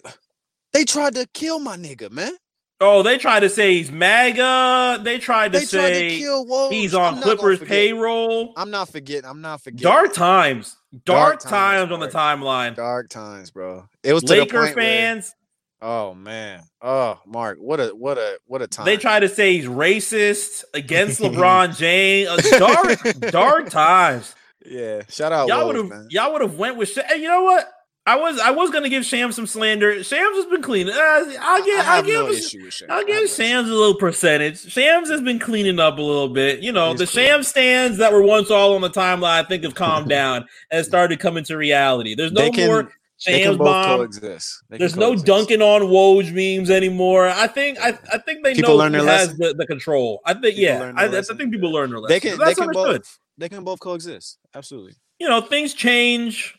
they 0.74 0.86
tried 0.86 1.16
to 1.16 1.26
kill 1.34 1.60
my 1.60 1.76
nigga, 1.76 2.12
man. 2.12 2.34
Oh, 2.80 3.02
they 3.02 3.18
tried 3.18 3.40
to 3.40 3.50
say 3.50 3.74
he's 3.74 3.92
MAGA. 3.92 5.02
They 5.04 5.18
tried 5.18 5.52
to 5.54 5.60
They 5.60 5.66
tried 5.66 5.90
to 5.90 5.96
say 5.96 6.18
kill 6.20 6.46
Woj. 6.46 6.72
he's 6.72 6.94
on 6.94 7.22
Clippers 7.22 7.60
payroll. 7.60 8.54
I'm 8.56 8.70
not 8.70 8.90
forgetting. 8.90 9.28
I'm 9.28 9.42
not 9.42 9.64
forgetting. 9.64 9.84
Dark 9.92 10.14
times. 10.14 10.76
Dark, 11.04 11.06
Dark 11.06 11.40
times, 11.42 11.52
times 11.90 11.92
on 11.92 12.00
the 12.00 12.08
timeline. 12.08 12.76
dark 12.76 13.10
times, 13.10 13.50
bro. 13.52 13.88
It 14.04 14.14
was 14.14 14.24
Laker 14.24 14.42
point 14.64 14.76
where- 14.76 14.86
fans, 14.86 15.34
oh 15.82 16.14
man. 16.14 16.62
Oh, 16.82 17.20
Mark, 17.26 17.58
what 17.60 17.80
a 17.80 17.88
what 17.90 18.18
a 18.18 18.40
what 18.46 18.62
a 18.62 18.68
time. 18.68 18.86
they 18.86 18.98
try 18.98 19.20
to 19.20 19.30
say 19.30 19.54
he's 19.58 19.66
racist 19.66 20.64
against 20.74 21.20
LeBron 21.22 21.78
James. 21.78 22.30
Uh, 22.30 22.58
dark, 22.60 23.20
dark 23.32 23.70
times. 23.70 24.36
Yeah, 24.66 25.02
shout 25.10 25.32
out 25.32 25.48
Y'all 25.48 25.66
would 25.68 25.76
have, 25.78 25.92
y'all 26.10 26.34
would 26.34 26.42
have 26.42 26.56
went 26.56 26.78
with. 26.78 26.94
Hey, 26.94 27.22
you 27.22 27.28
know 27.28 27.44
what? 27.44 27.70
I 28.06 28.16
was, 28.16 28.40
I 28.40 28.52
was 28.52 28.70
gonna 28.70 28.88
give 28.88 29.06
Sham 29.06 29.34
some 29.34 29.46
slander. 29.46 30.02
Shams 30.02 30.36
has 30.38 30.46
been 30.46 30.62
cleaning. 30.62 30.94
Uh, 30.94 30.98
I'll 31.42 31.64
give, 31.66 31.80
I 31.80 31.98
I'll 31.98 32.04
give, 32.04 32.14
no 32.16 32.28
him- 32.28 32.34
issue 32.36 32.64
with 32.64 32.74
Shams. 32.74 32.90
I'll 32.90 33.06
give. 33.06 33.30
Shams 33.30 33.68
a 33.70 33.74
little 33.74 33.96
percentage. 33.96 34.72
Shams 34.72 35.10
has 35.10 35.20
been 35.22 35.40
cleaning 35.40 35.78
up 35.80 35.98
a 35.98 36.02
little 36.02 36.30
bit. 36.30 36.62
You 36.62 36.72
know, 36.72 36.92
He's 36.92 37.00
the 37.00 37.06
cool. 37.06 37.12
Sham 37.24 37.44
stands 37.44 37.98
that 37.98 38.14
were 38.14 38.22
once 38.22 38.50
all 38.50 38.76
on 38.76 38.82
the 38.82 38.90
timeline, 38.90 39.44
I 39.44 39.44
think, 39.44 39.64
have 39.64 39.76
calmed 39.76 40.08
down 40.08 40.46
and 40.72 40.86
started 40.86 41.20
coming 41.20 41.44
to 41.46 41.58
reality. 41.58 42.16
There's 42.16 42.32
no 42.32 42.50
can- 42.50 42.68
more 42.68 42.92
They 43.26 43.42
can 43.42 43.58
both 43.58 43.66
bomb. 43.66 43.98
coexist. 43.98 44.64
They 44.70 44.78
There's 44.78 44.96
no 44.96 45.08
coexist. 45.08 45.26
dunking 45.26 45.62
on 45.62 45.82
Woj 45.84 46.32
memes 46.34 46.70
anymore. 46.70 47.28
I 47.28 47.48
think 47.48 47.80
I, 47.80 47.98
I 48.14 48.18
think 48.20 48.44
they 48.44 48.54
People 48.54 48.72
know 48.72 48.76
learn 48.78 48.94
who 48.94 49.02
their 49.04 49.18
has 49.18 49.36
the, 49.38 49.54
the 49.58 49.66
control. 49.66 50.22
I 50.26 50.34
think 50.34 50.56
People 50.56 50.62
yeah, 50.64 50.94
I, 50.96 51.06
I 51.08 51.22
think 51.22 51.52
people 51.52 51.72
learn 51.72 51.90
their 51.90 52.00
lesson. 52.00 52.14
They 52.14 52.20
can. 52.20 52.38
They 52.40 52.54
can 52.54 52.64
understood. 52.70 53.02
both. 53.02 53.20
They 53.38 53.50
can 53.50 53.64
both 53.64 53.80
coexist. 53.80 54.38
Absolutely. 54.54 54.94
You 55.20 55.28
know, 55.28 55.42
things 55.42 55.74
change, 55.74 56.56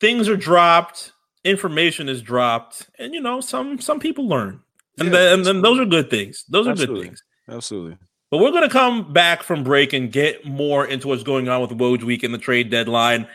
things 0.00 0.28
are 0.28 0.36
dropped, 0.36 1.12
information 1.44 2.08
is 2.08 2.20
dropped, 2.20 2.88
and 2.98 3.14
you 3.14 3.20
know, 3.20 3.40
some 3.40 3.80
some 3.80 3.98
people 3.98 4.28
learn, 4.28 4.60
and 4.98 5.08
Yeah, 5.08 5.12
then 5.14 5.32
and 5.38 5.46
then 5.46 5.62
those 5.62 5.78
are 5.80 5.86
good 5.86 6.10
things. 6.10 6.44
Those 6.48 6.66
are 6.66 6.72
Absolutely. 6.72 7.00
good 7.00 7.06
things. 7.08 7.22
Absolutely. 7.48 7.96
But 8.30 8.38
we're 8.38 8.50
going 8.50 8.64
to 8.64 8.68
come 8.68 9.12
back 9.12 9.42
from 9.44 9.62
break 9.62 9.92
and 9.92 10.10
get 10.10 10.44
more 10.44 10.84
into 10.86 11.06
what's 11.08 11.22
going 11.22 11.48
on 11.48 11.60
with 11.60 11.70
Woj 11.70 12.02
Week 12.02 12.24
and 12.24 12.34
the 12.34 12.38
trade 12.38 12.68
deadline. 12.68 13.28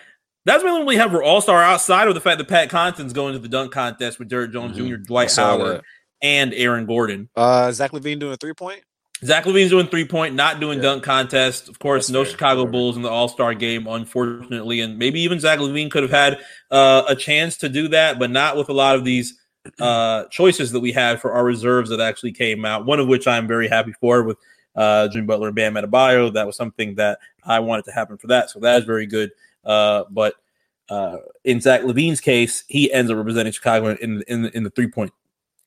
That's 0.45 0.63
when 0.63 0.86
we 0.86 0.95
have 0.95 1.13
our 1.13 1.21
All 1.21 1.41
Star 1.41 1.62
outside 1.62 2.08
of 2.08 2.15
the 2.15 2.21
fact 2.21 2.38
that 2.39 2.47
Pat 2.47 2.69
Connaughton's 2.69 3.13
going 3.13 3.34
to 3.34 3.39
the 3.39 3.49
dunk 3.49 3.71
contest 3.71 4.19
with 4.19 4.30
Derrick 4.30 4.52
Jones 4.52 4.78
Mhm. 4.78 4.88
Jr., 4.89 4.95
Dwight 4.97 5.36
Howard, 5.36 5.78
that. 5.78 5.84
and 6.21 6.54
Aaron 6.54 6.86
Gordon. 6.86 7.30
Uh, 7.36 7.71
Zach 7.71 7.91
LaVine 7.91 8.19
doing 8.19 8.34
a 8.34 8.38
three 8.38 8.54
point. 8.54 8.82
Zach 9.23 9.43
LaVine's 9.43 9.69
doing 9.69 9.88
three 9.88 10.06
point, 10.06 10.34
not 10.36 10.62
doing 10.62 10.78
Yeah. 10.78 10.84
dunk 10.84 11.04
contest. 11.04 11.67
Of 11.67 11.78
course, 11.80 12.08
That's 12.08 12.13
no 12.13 12.23
fair. 12.23 12.32
Chicago. 12.32 12.65
Bulls 12.65 12.95
in 12.95 13.02
the 13.02 13.10
All 13.10 13.28
Star 13.28 13.54
game, 13.54 13.86
unfortunately, 13.86 14.80
and 14.80 14.97
maybe 14.97 15.19
even 15.21 15.39
Zach 15.41 15.60
LaVine 15.60 15.91
could 15.91 16.04
have 16.04 16.12
had 16.12 16.39
uh, 16.71 17.04
a 17.08 17.15
chance 17.15 17.58
to 17.58 17.67
do 17.69 17.89
that, 17.89 18.17
but 18.17 18.32
not 18.32 18.56
with 18.56 18.69
a 18.69 18.73
lot 18.73 18.95
of 18.95 19.04
these 19.04 19.38
uh, 19.82 20.23
choices 20.32 20.71
that 20.71 20.80
we 20.80 20.93
had 20.93 21.19
for 21.19 21.34
our 21.34 21.43
reserves 21.43 21.89
that 21.89 21.99
actually 21.99 22.32
came 22.32 22.63
out. 22.63 22.86
One 22.86 22.99
of 23.02 23.08
which 23.08 23.28
I'm 23.28 23.45
very 23.45 23.67
happy 23.67 23.91
for 23.99 24.23
with 24.23 24.38
uh, 24.75 25.10
Jimmy 25.10 25.25
Butler 25.25 25.47
and 25.47 25.56
Bam 25.56 25.73
Adebayo. 25.73 26.34
That 26.34 26.47
was 26.47 26.56
something 26.56 26.95
that 26.95 27.19
I 27.43 27.60
wanted 27.60 27.84
to 27.86 27.91
happen 27.91 28.17
for 28.17 28.28
that, 28.28 28.49
so 28.49 28.60
that 28.62 28.78
is 28.80 28.86
very 28.86 29.06
good. 29.06 29.32
Uh, 29.65 30.04
but 30.10 30.34
uh, 30.89 31.17
in 31.43 31.62
Zach 31.62 31.82
LaVine's 31.82 32.22
case, 32.22 32.63
he 32.67 32.91
ends 32.91 33.12
up 33.12 33.17
representing 33.17 33.52
Chicago 33.54 33.95
in 34.02 34.24
in 34.28 34.45
in 34.48 34.63
the 34.63 34.69
three 34.69 34.88
point 34.88 35.12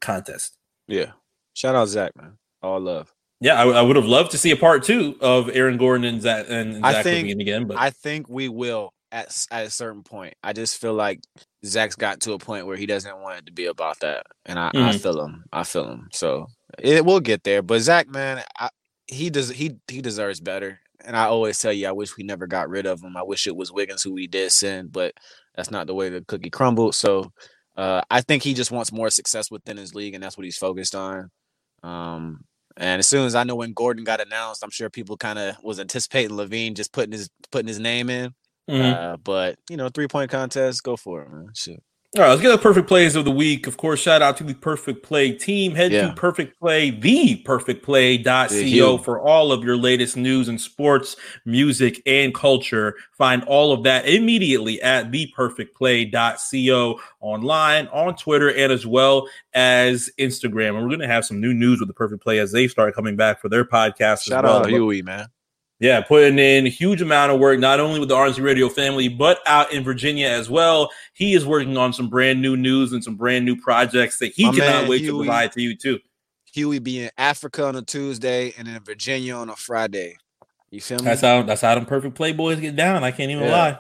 contest. 0.01 0.57
Yeah. 0.89 1.13
Shout 1.55 1.75
out 1.75 1.89
Zach, 1.89 2.17
man. 2.17 2.39
All 2.63 2.81
love. 2.81 3.13
Yeah, 3.41 3.55
I, 3.55 3.67
I 3.69 3.83
would 3.83 3.97
have 3.97 4.05
loved 4.07 4.31
to 4.33 4.39
see 4.39 4.51
a 4.53 4.57
part 4.57 4.85
two 4.85 5.17
of 5.21 5.51
Aaron 5.53 5.77
Gordon 5.77 6.05
and 6.05 6.23
Zach 6.23 6.47
and 6.49 6.85
I 6.85 6.93
Zach 6.93 7.05
think- 7.05 7.29
LaVine 7.29 7.41
again, 7.41 7.67
but 7.67 7.77
I 7.77 7.91
think 7.91 8.29
we 8.29 8.49
will 8.49 8.93
at 9.11 9.47
at 9.51 9.67
a 9.67 9.71
certain 9.71 10.03
point. 10.03 10.35
I 10.43 10.53
just 10.53 10.81
feel 10.81 10.95
like 10.95 11.21
Zach's 11.65 11.97
got 11.97 12.21
to 12.21 12.33
a 12.33 12.39
point 12.39 12.67
where 12.67 12.77
he 12.77 12.87
doesn't 12.87 13.21
want 13.21 13.39
it 13.41 13.47
to 13.47 13.53
be 13.53 13.67
about 13.67 14.01
that, 14.01 14.27
and 14.47 14.59
I, 14.59 14.69
I 14.69 14.73
Mhm. 14.95 15.01
feel 15.01 15.25
him. 15.25 15.45
I 15.53 15.65
feel 15.65 15.89
him. 15.91 16.09
So 16.13 16.47
it 16.79 17.05
will 17.05 17.21
get 17.21 17.45
there. 17.45 17.63
But 17.63 17.81
Zach, 17.81 18.09
man, 18.09 18.43
I, 18.59 18.71
he 19.09 19.29
does 19.29 19.51
he 19.51 19.77
he 19.89 20.01
deserves 20.01 20.41
better. 20.41 20.81
And 21.05 21.17
I 21.17 21.25
always 21.25 21.59
tell 21.59 21.73
you, 21.73 21.89
I 21.89 21.93
wish 21.93 22.17
we 22.17 22.25
never 22.25 22.47
got 22.47 22.69
rid 22.69 22.87
of 22.87 23.03
him. 23.03 23.17
I 23.17 23.23
wish 23.23 23.47
it 23.47 23.57
was 23.57 23.73
Wiggins 23.73 24.03
who 24.03 24.13
we 24.13 24.27
did 24.27 24.53
send, 24.53 24.93
but 24.93 25.15
that's 25.55 25.71
not 25.71 25.87
the 25.87 25.95
way 25.95 26.09
the 26.09 26.23
cookie 26.23 26.51
crumbled. 26.51 26.95
So 26.95 27.33
uh, 27.77 28.03
I 28.11 28.21
think 28.21 28.43
he 28.43 28.55
just 28.55 28.71
wants 28.71 28.93
more 28.93 29.11
success 29.11 29.51
within 29.51 29.77
his 29.77 29.95
league, 29.95 30.15
and 30.15 30.23
that's 30.23 30.37
what 30.37 30.45
he's 30.45 30.59
focused 30.59 30.95
on. 30.95 31.31
Um, 31.83 32.45
and 32.77 33.01
as 33.01 33.07
soon 33.07 33.27
as 33.27 33.35
I 33.35 33.45
know 33.45 33.57
when 33.57 33.73
Gordon 33.73 34.05
got 34.05 34.21
announced, 34.21 34.63
I'm 34.63 34.71
sure 34.71 34.89
people 34.89 35.17
kind 35.17 35.39
of 35.39 35.57
was 35.63 35.81
anticipating 35.81 36.37
LaVine 36.37 36.75
just 36.75 36.93
putting 36.93 37.13
his 37.13 37.29
putting 37.51 37.69
his 37.69 37.79
name 37.81 38.09
in. 38.09 38.35
Mhm. 38.71 38.95
Uh, 38.95 39.17
but 39.19 39.59
you 39.69 39.77
know, 39.77 39.89
three 39.89 40.09
point 40.09 40.31
contest, 40.31 40.83
go 40.83 40.97
for 40.97 41.23
it, 41.23 41.31
man. 41.31 41.49
Shit. 41.55 41.83
All 42.15 42.23
right, 42.25 42.29
let's 42.29 42.43
get 42.43 42.51
the 42.51 42.59
perfect 42.59 42.89
plays 42.89 43.17
of 43.17 43.25
the 43.25 43.31
week. 43.31 43.67
Of 43.67 43.79
course, 43.79 43.99
shout 43.99 44.21
out 44.21 44.37
to 44.37 44.45
the 44.45 44.53
Perfect 44.53 45.03
Play 45.03 45.33
team. 45.33 45.75
Head 45.75 45.93
Yeah. 45.93 46.09
to 46.09 46.13
Perfect 46.13 46.61
Play, 46.61 46.91
the 46.91 47.43
perfectplay.co 47.43 48.55
Hugh. 48.55 48.99
for 48.99 49.19
all 49.19 49.51
of 49.51 49.65
your 49.65 49.79
latest 49.79 50.19
news 50.19 50.47
and 50.47 50.61
sports, 50.61 51.17
music, 51.47 52.03
and 52.05 52.35
culture. 52.35 52.97
Find 53.13 53.43
all 53.45 53.73
of 53.73 53.85
that 53.85 54.07
immediately 54.07 54.83
at 54.83 55.11
theperfectplay.co 55.11 57.01
online, 57.23 57.87
on 57.89 58.15
Twitter, 58.15 58.51
and 58.51 58.71
as 58.71 58.85
well 58.87 59.27
as 59.55 60.11
Instagram. 60.19 60.75
And 60.75 60.83
we're 60.83 60.89
going 60.89 61.01
to 61.01 61.07
have 61.07 61.25
some 61.25 61.41
new 61.41 61.55
news 61.55 61.81
with 61.81 61.89
the 61.89 61.95
Perfect 61.95 62.23
Play 62.23 62.41
as 62.41 62.53
they 62.53 62.69
start 62.69 62.95
coming 62.95 63.17
back 63.17 63.41
for 63.41 63.49
their 63.49 63.65
podcast. 63.65 64.25
Shout 64.25 64.45
well. 64.45 64.59
out 64.59 64.69
Huey, 64.69 65.01
man. 65.01 65.29
Yeah, 65.83 66.01
putting 66.01 66.39
in 66.39 66.65
a 66.65 66.69
huge 66.69 67.03
amount 67.03 67.33
of 67.33 67.41
work, 67.41 67.59
not 67.59 67.81
only 67.81 67.99
with 67.99 68.09
the 68.09 68.15
RNC 68.15 68.41
Radio 68.41 68.69
family, 68.69 69.09
but 69.09 69.41
out 69.47 69.73
in 69.73 69.83
Virginia 69.83 70.29
as 70.29 70.49
well. 70.49 70.93
He 71.13 71.35
is 71.35 71.45
working 71.45 71.77
on 71.77 71.93
some 71.93 72.09
brand 72.09 72.41
new 72.41 72.57
news 72.57 72.93
and 72.93 73.03
some 73.03 73.17
brand 73.17 73.45
new 73.45 73.57
projects 73.57 74.21
that 74.21 74.29
he 74.29 74.45
My 74.45 74.53
cannot 74.53 74.83
man, 74.83 74.89
wait 74.89 75.01
to 75.01 75.17
provide 75.17 75.51
to 75.53 75.61
you 75.61 75.77
too. 75.77 75.99
Huey 76.55 76.79
be 76.79 77.03
in 77.03 77.11
Africa 77.19 77.65
on 77.65 77.75
a 77.75 77.83
Tuesday 77.83 78.55
and 78.57 78.69
in 78.69 78.79
Virginia 78.85 79.35
on 79.35 79.49
a 79.51 79.57
Friday. 79.57 80.19
You 80.71 80.81
feel 80.81 80.99
me? 80.99 81.07
That's 81.07 81.21
how 81.23 81.43
that's 81.43 81.63
how 81.63 81.75
them 81.75 81.85
perfect 81.85 82.17
playboys 82.17 82.61
get 82.61 82.77
down. 82.77 83.03
I 83.03 83.11
can't 83.11 83.33
even 83.33 83.43
Yeah. 83.47 83.51
lie. 83.51 83.79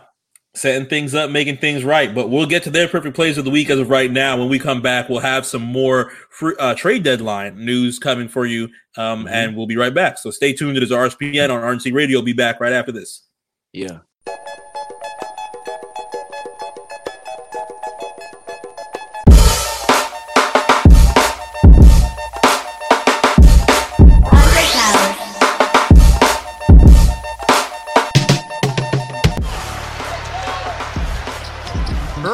Setting 0.55 0.87
things 0.87 1.15
up, 1.15 1.31
making 1.31 1.57
things 1.57 1.83
right. 1.83 2.15
But 2.15 2.29
we'll 2.29 2.45
get 2.47 2.62
to 2.65 2.71
their 2.71 2.87
perfect 2.87 3.17
plays 3.17 3.38
of 3.38 3.47
the 3.47 3.51
week 3.51 3.71
as 3.71 3.79
of 3.79 3.88
right 3.88 4.11
now. 4.11 4.37
When 4.37 4.51
we 4.51 4.59
come 4.59 4.83
back, 4.83 5.09
we'll 5.09 5.21
have 5.21 5.47
some 5.47 5.62
more 5.62 6.12
free, 6.29 6.55
uh, 6.59 6.75
trade 6.75 7.03
deadline 7.03 7.65
news 7.65 7.99
coming 7.99 8.29
for 8.29 8.45
you, 8.45 8.69
um, 8.99 9.25
Mhm. 9.25 9.31
and 9.31 9.57
we'll 9.57 9.67
be 9.67 9.77
right 9.79 9.95
back. 9.95 10.19
So 10.19 10.31
stay 10.31 10.53
tuned 10.53 10.75
to 10.75 10.81
this 10.81 10.91
RSPN 10.93 11.51
on 11.51 11.62
RNC 11.62 11.91
Radio. 11.91 12.19
We'll 12.19 12.27
be 12.27 12.35
back 12.35 12.61
right 12.61 12.73
after 12.73 12.93
this. 12.93 13.23
yeah. 13.73 14.01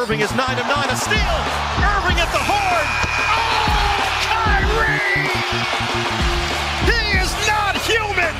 Irving 0.09 0.21
is 0.21 0.33
9 0.33 0.57
to 0.57 0.63
9, 0.63 0.89
a 0.89 0.95
steal. 0.95 1.17
Irving 1.85 2.17
at 2.17 2.31
the 2.31 2.41
horn. 2.41 2.87
Oh, 3.29 4.01
Kyrie! 4.25 4.97
He 6.89 6.99
is 7.19 7.31
not 7.47 7.77
human. 7.77 8.33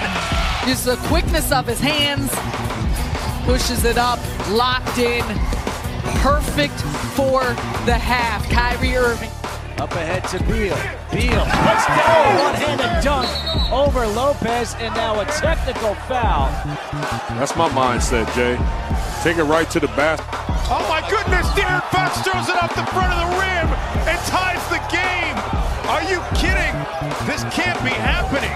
Just 0.67 0.85
the 0.85 0.95
quickness 1.07 1.51
of 1.51 1.67
his 1.67 1.79
hands. 1.79 2.31
Pushes 3.45 3.85
it 3.85 3.99
up, 3.99 4.17
locked 4.49 4.97
in. 4.97 5.23
Perfect 6.23 6.81
for 7.13 7.41
the 7.85 7.93
half. 7.93 8.49
Kyrie 8.49 8.95
Irving. 8.95 9.38
Up 9.79 9.95
ahead 9.95 10.27
to 10.27 10.43
Beal. 10.43 10.75
Beal, 11.07 11.39
let's 11.63 11.87
go! 11.87 12.11
One-handed 12.43 12.99
dunk 12.99 13.31
over 13.71 14.05
Lopez, 14.05 14.75
and 14.75 14.93
now 14.93 15.21
a 15.21 15.25
technical 15.25 15.95
foul. 16.03 16.51
That's 17.39 17.55
my 17.55 17.69
mindset, 17.69 18.27
Jay. 18.35 18.59
Take 19.23 19.37
it 19.37 19.47
right 19.47 19.69
to 19.71 19.79
the 19.79 19.87
basket. 19.95 20.27
Oh 20.67 20.83
my 20.91 20.99
goodness, 21.07 21.47
De'Aaron 21.55 21.79
Fox 21.95 22.19
throws 22.27 22.51
it 22.51 22.59
off 22.59 22.75
the 22.75 22.83
front 22.91 23.07
of 23.07 23.23
the 23.23 23.31
rim 23.39 23.71
and 24.03 24.19
ties 24.27 24.59
the 24.67 24.83
game. 24.91 25.39
Are 25.87 26.03
you 26.11 26.19
kidding? 26.35 26.75
This 27.23 27.47
can't 27.55 27.79
be 27.79 27.95
happening. 27.95 28.51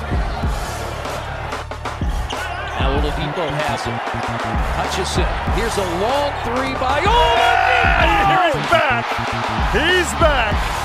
Now 2.83 2.99
Oladipo 2.99 3.47
has 3.63 3.79
it. 3.87 3.95
Hutchison, 4.75 5.23
here's 5.55 5.77
a 5.79 5.87
long 6.03 6.35
three 6.43 6.75
by 6.83 6.99
oh, 7.07 7.15
Oladipo! 8.03 8.59
He's 8.59 8.67
back. 8.75 9.07
He's 9.71 10.11
back. 10.19 10.82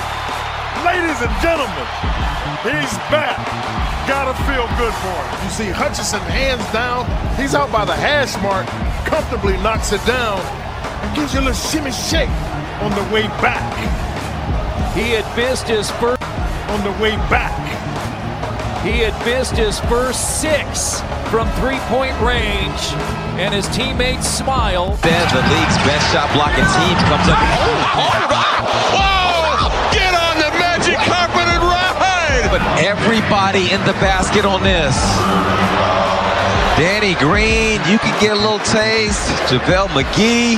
Ladies 0.84 1.20
and 1.20 1.34
gentlemen, 1.42 1.86
he's 2.62 2.94
back. 3.10 3.38
Gotta 4.06 4.34
feel 4.44 4.66
good 4.78 4.94
for 4.94 5.18
him. 5.18 5.44
You 5.44 5.50
see 5.50 5.70
Hutchison 5.70 6.20
hands 6.20 6.64
down. 6.72 7.04
He's 7.36 7.54
out 7.54 7.70
by 7.70 7.84
the 7.84 7.94
hash 7.94 8.40
mark, 8.42 8.66
comfortably 9.04 9.56
knocks 9.58 9.92
it 9.92 10.04
down, 10.06 10.40
and 10.40 11.16
gives 11.16 11.34
you 11.34 11.40
a 11.40 11.44
little 11.46 11.54
shimmy 11.54 11.92
shake 11.92 12.30
on 12.80 12.90
the 12.92 13.04
way 13.12 13.26
back. 13.42 13.74
He 14.94 15.10
had 15.10 15.26
missed 15.36 15.66
his 15.68 15.90
first. 15.92 16.22
On 16.68 16.84
the 16.84 16.92
way 17.02 17.16
back. 17.32 17.56
He 18.84 18.98
had 19.00 19.16
missed 19.24 19.56
his 19.56 19.80
first 19.88 20.40
six 20.40 21.00
from 21.30 21.48
three-point 21.52 22.12
range, 22.20 22.92
and 23.40 23.54
his 23.54 23.66
teammates 23.68 24.28
smile. 24.28 24.94
Then 25.02 25.28
the 25.32 25.40
league's 25.42 25.78
best 25.88 26.12
shot 26.12 26.30
blocking 26.34 26.68
team 26.76 26.96
comes 27.08 27.28
up. 27.28 27.38
Oh, 27.40 27.98
all 27.98 28.28
right. 28.28 28.58
Whoa! 28.92 29.17
But 32.50 32.62
everybody 32.78 33.70
in 33.72 33.80
the 33.84 33.92
basket 34.00 34.44
on 34.46 34.62
this. 34.62 34.94
Danny 36.78 37.14
Green, 37.16 37.80
you 37.90 37.98
can 37.98 38.20
get 38.20 38.32
a 38.32 38.40
little 38.40 38.58
taste. 38.60 39.28
JaVale 39.50 39.88
McGee. 39.88 40.56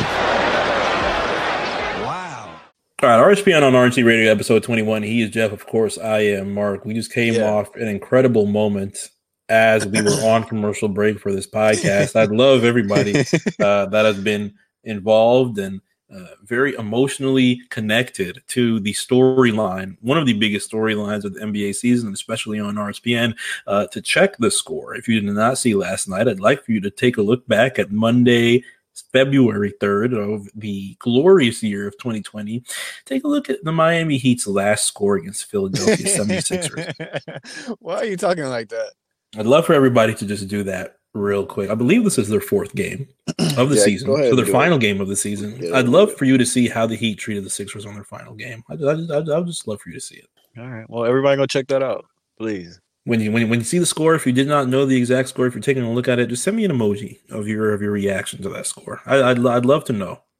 Wow. 2.04 2.60
All 3.02 3.08
right, 3.08 3.34
RSPN 3.36 3.62
on 3.62 3.72
RNC 3.72 4.04
Radio, 4.04 4.30
episode 4.30 4.62
21. 4.62 5.02
He 5.02 5.22
is 5.22 5.30
Jeff, 5.30 5.50
of 5.52 5.66
course. 5.66 5.98
I 5.98 6.20
am 6.20 6.54
Mark. 6.54 6.84
We 6.84 6.94
just 6.94 7.12
came 7.12 7.34
Yeah. 7.34 7.50
off 7.50 7.74
an 7.74 7.88
incredible 7.88 8.46
moment 8.46 9.08
as 9.48 9.84
we 9.86 10.00
were 10.00 10.10
on 10.28 10.44
commercial 10.44 10.88
break 10.88 11.18
for 11.18 11.32
this 11.32 11.48
podcast. 11.48 12.14
I'd 12.14 12.30
love 12.30 12.62
everybody 12.64 13.18
uh, 13.60 13.86
that 13.86 14.04
has 14.04 14.20
been 14.20 14.54
involved 14.84 15.58
and 15.58 15.80
uh, 16.14 16.34
very 16.42 16.74
emotionally 16.74 17.62
connected 17.70 18.42
to 18.48 18.80
the 18.80 18.92
storyline, 18.92 19.96
one 20.00 20.18
of 20.18 20.26
the 20.26 20.32
biggest 20.32 20.70
storylines 20.70 21.24
of 21.24 21.34
the 21.34 21.40
NBA 21.40 21.74
season, 21.74 22.12
especially 22.12 22.58
on 22.58 22.74
RSPN, 22.74 23.36
uh, 23.66 23.86
to 23.88 24.00
check 24.00 24.36
the 24.38 24.50
score. 24.50 24.94
If 24.94 25.08
you 25.08 25.20
did 25.20 25.32
not 25.32 25.58
see 25.58 25.74
last 25.74 26.08
night, 26.08 26.28
I'd 26.28 26.40
like 26.40 26.64
for 26.64 26.72
you 26.72 26.80
to 26.80 26.90
take 26.90 27.16
a 27.16 27.22
look 27.22 27.46
back 27.46 27.78
at 27.78 27.92
Monday, 27.92 28.64
February 29.12 29.72
3rd 29.80 30.34
of 30.34 30.48
the 30.54 30.96
glorious 30.98 31.62
year 31.62 31.86
of 31.86 31.96
2020. 31.98 32.62
Take 33.04 33.24
a 33.24 33.28
look 33.28 33.48
at 33.48 33.62
the 33.64 33.72
Miami 33.72 34.18
Heat's 34.18 34.46
last 34.46 34.86
score 34.86 35.16
against 35.16 35.46
Philadelphia 35.46 35.96
76ers. 36.06 37.76
Why 37.78 37.96
are 37.96 38.04
you 38.04 38.16
talking 38.16 38.44
like 38.44 38.68
that? 38.70 38.92
I'd 39.38 39.46
love 39.46 39.64
for 39.64 39.74
everybody 39.74 40.14
to 40.14 40.26
just 40.26 40.48
do 40.48 40.64
that 40.64 40.96
real 41.14 41.44
quick. 41.46 41.70
I 41.70 41.74
believe 41.74 42.04
this 42.04 42.18
is 42.18 42.28
their 42.28 42.40
fourth 42.40 42.74
game 42.74 43.08
of 43.56 43.68
the 43.70 43.76
Yeah, 43.76 43.82
season, 43.84 44.10
ahead 44.10 44.30
so 44.30 44.36
their 44.36 44.44
and 44.44 44.46
do 44.46 44.52
final 44.52 44.78
game 44.78 45.00
of 45.00 45.08
the 45.08 45.16
season. 45.16 45.58
Yeah, 45.60 45.76
I'd 45.76 45.88
love 45.88 46.10
it. 46.10 46.18
for 46.18 46.24
you 46.24 46.38
to 46.38 46.46
see 46.46 46.68
how 46.68 46.86
the 46.86 46.96
Heat 46.96 47.16
treated 47.18 47.44
the 47.44 47.50
Sixers 47.50 47.86
on 47.86 47.94
their 47.94 48.04
final 48.04 48.34
game. 48.34 48.62
I, 48.70 48.74
I, 48.74 48.92
I, 48.92 49.38
I'd 49.38 49.46
just 49.46 49.66
love 49.66 49.80
for 49.80 49.88
you 49.90 49.94
to 49.96 50.00
see 50.00 50.16
it. 50.16 50.28
All 50.58 50.68
right. 50.68 50.88
Well, 50.88 51.04
everybody 51.04 51.36
go 51.36 51.46
check 51.46 51.66
that 51.68 51.82
out, 51.82 52.06
please. 52.38 52.80
When 53.04 53.20
you 53.20 53.32
when, 53.32 53.42
you- 53.42 53.48
when 53.48 53.60
you 53.60 53.64
see 53.64 53.78
the 53.78 53.86
score, 53.86 54.14
if 54.14 54.26
you 54.26 54.32
did 54.32 54.46
not 54.46 54.68
know 54.68 54.84
the 54.84 54.96
exact 54.96 55.28
score, 55.30 55.46
if 55.46 55.54
you're 55.54 55.62
taking 55.62 55.82
a 55.82 55.92
look 55.92 56.06
at 56.08 56.18
it, 56.18 56.28
just 56.28 56.42
send 56.44 56.56
me 56.56 56.64
an 56.64 56.70
emoji 56.72 57.18
of 57.30 57.48
your 57.48 57.72
of 57.72 57.80
your 57.80 57.92
reaction 57.92 58.42
to 58.42 58.48
that 58.50 58.66
score. 58.66 59.00
I, 59.06 59.22
I'd 59.22 59.46
I'd 59.46 59.64
love 59.66 59.84
to 59.86 59.92
know. 59.92 60.20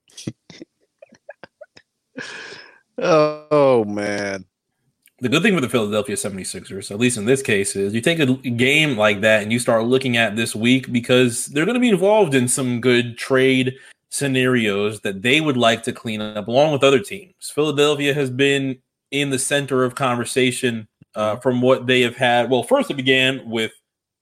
Oh 2.99 3.85
man. 3.87 4.45
The 5.21 5.29
good 5.29 5.43
thing 5.43 5.55
with 5.55 5.63
the 5.63 5.69
Philadelphia 5.69 6.17
76ers, 6.17 6.91
at 6.91 6.99
least 6.99 7.19
in 7.19 7.27
this 7.27 7.43
case, 7.43 7.77
is 7.77 7.93
you 7.93 8.01
take 8.01 8.19
a 8.19 8.27
game 8.27 8.97
like 8.97 9.21
that 9.21 9.43
and 9.43 9.53
you 9.53 9.59
start 9.59 9.85
looking 9.85 10.17
at 10.17 10.35
this 10.35 10.57
week 10.57 10.91
because 10.91 11.47
they're 11.47 11.67
going 11.67 11.75
to 11.75 11.81
be 11.81 11.91
involved 11.91 12.35
in 12.35 12.49
some 12.49 12.81
good 12.81 13.19
trade 13.19 13.77
scenarios 14.09 15.01
that 15.01 15.23
they 15.23 15.41
would 15.41 15.57
like 15.57 15.83
to 15.83 15.93
clean 15.93 16.21
up 16.21 16.49
along 16.49 16.73
with 16.73 16.83
other 16.83 16.99
teams. 16.99 17.35
Philadelphia 17.55 18.15
has 18.15 18.31
been 18.31 18.79
in 19.11 19.31
the 19.31 19.39
center 19.39 19.85
of 19.85 19.95
conversation 19.95 20.89
uh, 21.15 21.37
from 21.37 21.61
what 21.61 21.87
they 21.87 22.01
have 22.01 22.17
had. 22.17 22.51
Well, 22.51 22.63
first 22.63 22.91
it 22.91 22.95
began 22.95 23.49
with 23.49 23.73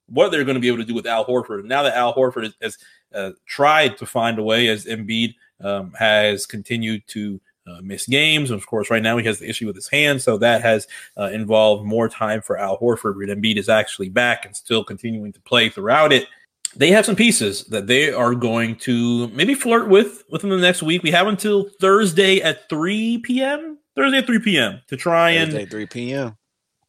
what 0.08 0.30
they're 0.30 0.44
going 0.44 0.54
to 0.54 0.60
be 0.60 0.68
able 0.68 0.78
to 0.78 0.84
do 0.84 0.94
with 0.94 1.06
Al 1.06 1.26
Horford. 1.26 1.64
Now 1.64 1.82
that 1.82 1.96
Al 1.96 2.14
Horford 2.14 2.44
has, 2.44 2.54
has 2.60 2.78
uh, 3.14 3.30
tried 3.46 3.96
to 3.98 4.06
find 4.06 4.38
a 4.38 4.42
way, 4.42 4.68
as 4.68 4.86
Embiid 4.86 5.34
um, 5.60 5.92
has 5.98 6.46
continued 6.46 7.02
to 7.08 7.40
uh, 7.68 7.80
miss 7.82 8.06
games. 8.06 8.50
And 8.50 8.60
of 8.60 8.66
course, 8.66 8.90
right 8.90 9.02
now 9.02 9.16
he 9.16 9.26
has 9.26 9.38
the 9.38 9.48
issue 9.48 9.66
with 9.66 9.76
his 9.76 9.88
hand, 9.88 10.22
so 10.22 10.38
that 10.38 10.62
has 10.62 10.86
uh, 11.16 11.30
involved 11.32 11.84
more 11.84 12.08
time 12.08 12.40
for 12.40 12.58
Al 12.58 12.78
Horford. 12.78 13.14
But 13.18 13.36
Embiid 13.36 13.56
is 13.56 13.68
actually 13.68 14.08
back 14.08 14.44
and 14.44 14.56
still 14.56 14.84
continuing 14.84 15.32
to 15.32 15.40
play 15.40 15.68
throughout 15.68 16.12
it. 16.12 16.26
They 16.76 16.90
have 16.90 17.06
some 17.06 17.16
pieces 17.16 17.64
that 17.64 17.86
they 17.86 18.12
are 18.12 18.34
going 18.34 18.76
to 18.76 19.28
maybe 19.28 19.54
flirt 19.54 19.88
with 19.88 20.24
within 20.30 20.50
the 20.50 20.58
next 20.58 20.82
week. 20.82 21.02
We 21.02 21.10
have 21.10 21.26
until 21.26 21.70
Thursday 21.80 22.40
at 22.40 22.68
3 22.68 23.18
p.m. 23.18 23.78
Thursday 23.96 24.18
at 24.18 24.26
3 24.26 24.38
p.m. 24.40 24.80
to 24.88 24.96
try 24.96 25.30
and 25.30 25.70
3 25.70 25.86
p.m. 25.86 26.36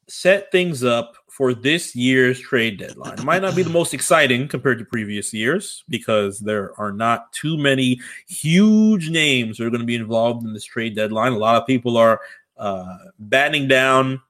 set 0.07 0.51
things 0.51 0.83
up 0.83 1.15
for 1.39 1.53
this 1.53 1.95
year's 1.95 2.37
trade 2.37 2.77
deadline. 2.77 3.13
It 3.13 3.23
might 3.23 3.41
not 3.41 3.55
be 3.55 3.63
the 3.63 3.69
most 3.69 3.93
exciting 3.93 4.49
compared 4.49 4.77
to 4.79 4.83
previous 4.83 5.33
years 5.33 5.85
because 5.87 6.37
there 6.39 6.77
are 6.77 6.91
not 6.91 7.31
too 7.31 7.57
many 7.57 8.01
huge 8.27 9.09
names 9.09 9.57
that 9.57 9.65
are 9.65 9.69
going 9.69 9.79
to 9.79 9.85
be 9.85 9.95
involved 9.95 10.45
in 10.45 10.51
this 10.51 10.65
trade 10.65 10.97
deadline. 10.97 11.31
A 11.31 11.37
lot 11.37 11.55
of 11.55 11.65
people 11.65 11.95
are 11.95 12.19
uh, 12.57 12.97
battening 13.19 13.69
down, 13.69 14.21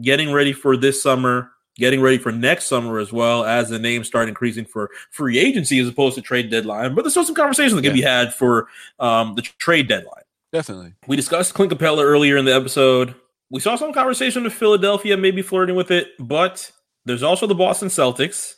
getting 0.00 0.32
ready 0.32 0.52
for 0.52 0.76
this 0.76 1.00
summer, 1.00 1.52
getting 1.76 2.00
ready 2.00 2.18
for 2.18 2.32
next 2.32 2.66
summer 2.66 2.98
as 2.98 3.12
well 3.12 3.44
as 3.44 3.68
the 3.68 3.78
names 3.78 4.08
start 4.08 4.28
increasing 4.28 4.64
for 4.64 4.90
free 5.12 5.38
agency 5.38 5.78
as 5.78 5.86
opposed 5.86 6.16
to 6.16 6.20
trade 6.20 6.50
deadline. 6.50 6.96
But 6.96 7.02
there's 7.02 7.12
still 7.12 7.24
some 7.24 7.36
conversations 7.36 7.74
that 7.74 7.82
can 7.82 7.94
be 7.94 8.02
had 8.02 8.34
for 8.34 8.66
um, 8.98 9.36
the 9.36 9.42
trade 9.42 9.86
deadline. 9.86 10.24
Definitely. 10.52 10.94
We 11.06 11.14
discussed 11.14 11.54
Clint 11.54 11.70
Capela 11.70 12.02
earlier 12.02 12.36
in 12.36 12.44
the 12.44 12.56
episode. 12.56 13.14
We 13.50 13.60
saw 13.60 13.76
some 13.76 13.92
conversation 13.92 14.42
with 14.44 14.52
Philadelphia, 14.52 15.16
maybe 15.16 15.42
flirting 15.42 15.76
with 15.76 15.90
it, 15.90 16.08
but 16.18 16.70
there's 17.04 17.22
also 17.22 17.46
the 17.46 17.54
Boston 17.54 17.88
Celtics. 17.88 18.54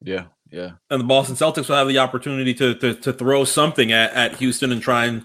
Yeah, 0.00 0.26
yeah. 0.50 0.72
And 0.88 1.00
the 1.00 1.04
Boston 1.04 1.36
Celtics 1.36 1.68
will 1.68 1.76
have 1.76 1.88
the 1.88 1.98
opportunity 1.98 2.54
to 2.54 2.74
to, 2.76 2.94
to 2.94 3.12
throw 3.12 3.44
something 3.44 3.92
at, 3.92 4.12
at 4.14 4.36
Houston 4.36 4.72
and 4.72 4.80
try 4.80 5.04
and 5.06 5.24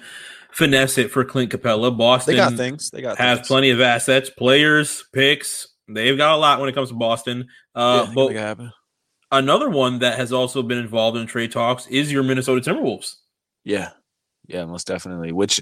finesse 0.51 0.97
it 0.97 1.11
for 1.11 1.23
Clint 1.23 1.51
Capela. 1.51 1.95
Boston 1.97 2.33
They 2.33 2.37
got 2.37 2.53
things. 2.53 2.89
They 2.89 3.01
got 3.01 3.17
has 3.17 3.39
things. 3.39 3.47
plenty 3.47 3.69
of 3.69 3.81
assets, 3.81 4.29
players, 4.29 5.05
picks. 5.13 5.67
They've 5.87 6.17
got 6.17 6.35
a 6.35 6.37
lot 6.37 6.59
when 6.59 6.67
it 6.69 6.73
comes 6.73 6.89
to 6.89 6.95
Boston. 6.95 7.47
Uh, 7.75 8.01
I 8.01 8.05
think 8.05 8.15
but 8.15 8.27
they 8.27 8.33
can 8.33 8.43
happen. 8.43 8.71
another 9.31 9.69
one 9.69 9.99
that 9.99 10.17
has 10.17 10.33
also 10.33 10.61
been 10.63 10.77
involved 10.77 11.17
in 11.17 11.27
trade 11.27 11.51
talks 11.51 11.87
is 11.87 12.11
your 12.11 12.23
Minnesota 12.23 12.59
Timberwolves. 12.61 13.15
Yeah. 13.63 13.91
Yeah, 14.47 14.65
most 14.65 14.87
definitely. 14.87 15.31
Which 15.31 15.61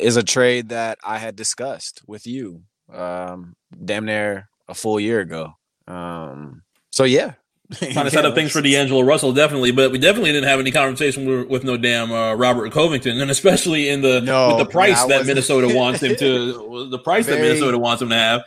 is 0.00 0.16
a 0.16 0.22
trade 0.22 0.70
that 0.70 0.98
I 1.04 1.18
had 1.18 1.36
discussed 1.36 2.02
with 2.06 2.26
you 2.26 2.62
um 2.92 3.54
damn 3.84 4.04
near 4.04 4.48
a 4.68 4.74
full 4.74 4.98
year 5.00 5.20
ago. 5.20 5.52
Um 5.88 6.62
so 6.90 7.04
yeah. 7.04 7.32
trying 7.74 8.04
to 8.04 8.10
set 8.12 8.24
up 8.24 8.36
things 8.36 8.52
for 8.52 8.62
D'Angelo 8.62 9.00
Russell, 9.00 9.32
definitely. 9.32 9.72
But 9.72 9.90
we 9.90 9.98
definitely 9.98 10.30
didn't 10.30 10.48
have 10.48 10.60
any 10.60 10.70
conversation 10.70 11.26
with, 11.26 11.48
with 11.48 11.64
no 11.64 11.76
damn 11.76 12.12
uh, 12.12 12.34
Robert 12.34 12.70
Covington, 12.72 13.20
and 13.20 13.28
especially 13.28 13.88
in 13.88 14.02
the 14.02 14.20
No, 14.20 14.48
with 14.54 14.58
the 14.58 14.70
price 14.70 15.02
that 15.06 15.26
Minnesota 15.26 15.66
wants 15.74 16.00
him 16.00 16.14
to, 16.14 16.88
the 16.90 16.98
price 17.00 17.26
that 17.26 17.40
Minnesota 17.40 17.76
wants 17.76 18.00
him 18.02 18.10
to 18.10 18.14
have. 18.14 18.44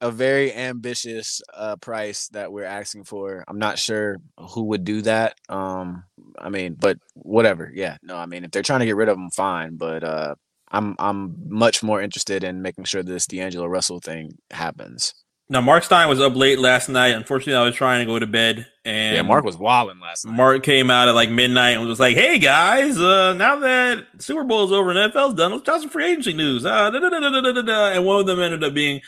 a 0.00 0.12
very 0.12 0.54
ambitious 0.54 1.42
uh 1.54 1.74
price 1.76 2.28
that 2.28 2.52
we're 2.52 2.64
asking 2.64 3.02
for. 3.02 3.42
I'm 3.48 3.58
not 3.58 3.80
sure 3.80 4.18
who 4.38 4.62
would 4.66 4.84
do 4.84 5.02
that. 5.02 5.34
Um 5.48 6.04
I 6.38 6.48
mean, 6.48 6.74
but 6.78 6.98
whatever. 7.14 7.68
Yeah. 7.74 7.96
No, 8.00 8.16
I 8.16 8.26
mean 8.26 8.44
if 8.44 8.52
they're 8.52 8.62
trying 8.62 8.80
to 8.80 8.86
get 8.86 8.96
rid 8.96 9.08
of 9.08 9.16
him 9.18 9.30
fine, 9.30 9.74
but 9.76 10.04
uh 10.04 10.34
I'm 10.72 10.96
I'm 10.98 11.34
much 11.48 11.82
more 11.82 12.00
interested 12.00 12.42
in 12.42 12.62
making 12.62 12.84
sure 12.84 13.02
this 13.02 13.26
D'Angelo 13.26 13.66
Russell 13.66 14.00
thing 14.00 14.38
happens. 14.50 15.14
Now 15.48 15.60
Mark 15.60 15.84
Stein 15.84 16.08
was 16.08 16.20
up 16.20 16.34
late 16.34 16.58
last 16.58 16.88
night. 16.88 17.14
Unfortunately, 17.14 17.60
I 17.60 17.64
was 17.64 17.74
trying 17.74 18.00
to 18.00 18.10
go 18.10 18.18
to 18.18 18.26
bed, 18.26 18.66
and 18.86 19.16
yeah, 19.16 19.22
Mark 19.22 19.44
was 19.44 19.58
wilding 19.58 20.00
last 20.00 20.24
night. 20.24 20.34
Mark 20.34 20.62
came 20.62 20.90
out 20.90 21.08
at 21.08 21.14
like 21.14 21.28
midnight 21.28 21.76
and 21.76 21.86
was 21.86 22.00
like, 22.00 22.16
"Hey 22.16 22.38
guys, 22.38 22.98
uh, 22.98 23.34
now 23.34 23.56
that 23.56 24.06
Super 24.18 24.44
Bowl 24.44 24.64
is 24.64 24.72
over 24.72 24.90
and 24.90 25.12
NFL's 25.12 25.34
done, 25.34 25.52
let's 25.52 25.64
talk 25.64 25.80
some 25.82 25.90
free 25.90 26.10
agency 26.10 26.32
news." 26.32 26.64
Uh, 26.64 26.90
and 26.94 28.06
one 28.06 28.20
of 28.20 28.26
them 28.26 28.40
ended 28.40 28.64
up 28.64 28.72
being 28.72 29.02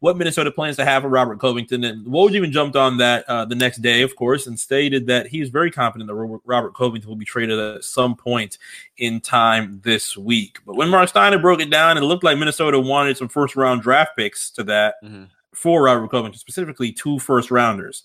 what 0.00 0.16
Minnesota 0.16 0.50
plans 0.50 0.76
to 0.76 0.84
have 0.84 1.02
for 1.02 1.08
Robert 1.08 1.38
Covington. 1.38 1.84
And 1.84 2.06
Woj 2.06 2.32
even 2.32 2.50
jumped 2.52 2.74
on 2.74 2.96
that 2.96 3.24
uh, 3.28 3.44
the 3.44 3.54
next 3.54 3.78
day, 3.82 4.02
of 4.02 4.16
course, 4.16 4.46
and 4.46 4.58
stated 4.58 5.06
that 5.06 5.26
he's 5.28 5.50
very 5.50 5.70
confident 5.70 6.08
that 6.08 6.40
Robert 6.44 6.74
Covington 6.74 7.08
will 7.08 7.16
be 7.16 7.24
traded 7.24 7.58
at 7.58 7.84
some 7.84 8.16
point 8.16 8.58
in 8.96 9.20
time 9.20 9.80
this 9.84 10.16
week. 10.16 10.58
But 10.66 10.76
when 10.76 10.88
Mark 10.88 11.08
Steiner 11.10 11.38
broke 11.38 11.60
it 11.60 11.70
down, 11.70 11.98
it 11.98 12.02
looked 12.02 12.24
like 12.24 12.38
Minnesota 12.38 12.80
wanted 12.80 13.16
some 13.18 13.28
first 13.28 13.56
round 13.56 13.82
draft 13.82 14.16
picks 14.16 14.50
to 14.52 14.64
that 14.64 14.94
Mhm. 15.04 15.28
for 15.54 15.82
Robert 15.84 16.10
Covington, 16.10 16.38
specifically 16.38 16.92
two 16.92 17.18
first 17.18 17.50
rounders. 17.50 18.04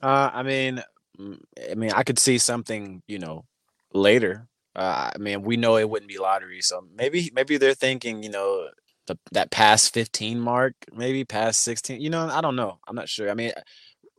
Uh, 0.00 0.30
I 0.32 0.42
mean, 0.44 0.82
mm, 1.18 1.40
I 1.70 1.74
mean, 1.74 1.90
I 1.92 2.04
could 2.04 2.18
see 2.18 2.38
something, 2.38 3.02
you 3.08 3.18
know, 3.18 3.44
later. 3.92 4.46
Uh, 4.76 5.10
I 5.14 5.18
mean, 5.18 5.42
we 5.42 5.56
know 5.56 5.76
it 5.76 5.90
wouldn't 5.90 6.08
be 6.08 6.18
lottery, 6.18 6.62
so 6.62 6.86
maybe 6.94 7.30
maybe 7.34 7.56
they're 7.58 7.74
thinking, 7.74 8.22
you 8.22 8.30
know, 8.30 8.68
the 9.06 9.18
that 9.32 9.50
past 9.50 9.92
fifteen 9.94 10.40
mark, 10.40 10.74
maybe 10.94 11.24
past 11.24 11.60
sixteen. 11.62 12.00
You 12.00 12.10
know, 12.10 12.26
I 12.28 12.40
don't 12.40 12.56
know. 12.56 12.78
I'm 12.86 12.94
not 12.96 13.08
sure. 13.08 13.30
I 13.30 13.34
mean, 13.34 13.52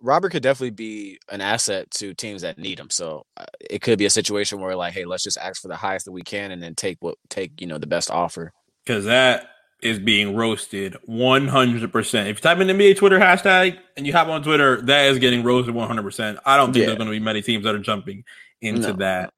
Robert 0.01 0.31
could 0.31 0.43
definitely 0.43 0.71
be 0.71 1.19
an 1.29 1.39
asset 1.41 1.89
to 1.91 2.13
teams 2.13 2.41
that 2.41 2.57
need 2.57 2.79
him. 2.79 2.89
So 2.89 3.25
uh, 3.37 3.45
it 3.59 3.81
could 3.81 3.97
be 3.97 4.05
a 4.05 4.09
situation 4.09 4.59
where 4.59 4.75
like, 4.75 4.93
hey, 4.93 5.05
let's 5.05 5.23
just 5.23 5.37
ask 5.37 5.61
for 5.61 5.69
the 5.69 5.75
highest 5.77 6.05
that 6.05 6.11
we 6.11 6.21
can, 6.23 6.51
and 6.51 6.61
then 6.61 6.75
take 6.75 6.97
what 6.99 7.15
take 7.29 7.61
you 7.61 7.67
know 7.67 7.77
the 7.77 7.87
best 7.87 8.11
offer. 8.11 8.51
because 8.85 9.05
that 9.05 9.49
is 9.81 9.99
being 9.99 10.33
roasted 10.33 10.95
100%. 11.09 12.21
If 12.29 12.37
you 12.37 12.41
type 12.41 12.57
in 12.59 12.67
NBA 12.69 12.95
Twitter 12.95 13.19
hashtag 13.19 13.77
and 13.97 14.07
you 14.07 14.13
hop 14.13 14.29
on 14.29 14.41
Twitter, 14.41 14.81
that 14.83 15.07
is 15.07 15.19
getting 15.19 15.43
roasted 15.43 15.75
100%. 15.75 16.37
I 16.45 16.55
don't 16.55 16.71
think 16.71 16.81
Yeah. 16.83 16.85
there's 16.87 16.97
going 16.97 17.09
to 17.09 17.11
be 17.11 17.19
many 17.19 17.41
teams 17.41 17.65
that 17.65 17.75
are 17.75 17.79
jumping 17.79 18.23
into 18.61 18.89
No. 18.89 18.93
that 18.93 19.33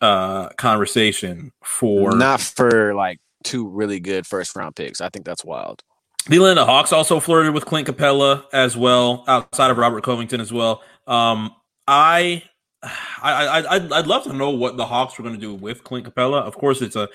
uh, 0.00 0.50
conversation 0.50 1.52
for 1.64 2.14
Not 2.16 2.40
for 2.40 2.94
like 2.94 3.18
two 3.42 3.68
really 3.68 4.00
good 4.00 4.26
first 4.26 4.56
round 4.56 4.76
picks. 4.76 5.00
I 5.00 5.08
think 5.08 5.24
that's 5.24 5.44
wild. 5.44 5.82
the 6.28 6.36
Atlanta 6.36 6.64
Hawks. 6.64 6.92
Also 6.92 7.20
flirted 7.20 7.54
with 7.54 7.66
Clint 7.66 7.88
Capela 7.88 8.44
as 8.52 8.76
well, 8.76 9.24
outside 9.28 9.70
of 9.70 9.78
Robert 9.78 10.02
Covington 10.02 10.40
as 10.40 10.52
well. 10.52 10.82
Um, 11.06 11.52
I. 11.86 12.44
I, 13.22 13.46
I 13.46 13.76
I'd, 13.76 13.92
I'd 13.92 14.06
love 14.08 14.24
to 14.24 14.32
know 14.32 14.50
what 14.50 14.76
the 14.76 14.84
Hawks 14.84 15.16
were 15.16 15.22
going 15.22 15.36
to 15.36 15.40
do 15.40 15.54
with 15.54 15.84
Clint 15.84 16.04
Capela. 16.04 16.42
Of 16.42 16.56
course, 16.56 16.82
it's 16.82 16.96
a 16.96 17.08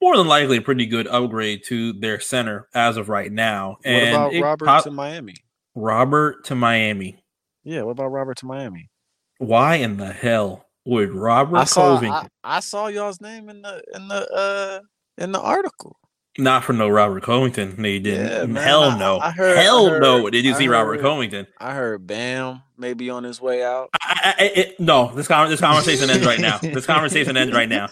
more 0.00 0.16
than 0.16 0.26
likely 0.26 0.56
a 0.58 0.62
pretty 0.62 0.86
good 0.86 1.06
upgrade 1.06 1.62
to 1.64 1.92
their 1.94 2.20
center 2.20 2.68
as 2.74 2.96
of 2.96 3.08
right 3.08 3.30
now. 3.30 3.76
what 3.84 4.08
about 4.08 4.34
Robert 4.34 4.64
pop- 4.64 4.84
to 4.84 4.90
Miami? 4.90 5.34
Robert 5.74 6.44
to 6.44 6.54
Miami. 6.54 7.22
Yeah, 7.64 7.82
what 7.82 7.92
about 7.92 8.08
Robert 8.08 8.38
to 8.38 8.46
Miami? 8.46 8.90
Why 9.38 9.76
in 9.76 9.96
the 9.96 10.12
hell 10.12 10.66
would 10.84 11.10
Robert 11.10 11.56
I 11.56 11.64
saw 11.64 11.94
Covington 11.94 12.28
I, 12.44 12.56
I 12.58 12.60
saw 12.60 12.88
y'all's 12.88 13.20
name 13.20 13.48
in 13.48 13.62
the 13.62 13.82
in 13.94 14.08
the 14.08 14.30
uh 14.32 14.80
in 15.18 15.32
the 15.32 15.40
article. 15.40 15.96
not 16.38 16.64
for 16.64 16.72
no 16.72 16.88
Robert 16.88 17.22
Covington? 17.22 17.74
No, 17.78 17.88
you 17.88 18.00
didn't. 18.00 18.26
Yeah, 18.26 18.44
man, 18.46 18.62
hell 18.64 18.84
I- 18.84 18.98
no. 18.98 19.18
I 19.20 19.30
heard- 19.30 19.56
I 19.56 19.62
hell 19.62 19.88
heard- 19.88 20.02
no. 20.02 20.28
Did 20.30 20.44
you 20.44 20.54
I 20.54 20.58
see 20.58 20.68
Robert 20.68 21.00
Covington? 21.00 21.46
I 21.58 21.74
heard 21.74 22.06
Bam 22.06 22.62
maybe 22.76 23.08
on 23.10 23.22
his 23.24 23.40
way 23.40 23.62
out. 23.64 23.88
I, 24.02 24.34
I, 24.38 24.44
it, 24.44 24.80
no, 24.80 25.14
this 25.14 25.28
con- 25.28 25.48
this 25.48 25.60
conversation 25.60 26.10
ends 26.10 26.26
right 26.26 26.40
now. 26.40 26.58
This 26.58 26.86
conversation 26.86 27.36
ends 27.36 27.54
right 27.54 27.68
now. 27.68 27.88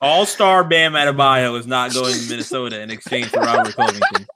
All 0.00 0.24
star 0.26 0.64
Bam 0.64 0.92
Adebayo 0.92 1.58
is 1.58 1.66
not 1.66 1.92
going 1.92 2.14
to 2.14 2.30
Minnesota 2.30 2.80
in 2.80 2.90
exchange 2.90 3.26
for 3.26 3.40
Robert 3.40 3.74
Covington. 3.74 4.26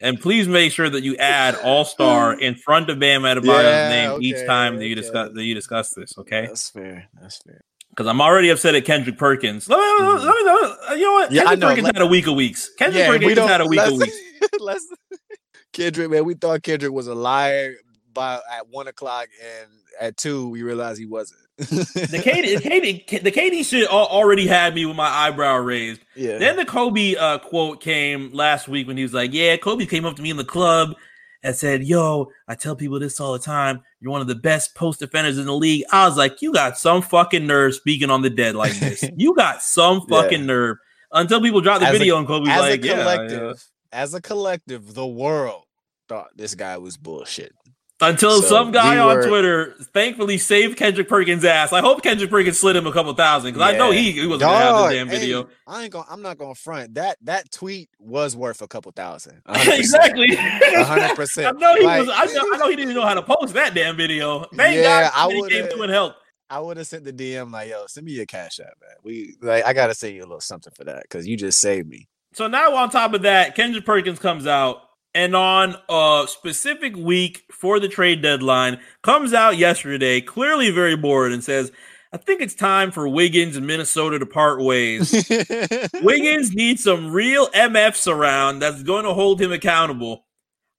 And 0.00 0.20
please 0.20 0.46
make 0.46 0.70
sure 0.70 0.88
that 0.88 1.02
you 1.02 1.16
add 1.16 1.56
All 1.56 1.84
Star 1.84 2.38
in 2.38 2.54
front 2.54 2.88
of 2.88 3.00
Bam 3.00 3.22
Adebayo's 3.22 3.46
Yeah, 3.64 3.88
name 3.88 4.22
each 4.22 4.46
time 4.46 4.76
that 4.76 4.84
you 4.86 4.92
okay. 4.92 5.00
discuss 5.00 5.30
that 5.34 5.42
you 5.42 5.54
discuss 5.56 5.90
this. 5.94 6.16
Okay, 6.18 6.46
That's 6.46 6.70
fair. 6.70 7.08
That's 7.20 7.38
fair. 7.38 7.62
Because 7.98 8.08
I'm 8.08 8.20
already 8.20 8.48
upset 8.50 8.76
at 8.76 8.84
Kendrick 8.84 9.18
Perkins. 9.18 9.68
Let 9.68 9.76
me, 9.76 10.06
let 10.06 10.18
me- 10.20 10.24
let 10.24 10.36
me- 10.36 10.44
let 10.44 10.90
me- 10.92 10.98
you 11.00 11.04
know 11.04 11.12
what? 11.14 11.32
Yeah, 11.32 11.40
Kendrick 11.42 11.58
know. 11.58 11.68
Perkins 11.70 11.84
Let- 11.86 11.94
had 11.96 12.02
a 12.02 12.06
week 12.06 12.26
of 12.28 12.34
weeks. 12.36 12.70
Kendrick 12.78 13.00
Yeah, 13.00 13.08
Perkins 13.08 13.38
had 13.38 13.60
a 13.60 13.66
week 13.66 13.80
of 13.80 13.92
weeks. 13.94 14.16
Let's 14.60 14.86
Kendrick, 15.72 16.08
man, 16.08 16.24
we 16.24 16.34
thought 16.34 16.62
Kendrick 16.62 16.92
was 16.92 17.08
a 17.08 17.14
liar 17.16 17.74
by 18.14 18.34
at 18.52 18.68
one 18.68 18.86
o'clock, 18.86 19.26
and 19.44 19.68
at 20.00 20.16
two 20.16 20.48
we 20.48 20.62
realized 20.62 21.00
he 21.00 21.06
wasn't. 21.06 21.40
The 21.58 21.64
KD, 22.24 22.62
the 22.62 22.70
KD, 22.70 23.22
the 23.24 23.32
KD 23.32 23.64
shit 23.68 23.88
already 23.88 24.46
had 24.46 24.76
me 24.76 24.86
with 24.86 24.94
my 24.94 25.08
eyebrow 25.08 25.56
raised. 25.56 26.00
yeah. 26.14 26.38
Then 26.38 26.54
the 26.54 26.64
Kobe 26.64 27.16
uh, 27.16 27.38
quote 27.38 27.80
came 27.80 28.30
last 28.32 28.68
week 28.68 28.86
when 28.86 28.96
he 28.96 29.02
was 29.02 29.12
like, 29.12 29.32
"Yeah, 29.34 29.56
Kobe 29.56 29.86
came 29.86 30.04
up 30.04 30.14
to 30.16 30.22
me 30.22 30.30
in 30.30 30.36
the 30.36 30.44
club 30.44 30.94
and 31.42 31.56
said, 31.56 31.82
"Yo, 31.82 32.30
I 32.46 32.54
tell 32.54 32.76
people 32.76 33.00
this 33.00 33.18
all 33.18 33.32
the 33.32 33.40
time. 33.40 33.82
You're 34.00 34.12
one 34.12 34.20
of 34.20 34.26
the 34.28 34.34
best 34.34 34.74
post 34.74 35.00
defenders 35.00 35.38
in 35.38 35.46
the 35.46 35.54
league." 35.54 35.84
I 35.92 36.06
was 36.06 36.16
like, 36.16 36.40
"You 36.42 36.52
got 36.52 36.78
some 36.78 37.02
fucking 37.02 37.46
nerve 37.46 37.74
speaking 37.74 38.10
on 38.10 38.22
the 38.22 38.30
dead 38.30 38.54
like 38.54 38.78
this. 38.78 39.04
you 39.16 39.34
got 39.34 39.62
some 39.62 40.02
Yeah. 40.08 40.22
fucking 40.22 40.46
nerve." 40.46 40.76
Until 41.12 41.40
people 41.40 41.60
drop 41.60 41.80
the 41.80 41.86
As 41.86 41.94
a- 41.94 41.98
video 41.98 42.18
and 42.18 42.26
Kobe's 42.26 42.48
as 42.50 42.60
like, 42.60 42.82
a 42.82 42.86
"Yeah, 42.86 42.98
collective, 43.02 43.42
yeah." 43.42 43.98
as 44.00 44.14
a 44.14 44.20
collective, 44.20 44.94
the 44.94 45.06
world 45.06 45.64
thought 46.08 46.28
this 46.36 46.54
guy 46.54 46.76
was 46.78 46.96
bullshit. 46.96 47.52
Until 48.00 48.40
So, 48.42 48.48
some 48.48 48.70
guy 48.70 48.94
we 48.94 49.00
on 49.00 49.26
Twitter 49.26 49.74
thankfully 49.92 50.38
saved 50.38 50.76
Kendrick 50.78 51.08
Perkins' 51.08 51.44
ass. 51.44 51.72
I 51.72 51.80
hope 51.80 52.00
Kendrick 52.02 52.30
Perkins 52.30 52.56
slid 52.58 52.76
him 52.76 52.86
a 52.86 52.92
couple 52.92 53.12
thousand 53.14 53.52
because 53.52 53.74
I 53.74 53.76
know 53.76 53.90
he, 53.90 54.12
he 54.12 54.24
wasn't 54.26 54.42
gonna 54.42 54.56
have 54.58 54.74
Dog, 54.74 54.90
the 54.90 54.94
damn 54.94 55.08
hey, 55.08 55.18
video. 55.18 55.48
I 55.66 55.82
ain't 55.82 55.92
gonna. 55.92 56.06
I'm 56.08 56.22
not 56.22 56.38
gonna 56.38 56.54
front 56.54 56.94
that. 56.94 57.18
That 57.22 57.50
tweet 57.50 57.90
was 57.98 58.36
worth 58.36 58.62
a 58.62 58.68
couple 58.68 58.92
thousand. 58.92 59.42
A 59.46 59.58
hundred 59.58 59.78
percent. 59.78 59.80
exactly. 59.80 60.28
A 60.32 60.84
hundred 60.84 61.28
I 61.38 61.50
know 61.52 61.74
he 61.74 61.84
Like- 61.84 62.00
was. 62.06 62.08
I 62.12 62.24
know, 62.26 62.44
I 62.54 62.56
know 62.58 62.70
he 62.70 62.76
didn't 62.76 62.94
know 62.94 63.04
how 63.04 63.14
to 63.14 63.22
post 63.22 63.54
that 63.54 63.74
damn 63.74 63.96
video. 63.96 64.44
Thank 64.54 64.76
Yeah, 64.76 65.10
God 65.10 65.12
I 65.14 65.34
he 65.34 65.48
came 65.48 65.66
through 65.66 65.82
and 65.82 65.92
helped. 65.92 66.18
I 66.50 66.60
would 66.60 66.76
have 66.76 66.86
sent 66.86 67.04
the 67.04 67.12
DM 67.12 67.50
like, 67.52 67.68
"Yo, 67.68 67.84
send 67.88 68.06
me 68.06 68.12
your 68.12 68.26
cash 68.26 68.60
app, 68.60 68.74
man. 68.80 68.94
We 69.02 69.34
like, 69.42 69.64
I 69.66 69.72
gotta 69.72 69.94
send 69.94 70.14
you 70.14 70.20
a 70.20 70.24
little 70.24 70.40
something 70.40 70.72
for 70.74 70.84
that 70.84 71.02
because 71.02 71.26
you 71.26 71.36
just 71.36 71.58
saved 71.58 71.88
me." 71.88 72.08
So 72.32 72.46
now 72.46 72.74
on 72.76 72.90
top 72.90 73.12
of 73.14 73.22
that, 73.22 73.54
Kendrick 73.56 73.84
Perkins 73.84 74.18
comes 74.18 74.46
out 74.46 74.82
and 75.14 75.34
on 75.34 75.76
a 75.88 76.26
specific 76.28 76.96
week 76.96 77.44
for 77.50 77.80
the 77.80 77.88
trade 77.88 78.22
deadline 78.22 78.80
comes 79.02 79.32
out 79.32 79.56
yesterday, 79.56 80.20
clearly 80.20 80.70
very 80.70 80.96
bored, 80.96 81.32
and 81.32 81.42
says, 81.42 81.72
"I 82.12 82.16
think 82.16 82.40
it's 82.40 82.54
time 82.54 82.90
for 82.90 83.08
Wiggins 83.08 83.56
and 83.56 83.66
Minnesota 83.66 84.18
to 84.18 84.26
part 84.26 84.60
ways." 84.60 85.12
Wiggins 86.02 86.54
needs 86.54 86.84
some 86.84 87.10
real 87.10 87.48
MFs 87.48 88.06
around 88.06 88.60
that's 88.60 88.82
going 88.82 89.04
to 89.04 89.14
hold 89.14 89.40
him 89.40 89.52
accountable. 89.52 90.24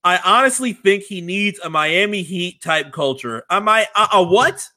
I 0.04 0.20
honestly 0.24 0.74
think 0.74 1.04
he 1.04 1.22
needs 1.22 1.60
a 1.60 1.70
Miami 1.70 2.22
Heat 2.22 2.62
type 2.62 2.92
culture. 2.94 3.44
Am 3.50 3.68
I 3.68 3.88
a, 3.96 4.08
a 4.14 4.24
what? 4.24 4.68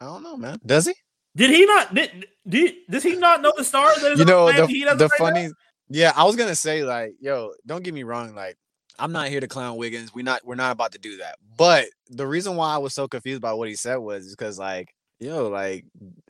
I 0.00 0.04
don't 0.04 0.22
know, 0.22 0.36
man. 0.36 0.60
Does 0.66 0.86
he? 0.86 0.94
Did 1.34 1.50
he 1.50 1.66
not? 1.66 1.94
Did, 1.94 2.26
did 2.46 2.74
does 2.90 3.02
he 3.02 3.16
not 3.16 3.42
know 3.42 3.52
the 3.56 3.64
stars? 3.64 4.02
You 4.02 4.10
know 4.10 4.16
the, 4.16 4.24
the 4.24 5.04
right 5.04 5.20
now? 5.20 5.26
funny. 5.26 5.48
Yeah, 5.88 6.12
I 6.16 6.24
was 6.24 6.36
gonna 6.36 6.54
say 6.56 6.82
like, 6.82 7.14
yo, 7.20 7.52
don't 7.66 7.84
get 7.84 7.94
me 7.94 8.02
wrong. 8.02 8.34
Like, 8.34 8.56
I'm 8.98 9.12
not 9.12 9.28
here 9.28 9.40
to 9.40 9.48
clown 9.48 9.76
Wiggins. 9.76 10.14
We 10.14 10.22
not. 10.22 10.42
We're 10.44 10.54
not 10.54 10.72
about 10.72 10.92
to 10.92 10.98
do 10.98 11.18
that. 11.18 11.36
But 11.56 11.86
the 12.08 12.26
reason 12.26 12.56
why 12.56 12.74
I 12.74 12.78
was 12.78 12.94
so 12.94 13.08
confused 13.08 13.42
by 13.42 13.52
what 13.52 13.68
he 13.68 13.76
said 13.76 13.96
was 13.96 14.30
because 14.30 14.58
like, 14.58 14.94
yo, 15.20 15.48
like, 15.48 15.84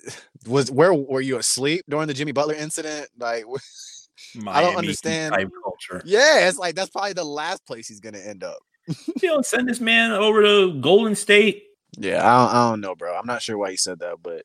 was 0.46 0.70
where 0.70 0.92
were 0.94 1.20
you 1.20 1.38
asleep 1.38 1.84
during 1.88 2.08
the 2.08 2.14
Jimmy 2.14 2.32
Butler 2.32 2.54
incident? 2.54 3.08
Like, 3.18 3.44
I 4.46 4.60
don't 4.60 4.76
understand. 4.76 5.34
culture. 5.62 6.02
Yeah, 6.04 6.48
it's 6.48 6.58
like 6.58 6.74
that's 6.74 6.90
probably 6.90 7.12
the 7.12 7.24
last 7.24 7.64
place 7.66 7.88
he's 7.88 8.00
gonna 8.00 8.18
end 8.18 8.44
up. 8.44 8.58
You 9.20 9.28
know, 9.28 9.42
send 9.42 9.68
this 9.68 9.80
man 9.80 10.12
over 10.12 10.42
to 10.42 10.80
Golden 10.80 11.16
State. 11.16 11.64
Yeah, 11.98 12.18
I 12.18 12.44
don't, 12.44 12.54
I 12.54 12.70
don't 12.70 12.80
know, 12.80 12.94
bro. 12.94 13.16
I'm 13.16 13.26
not 13.26 13.42
sure 13.42 13.58
why 13.58 13.70
he 13.70 13.76
said 13.76 13.98
that, 14.00 14.16
but 14.22 14.44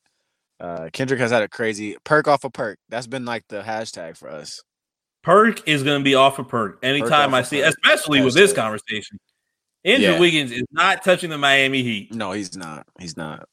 uh 0.59 0.89
Kendrick 0.93 1.19
has 1.19 1.31
had 1.31 1.43
a 1.43 1.47
crazy 1.47 1.97
perk 2.03 2.27
off 2.27 2.43
a 2.43 2.49
perk. 2.49 2.79
That's 2.89 3.07
been 3.07 3.25
like 3.25 3.43
the 3.49 3.61
hashtag 3.61 4.17
for 4.17 4.29
us. 4.29 4.63
Perk 5.23 5.67
is 5.67 5.83
going 5.83 5.99
to 5.99 6.03
be 6.03 6.15
off 6.15 6.39
of 6.39 6.47
perk 6.47 6.79
anytime 6.81 7.33
off 7.33 7.39
I 7.39 7.41
see, 7.43 7.61
perk. 7.61 7.69
especially 7.69 8.21
with 8.21 8.33
this 8.33 8.53
conversation. 8.53 9.19
Andrew 9.83 10.11
Yeah. 10.11 10.19
Wiggins 10.19 10.51
is 10.51 10.63
not 10.71 11.03
touching 11.03 11.29
the 11.29 11.37
Miami 11.37 11.83
Heat. 11.83 12.13
No, 12.13 12.31
he's 12.31 12.55
not. 12.55 12.85
He's 12.99 13.17
not. 13.17 13.47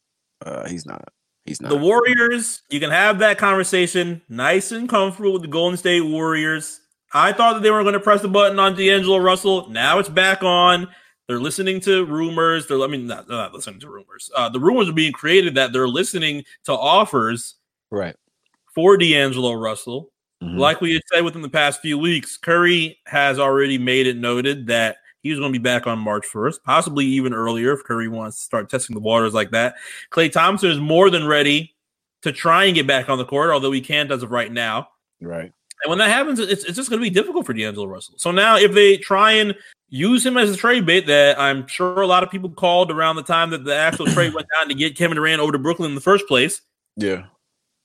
Uh 0.44 0.68
he's 0.68 0.86
not. 0.86 1.08
He's 1.44 1.60
not. 1.60 1.70
The 1.70 1.76
Warriors, 1.76 2.62
you 2.68 2.80
can 2.80 2.90
have 2.90 3.18
that 3.20 3.38
conversation 3.38 4.22
nice 4.28 4.70
and 4.70 4.88
comfortable 4.88 5.32
with 5.32 5.42
the 5.42 5.48
Golden 5.48 5.76
State 5.78 6.02
Warriors. 6.02 6.80
I 7.12 7.32
thought 7.32 7.54
that 7.54 7.62
they 7.62 7.70
were 7.70 7.82
going 7.82 7.94
to 7.94 8.00
press 8.00 8.20
the 8.20 8.28
button 8.28 8.58
on 8.58 8.74
D'Angelo 8.74 9.16
Russell. 9.16 9.70
Now 9.70 9.98
it's 9.98 10.10
back 10.10 10.42
on. 10.42 10.88
They're 11.26 11.40
listening 11.40 11.80
to 11.80 12.04
rumors. 12.04 12.66
They're, 12.66 12.80
I 12.82 12.86
mean, 12.86 13.06
not, 13.06 13.28
they're 13.28 13.36
not 13.38 13.54
listening 13.54 13.80
to 13.80 13.88
rumors. 13.88 14.30
Uh, 14.36 14.50
the 14.50 14.60
rumors 14.60 14.88
are 14.90 14.94
being 14.94 15.12
created 15.12 15.54
that 15.54 15.72
they're 15.72 15.88
listening 15.88 16.44
to 16.64 16.72
offers 16.72 17.54
right. 17.90 18.14
for 18.74 18.98
D'Angelo 18.98 19.54
Russell. 19.54 20.10
Mhm. 20.42 20.58
Like 20.58 20.80
we 20.80 20.92
had 20.94 21.02
said 21.12 21.24
within 21.24 21.42
the 21.42 21.48
past 21.48 21.80
few 21.80 21.98
weeks, 21.98 22.36
Curry 22.36 22.98
has 23.06 23.38
already 23.38 23.78
made 23.78 24.06
it 24.06 24.16
noted 24.16 24.66
that 24.68 24.98
he's 25.22 25.38
going 25.38 25.52
to 25.52 25.58
be 25.58 25.62
back 25.62 25.86
on 25.86 25.98
March 25.98 26.24
1st, 26.26 26.62
possibly 26.64 27.04
even 27.04 27.34
earlier 27.34 27.72
if 27.72 27.82
Curry 27.84 28.08
wants 28.08 28.36
to 28.38 28.42
start 28.44 28.70
testing 28.70 28.94
the 28.94 29.00
waters 29.00 29.34
like 29.34 29.50
that. 29.50 29.74
Klay 30.12 30.30
Thompson 30.30 30.70
is 30.70 30.78
more 30.78 31.10
than 31.10 31.26
ready 31.26 31.74
to 32.22 32.32
try 32.32 32.64
and 32.64 32.74
get 32.74 32.86
back 32.86 33.08
on 33.08 33.18
the 33.18 33.24
court, 33.24 33.50
although 33.50 33.72
he 33.72 33.80
can't 33.80 34.10
as 34.12 34.22
of 34.22 34.30
right 34.30 34.52
now. 34.52 34.88
Right. 35.20 35.52
And 35.84 35.90
when 35.90 35.98
that 35.98 36.10
happens, 36.10 36.38
it's, 36.40 36.64
it's 36.64 36.76
just 36.76 36.90
going 36.90 37.00
to 37.00 37.04
be 37.08 37.10
difficult 37.10 37.46
for 37.46 37.52
D'Angelo 37.52 37.86
Russell. 37.86 38.14
So 38.18 38.30
now, 38.30 38.56
if 38.56 38.72
they 38.72 38.96
try 38.96 39.32
and 39.32 39.54
use 39.90 40.24
him 40.26 40.36
as 40.36 40.50
a 40.50 40.56
trade 40.56 40.84
bait 40.84 41.06
that 41.06 41.38
I'm 41.40 41.66
sure 41.66 42.00
a 42.02 42.06
lot 42.06 42.22
of 42.22 42.30
people 42.30 42.50
called 42.50 42.90
around 42.90 43.16
the 43.16 43.22
time 43.22 43.50
that 43.50 43.64
the 43.64 43.74
actual 43.74 44.06
trade 44.06 44.34
went 44.34 44.46
down 44.56 44.68
to 44.68 44.74
get 44.74 44.96
Kevin 44.96 45.16
Durant 45.16 45.40
over 45.40 45.52
to 45.52 45.58
Brooklyn 45.58 45.90
in 45.90 45.94
the 45.94 46.00
first 46.00 46.26
place, 46.26 46.60
Yeah. 46.96 47.24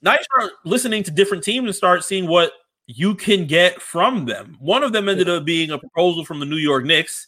Now 0.04 0.14
you 0.14 0.24
start 0.24 0.52
listening 0.66 1.04
to 1.04 1.12
different 1.12 1.44
teams 1.44 1.66
and 1.66 1.76
start 1.76 2.04
seeing 2.04 2.28
what 2.28 2.52
you 2.88 3.16
can 3.16 3.48
get 3.48 3.82
from 3.82 4.26
them. 4.26 4.58
One 4.60 4.84
of 4.84 4.92
them 4.92 5.08
ended 5.08 5.30
up 5.30 5.46
being 5.46 5.72
a 5.72 5.80
proposal 5.80 6.26
from 6.26 6.40
the 6.40 6.46
New 6.46 6.58
York 6.58 6.84
Knicks 6.84 7.28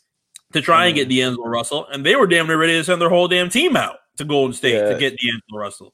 to 0.53 0.61
try 0.61 0.85
and 0.85 0.95
get 0.95 1.07
mm-hmm. 1.07 1.17
D'Angelo 1.17 1.47
Russell, 1.47 1.87
and 1.87 2.05
they 2.05 2.15
were 2.15 2.27
damn 2.27 2.47
near 2.47 2.57
ready 2.57 2.73
to 2.73 2.83
send 2.83 3.01
their 3.01 3.09
whole 3.09 3.27
damn 3.27 3.49
team 3.49 3.75
out 3.75 3.97
to 4.17 4.25
Golden 4.25 4.53
State 4.53 4.73
Yeah. 4.73 4.89
to 4.89 4.99
get 4.99 5.17
D'Angelo 5.17 5.59
Russell. 5.59 5.93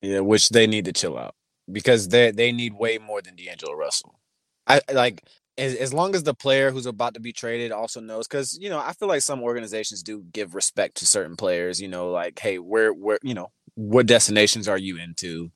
Yeah, 0.00 0.20
which 0.20 0.48
they 0.48 0.66
need 0.66 0.86
to 0.86 0.92
chill 0.92 1.16
out 1.16 1.34
because 1.70 2.08
they 2.08 2.30
they 2.30 2.50
need 2.50 2.74
way 2.74 2.98
more 2.98 3.22
than 3.22 3.36
D'Angelo 3.36 3.74
Russell. 3.74 4.18
I 4.66 4.80
I 4.88 4.92
like 4.92 5.22
as, 5.58 5.74
as 5.74 5.92
long 5.92 6.14
as 6.14 6.22
the 6.22 6.34
player 6.34 6.70
who's 6.70 6.86
about 6.86 7.14
to 7.14 7.20
be 7.20 7.32
traded 7.32 7.72
also 7.72 8.00
knows 8.00 8.26
because 8.26 8.58
you 8.58 8.70
know 8.70 8.78
I 8.78 8.92
feel 8.94 9.08
like 9.08 9.22
some 9.22 9.42
organizations 9.42 10.02
do 10.02 10.24
give 10.32 10.54
respect 10.54 10.96
to 10.96 11.06
certain 11.06 11.36
players. 11.36 11.80
You 11.80 11.88
know, 11.88 12.10
like 12.10 12.38
hey, 12.38 12.58
where 12.58 12.92
where 12.92 13.18
you 13.22 13.34
know 13.34 13.52
what 13.74 14.06
destinations 14.06 14.66
are 14.68 14.78
you 14.78 14.98
into? 14.98 15.50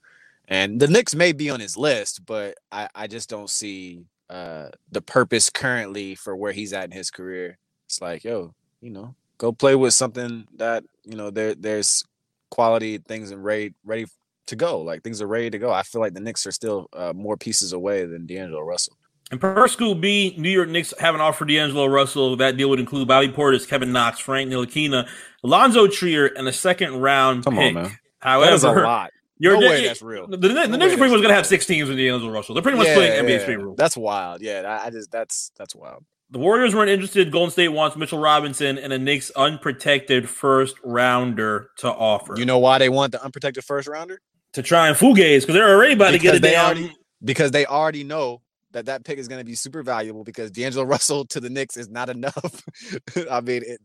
And 0.48 0.80
the 0.80 0.86
Knicks 0.86 1.14
may 1.14 1.32
be 1.32 1.50
on 1.50 1.60
his 1.60 1.76
list, 1.76 2.24
but 2.24 2.56
I 2.70 2.88
I 2.94 3.06
just 3.06 3.28
don't 3.28 3.50
see 3.50 4.04
uh 4.30 4.68
the 4.90 5.02
purpose 5.02 5.50
currently 5.50 6.14
for 6.14 6.36
where 6.36 6.52
he's 6.52 6.72
at 6.72 6.84
in 6.84 6.90
his 6.92 7.10
career. 7.10 7.58
It's 7.86 8.00
like 8.00 8.24
yo, 8.24 8.54
you 8.80 8.90
know, 8.90 9.14
go 9.38 9.52
play 9.52 9.74
with 9.74 9.94
something 9.94 10.46
that 10.56 10.84
you 11.04 11.16
know 11.16 11.30
there 11.30 11.54
there's 11.54 12.04
quality 12.50 12.98
things 12.98 13.30
and 13.30 13.42
ready 13.44 13.74
ready 13.84 14.06
to 14.46 14.56
go. 14.56 14.80
Like 14.80 15.02
things 15.02 15.20
are 15.20 15.26
ready 15.26 15.50
to 15.50 15.58
go. 15.58 15.72
I 15.72 15.82
feel 15.82 16.00
like 16.00 16.14
the 16.14 16.20
Knicks 16.20 16.46
are 16.46 16.52
still 16.52 16.88
uh, 16.92 17.12
more 17.14 17.36
pieces 17.36 17.72
away 17.72 18.04
than 18.04 18.26
D'Angelo 18.26 18.60
Russell. 18.60 18.96
And 19.32 19.40
per 19.40 19.66
Scoop 19.66 20.00
B, 20.00 20.36
New 20.38 20.48
York 20.48 20.68
Knicks 20.68 20.94
have 21.00 21.16
an 21.16 21.20
offer 21.20 21.38
for 21.38 21.44
D'Angelo 21.46 21.86
Russell. 21.86 22.36
That 22.36 22.56
deal 22.56 22.70
would 22.70 22.78
include 22.78 23.08
Bobby 23.08 23.28
Portis, 23.28 23.66
Kevin 23.66 23.90
Knox, 23.90 24.20
Frank 24.20 24.50
Ntilikina, 24.50 25.08
Alonzo 25.42 25.88
Trier, 25.88 26.26
and 26.26 26.46
a 26.46 26.52
second 26.52 27.00
round 27.00 27.42
Come 27.42 27.56
pick. 27.56 27.74
on, 27.76 27.82
man. 27.82 27.98
However, 28.20 28.50
that 28.50 28.54
is 28.54 28.64
a 28.64 28.72
lot. 28.72 29.10
You're 29.38 29.60
no 29.60 29.68
way 29.68 29.86
that's 29.86 30.02
real. 30.02 30.26
The, 30.26 30.36
the, 30.36 30.48
the 30.48 30.66
No 30.68 30.86
are 30.86 30.88
pretty 30.88 30.98
much 30.98 31.08
going 31.10 31.28
to 31.28 31.34
have 31.34 31.46
six 31.46 31.66
teams 31.66 31.88
with 31.88 31.98
D'Angelo 31.98 32.30
Russell. 32.32 32.54
They're 32.54 32.62
pretty 32.62 32.78
much 32.78 32.86
Yeah, 32.88 32.94
playing 32.94 33.24
NBA 33.24 33.48
yeah. 33.48 33.54
Rules. 33.54 33.76
That's 33.76 33.96
wild. 33.96 34.40
Yeah, 34.40 34.80
I, 34.84 34.90
just 34.90 35.10
that's 35.10 35.50
that's 35.58 35.74
wild. 35.74 36.04
The 36.30 36.38
Warriors 36.38 36.74
weren't 36.74 36.90
interested. 36.90 37.30
Golden 37.30 37.50
State 37.52 37.68
wants 37.68 37.96
Mitchell 37.96 38.18
Robinson 38.18 38.78
and 38.78 38.92
a 38.92 38.98
Knicks 38.98 39.30
unprotected 39.36 40.28
first 40.28 40.76
rounder 40.84 41.70
to 41.78 41.88
offer. 41.92 42.34
You 42.38 42.46
know 42.46 42.58
why 42.58 42.78
they 42.78 42.88
want 42.88 43.12
the 43.12 43.22
unprotected 43.22 43.64
first 43.64 43.88
rounder? 43.88 44.20
to 44.54 44.62
try 44.62 44.88
and 44.88 44.96
Fugaze 44.96 45.40
because 45.42 45.54
they're 45.54 45.68
already 45.76 45.92
about 45.92 46.12
to 46.12 46.18
get 46.18 46.32
Because 46.32 46.38
a 46.38 46.40
they 46.40 46.50
damn. 46.52 46.64
already 46.64 46.92
because 47.22 47.50
they 47.50 47.66
already 47.66 48.04
know 48.04 48.40
that 48.72 48.86
that 48.86 49.04
pick 49.04 49.18
is 49.18 49.28
going 49.28 49.38
to 49.40 49.44
be 49.44 49.54
super 49.54 49.82
valuable 49.82 50.24
because 50.24 50.50
D'Angelo 50.50 50.84
Russell 50.86 51.26
to 51.26 51.40
the 51.40 51.50
Knicks 51.50 51.76
is 51.76 51.90
not 51.90 52.08
enough. 52.08 52.62
I 53.30 53.42
mean, 53.42 53.62
it, 53.66 53.80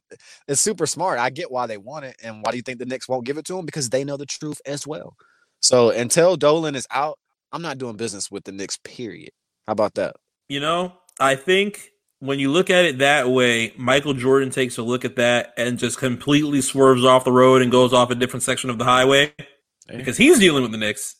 it's 0.48 0.62
super 0.62 0.86
smart. 0.86 1.20
I 1.20 1.30
get 1.30 1.52
why 1.52 1.68
they 1.68 1.78
want 1.78 2.06
it, 2.06 2.16
and 2.24 2.42
why 2.42 2.52
do 2.52 2.58
you 2.58 2.64
think 2.64 2.80
the 2.80 2.86
Knicks 2.86 3.10
won't 3.10 3.26
give 3.26 3.38
it 3.38 3.46
to 3.48 3.58
him? 3.60 3.66
Because 3.66 3.90
they 3.90 4.06
know 4.06 4.16
the 4.16 4.26
truth 4.26 4.62
as 4.66 4.88
well. 4.88 5.16
So 5.62 5.90
until 5.90 6.36
Dolan 6.36 6.76
is 6.76 6.88
out, 6.92 7.18
I'm 7.52 7.62
not 7.62 7.78
doing 7.78 7.96
business 7.96 8.32
with 8.32 8.44
the 8.44 8.52
Knicks. 8.52 8.78
Period. 8.84 9.32
How 9.68 9.74
about 9.74 9.96
that? 9.96 10.16
You 10.50 10.60
know, 10.60 10.94
I 11.20 11.36
think 11.36 11.92
when 12.20 12.40
you 12.40 12.52
look 12.52 12.70
at 12.70 12.86
it 12.86 13.00
that 13.00 13.30
way, 13.30 13.74
Michael 13.78 14.14
Jordan 14.14 14.50
takes 14.50 14.78
a 14.78 14.84
look 14.84 15.06
at 15.06 15.16
that 15.16 15.54
and 15.58 15.80
just 15.80 15.98
completely 15.98 16.62
swerves 16.62 17.04
off 17.04 17.26
the 17.26 17.32
road 17.32 17.62
and 17.62 17.72
goes 17.72 17.94
off 17.94 18.12
a 18.12 18.16
different 18.16 18.44
section 18.44 18.70
of 18.70 18.78
the 18.78 18.84
highway 18.84 19.34
because 19.88 20.18
he's 20.18 20.40
dealing 20.40 20.64
with 20.64 20.72
the 20.72 20.78
Knicks 20.78 21.16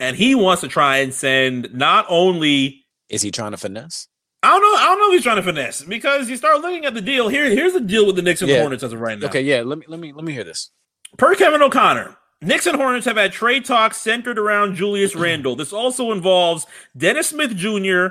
and 0.00 0.16
he 0.16 0.34
wants 0.34 0.60
to 0.62 0.68
try 0.68 0.98
and 0.98 1.14
send 1.14 1.72
not 1.72 2.06
only 2.08 2.84
Is 3.08 3.22
he 3.22 3.30
trying 3.30 3.52
to 3.52 3.56
finesse? 3.56 4.08
I 4.42 4.48
don't 4.48 4.62
know, 4.62 4.78
I 4.78 4.86
don't 4.86 4.98
know 4.98 5.06
if 5.08 5.12
he's 5.12 5.22
trying 5.22 5.36
to 5.36 5.42
finesse 5.42 5.82
because 5.82 6.28
you 6.28 6.36
start 6.36 6.60
looking 6.60 6.84
at 6.84 6.94
the 6.94 7.00
deal. 7.00 7.28
Here, 7.28 7.48
here's 7.48 7.74
the 7.74 7.80
deal 7.80 8.06
with 8.06 8.16
the 8.16 8.22
Knicks 8.22 8.42
and 8.42 8.50
the 8.50 8.58
Hornets 8.58 8.82
as 8.82 8.92
of 8.92 9.00
right 9.00 9.16
now. 9.18 9.28
Okay, 9.28 9.42
yeah. 9.42 9.62
Let 9.62 9.78
me 9.78 9.84
let 9.86 10.00
me 10.00 10.12
let 10.12 10.24
me 10.24 10.32
hear 10.32 10.42
this. 10.42 10.70
Per 11.16 11.36
Kevin 11.36 11.62
O'Connor, 11.62 12.16
Knicks 12.42 12.66
and 12.66 12.76
Hornets 12.76 13.06
have 13.06 13.16
had 13.16 13.32
trade 13.32 13.64
talks 13.64 13.96
centered 13.98 14.38
around 14.38 14.74
Julius 14.74 15.12
Mm-hmm. 15.12 15.22
Randle. 15.22 15.56
This 15.56 15.72
also 15.72 16.12
involves 16.12 16.66
Dennis 16.96 17.28
Smith 17.28 17.56
Jr., 17.56 18.06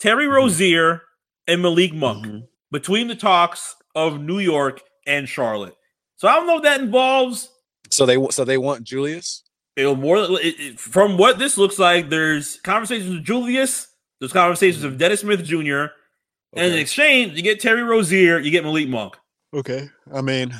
Terry 0.00 0.24
Mm-hmm. 0.26 0.32
Rozier, 0.34 1.02
and 1.48 1.62
Malik 1.62 1.94
Monk 1.94 2.44
between 2.72 3.06
the 3.08 3.14
talks 3.14 3.76
of 3.94 4.20
New 4.20 4.38
York 4.40 4.80
and 5.06 5.28
Charlotte. 5.28 5.74
So 6.16 6.26
I 6.28 6.34
don't 6.36 6.46
know 6.46 6.56
if 6.56 6.62
that 6.64 6.80
involves 6.80 7.50
So 7.90 8.04
they 8.06 8.18
so 8.30 8.44
they 8.44 8.58
want 8.58 8.82
Julius. 8.84 9.42
it'll 9.76 9.94
more 9.96 10.16
it, 10.18 10.30
it- 10.58 10.80
from 10.80 11.16
what 11.18 11.38
this 11.38 11.56
looks 11.56 11.78
like. 11.78 12.08
There's 12.08 12.58
conversations 12.60 13.10
with 13.14 13.24
Julius. 13.24 13.88
There's 14.20 14.32
conversations 14.32 14.82
with 14.84 14.98
Dennis 14.98 15.20
Smith 15.20 15.44
Jr. 15.44 15.56
And 15.58 16.66
in 16.66 16.70
Mm-hmm. 16.72 16.78
Exchange, 16.78 17.32
you 17.36 17.42
get 17.42 17.60
Terry 17.60 17.82
Rozier, 17.82 18.38
you 18.38 18.50
get 18.50 18.64
Malik 18.64 18.88
Monk. 18.88 19.14
Okay, 19.54 19.88
I 20.12 20.20
mean, 20.22 20.52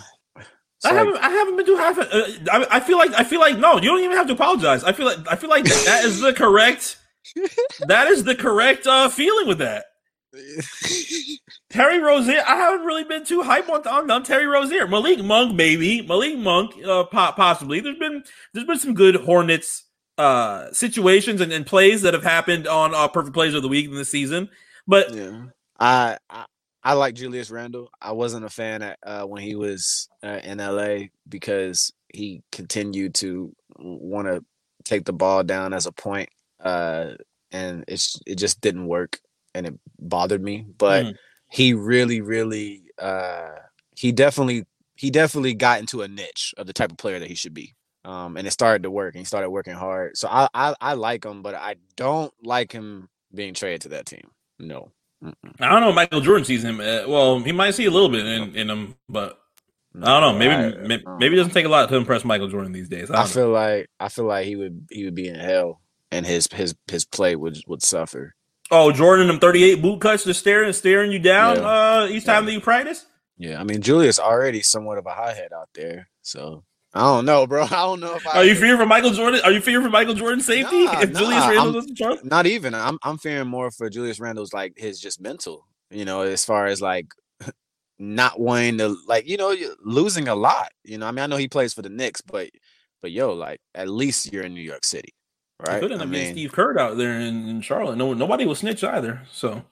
I 0.87 0.95
haven't. 0.95 1.16
I 1.16 1.30
haven't 1.30 1.57
been 1.57 1.66
too 1.66 1.76
half. 1.76 1.99
Uh, 1.99 2.05
I, 2.51 2.66
I 2.72 2.80
feel 2.80 2.99
like. 2.99 3.12
I 3.14 3.24
feel 3.24 3.41
like 3.41 3.59
no. 3.59 3.76
You 3.76 3.89
don't 3.89 4.03
even 4.03 4.16
have 4.16 4.26
to 4.28 4.32
apologize. 4.32 4.84
I 4.84 4.93
feel 4.93 5.07
like. 5.07 5.18
I 5.28 5.37
feel 5.37 5.51
like 5.51 5.64
that 5.64 6.03
is 6.05 6.20
the 6.20 6.32
correct. 6.32 6.99
that 7.87 8.09
is 8.09 8.24
the 8.24 8.34
correct 8.34 8.87
uh, 8.87 9.09
feeling 9.09 9.49
with 9.49 9.59
that. 9.59 9.87
Terry 11.70 11.99
Rozier, 11.99 12.43
I 12.47 12.57
haven't 12.57 12.87
really 12.87 13.05
been 13.05 13.24
too 13.24 13.43
hype 13.43 13.68
on, 13.68 13.87
on, 13.87 14.11
on 14.11 14.22
Terry 14.22 14.47
Rozier. 14.47 14.87
Malik 14.87 15.22
Monk, 15.22 15.55
maybe 15.55 16.03
Malik 16.03 16.37
Monk, 16.39 16.72
uh, 16.84 17.05
po- 17.05 17.32
possibly. 17.32 17.80
There's 17.80 17.99
been 17.99 18.22
there's 18.53 18.66
been 18.66 18.78
some 18.78 18.95
good 18.95 19.16
Hornets 19.16 19.84
uh 20.18 20.72
situations 20.72 21.43
and, 21.43 21.53
and 21.53 21.66
plays 21.66 22.01
that 22.01 22.14
have 22.14 22.22
happened 22.22 22.66
on 22.66 22.95
uh, 22.95 23.07
perfect 23.09 23.34
plays 23.34 23.53
of 23.53 23.62
the 23.62 23.68
week 23.68 23.87
in 23.87 23.95
the 23.95 24.05
season. 24.05 24.49
But 24.87 25.12
yeah, 25.12 25.47
I, 25.78 26.18
I 26.30 26.47
I 26.87 26.93
like 26.93 27.16
Julius 27.16 27.51
Randle. 27.51 27.91
I 28.01 28.12
wasn't 28.12 28.45
a 28.45 28.49
fan 28.49 28.80
at, 28.80 28.99
uh, 29.03 29.24
when 29.24 29.43
he 29.43 29.57
was 29.57 30.09
uh, 30.22 30.39
in 30.45 30.61
LA 30.61 31.07
because 31.28 31.93
he 32.14 32.43
continued 32.53 33.12
to 33.16 33.53
want 33.76 34.28
to 34.28 34.45
take 34.84 35.05
the 35.05 35.12
ball 35.12 35.43
down 35.43 35.72
as 35.72 35.87
a 35.87 35.93
point, 35.93 36.28
uh, 36.61 37.14
and 37.51 37.84
it's 37.89 38.20
it 38.24 38.37
just 38.37 38.61
didn't 38.61 38.87
work, 38.87 39.18
and 39.53 39.66
it 39.66 39.74
bothered 39.99 40.41
me. 40.41 40.64
But 40.78 41.07
Mhm. 41.07 41.16
he 41.51 41.74
really, 41.74 42.20
really, 42.20 42.84
uh, 43.01 43.57
he 43.97 44.12
definitely, 44.12 44.64
he 44.95 45.11
definitely 45.11 45.55
got 45.55 45.80
into 45.80 46.03
a 46.03 46.09
niche 46.09 46.55
of 46.57 46.68
the 46.68 46.72
type 46.72 46.93
of 46.93 46.99
player 46.99 47.18
that 47.18 47.28
he 47.28 47.34
should 47.34 47.55
be. 47.55 47.74
Um, 48.05 48.37
and 48.37 48.47
it 48.47 48.53
started 48.53 48.84
to 48.84 48.93
work, 48.93 49.14
and 49.16 49.20
he 49.20 49.24
started 49.24 49.51
working 49.51 49.74
hard. 49.74 50.16
So 50.16 50.28
I, 50.28 50.49
I, 50.55 50.74
I 50.80 50.93
like 50.95 51.24
him, 51.24 51.43
but 51.43 51.57
I 51.57 51.74
don't 51.97 52.32
like 52.45 52.70
him 52.70 53.09
being 53.34 53.55
traded 53.55 53.80
to 53.82 53.89
that 53.89 54.07
team. 54.07 54.30
No. 54.61 54.93
I 55.24 55.68
don't 55.70 55.80
know. 55.80 55.88
if 55.90 55.94
Michael 55.94 56.20
Jordan 56.20 56.44
sees 56.44 56.62
him. 56.62 56.80
Uh, 56.80 57.04
well, 57.08 57.40
he 57.40 57.52
might 57.52 57.74
see 57.74 57.86
a 57.86 57.90
little 57.90 58.08
bit 58.08 58.26
in, 58.26 58.54
in 58.54 58.68
him, 58.70 58.94
but 59.08 59.38
I 60.00 60.20
don't 60.20 60.20
know. 60.20 60.38
Maybe 60.38 60.54
I- 60.54 60.86
may- 60.86 61.02
maybe 61.18 61.34
it 61.34 61.38
doesn't 61.38 61.52
take 61.54 61.64
a 61.66 61.70
lot 61.70 61.88
to 61.88 61.96
impress 61.96 62.24
Michael 62.24 62.48
Jordan 62.48 62.72
these 62.72 62.88
days. 62.88 63.10
I, 63.10 63.14
I 63.16 63.22
know. 63.22 63.26
feel 63.28 63.48
like 63.50 63.88
I 63.98 64.08
feel 64.08 64.26
like 64.26 64.46
he 64.46 64.56
would 64.56 64.86
he 64.90 65.04
would 65.04 65.14
be 65.14 65.28
in 65.28 65.36
hell, 65.36 65.80
and 66.12 66.26
his 66.26 66.48
his 66.52 66.74
his 66.90 67.04
play 67.04 67.34
would 67.36 67.56
would 67.66 67.82
suffer. 67.82 68.34
Oh, 68.70 68.90
Jordan, 68.92 69.28
them 69.28 69.38
38 69.38 69.80
boot 69.80 70.00
cuts 70.00 70.24
just 70.24 70.40
staring 70.40 70.72
staring 70.72 71.12
you 71.12 71.18
down 71.20 71.56
Yeah. 71.56 71.62
uh 71.68 72.08
each 72.10 72.24
time 72.24 72.44
that 72.46 72.52
you 72.52 72.60
practice. 72.60 73.06
Yeah, 73.38 73.60
I 73.60 73.64
mean 73.64 73.80
Julius 73.80 74.18
already 74.18 74.60
somewhat 74.62 74.98
of 74.98 75.06
a 75.06 75.12
hothead 75.12 75.52
out 75.54 75.68
there, 75.74 76.08
so 76.22 76.64
I 76.97 77.01
don't 77.01 77.24
know, 77.26 77.47
bro. 77.47 77.62
I 77.66 77.68
don't 77.68 78.01
know 78.01 78.14
if 78.14 78.26
I 78.26 78.38
Are 78.38 78.44
you 78.44 78.55
fearing 78.55 78.78
for 78.78 78.86
Michael 78.86 79.11
Jordan? 79.11 79.40
Are 79.44 79.53
you 79.53 79.61
fearing 79.61 79.84
for 79.84 79.90
Michael 79.90 80.14
Jordan's 80.14 80.47
safety 80.47 80.84
Nah, 80.86 81.01
if 81.01 81.12
Julius 81.12 81.30
nah, 81.40 81.49
Randle 81.49 81.64
I'm- 81.64 81.72
doesn't 81.74 82.03
up? 82.03 82.24
not 82.24 82.47
even. 82.47 82.74
I'm 82.74 82.99
I'm 83.03 83.18
fearing 83.18 83.49
more 83.49 83.70
for 83.70 83.88
Julius 83.90 84.18
Randle's 84.20 84.53
like 84.53 84.72
his 84.76 84.99
just 84.99 85.20
mental, 85.20 85.66
you 85.90 86.05
know, 86.05 86.22
as 86.22 86.44
far 86.44 86.66
as 86.66 86.80
like 86.80 87.07
not 87.99 88.40
wanting 88.40 88.78
to 88.78 88.97
like 89.07 89.28
you 89.28 89.36
know 89.36 89.55
losing 89.84 90.28
a 90.28 90.34
lot. 90.34 90.70
You 90.84 90.99
know, 90.99 91.07
I 91.07 91.11
mean 91.11 91.22
I 91.22 91.26
know 91.26 91.36
he 91.36 91.49
plays 91.49 91.74
for 91.74 91.82
the 91.82 91.88
Knicks, 91.90 92.20
but 92.22 92.49
but 93.03 93.11
yo, 93.12 93.32
like 93.34 93.61
at 93.74 93.88
least 93.88 94.32
you're 94.32 94.44
in 94.44 94.55
New 94.55 94.61
York 94.62 94.84
City, 94.84 95.12
right? 95.68 95.80
Could 95.80 95.92
end 95.92 96.01
I 96.03 96.07
mean, 96.07 96.32
Steve 96.32 96.53
Kerr 96.53 96.78
out 96.78 96.97
there 96.97 97.20
in, 97.20 97.47
in 97.49 97.61
Charlotte. 97.61 97.97
No, 97.97 98.14
nobody 98.14 98.47
will 98.47 98.55
snitch 98.55 98.82
either. 98.84 99.20
So 99.30 99.62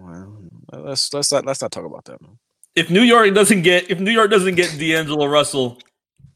well, 0.00 0.38
let's 0.72 1.12
let's 1.14 1.32
not 1.32 1.46
let's 1.46 1.62
not 1.62 1.72
talk 1.72 1.84
about 1.84 2.04
that, 2.06 2.20
man. 2.20 2.38
if 2.74 2.90
New 2.90 3.00
York 3.02 3.32
doesn't 3.34 3.62
get 3.62 3.90
if 3.90 4.00
New 4.00 4.10
York 4.10 4.30
doesn't 4.30 4.54
get 4.54 4.76
D'Angelo 4.78 5.26
Russell, 5.26 5.78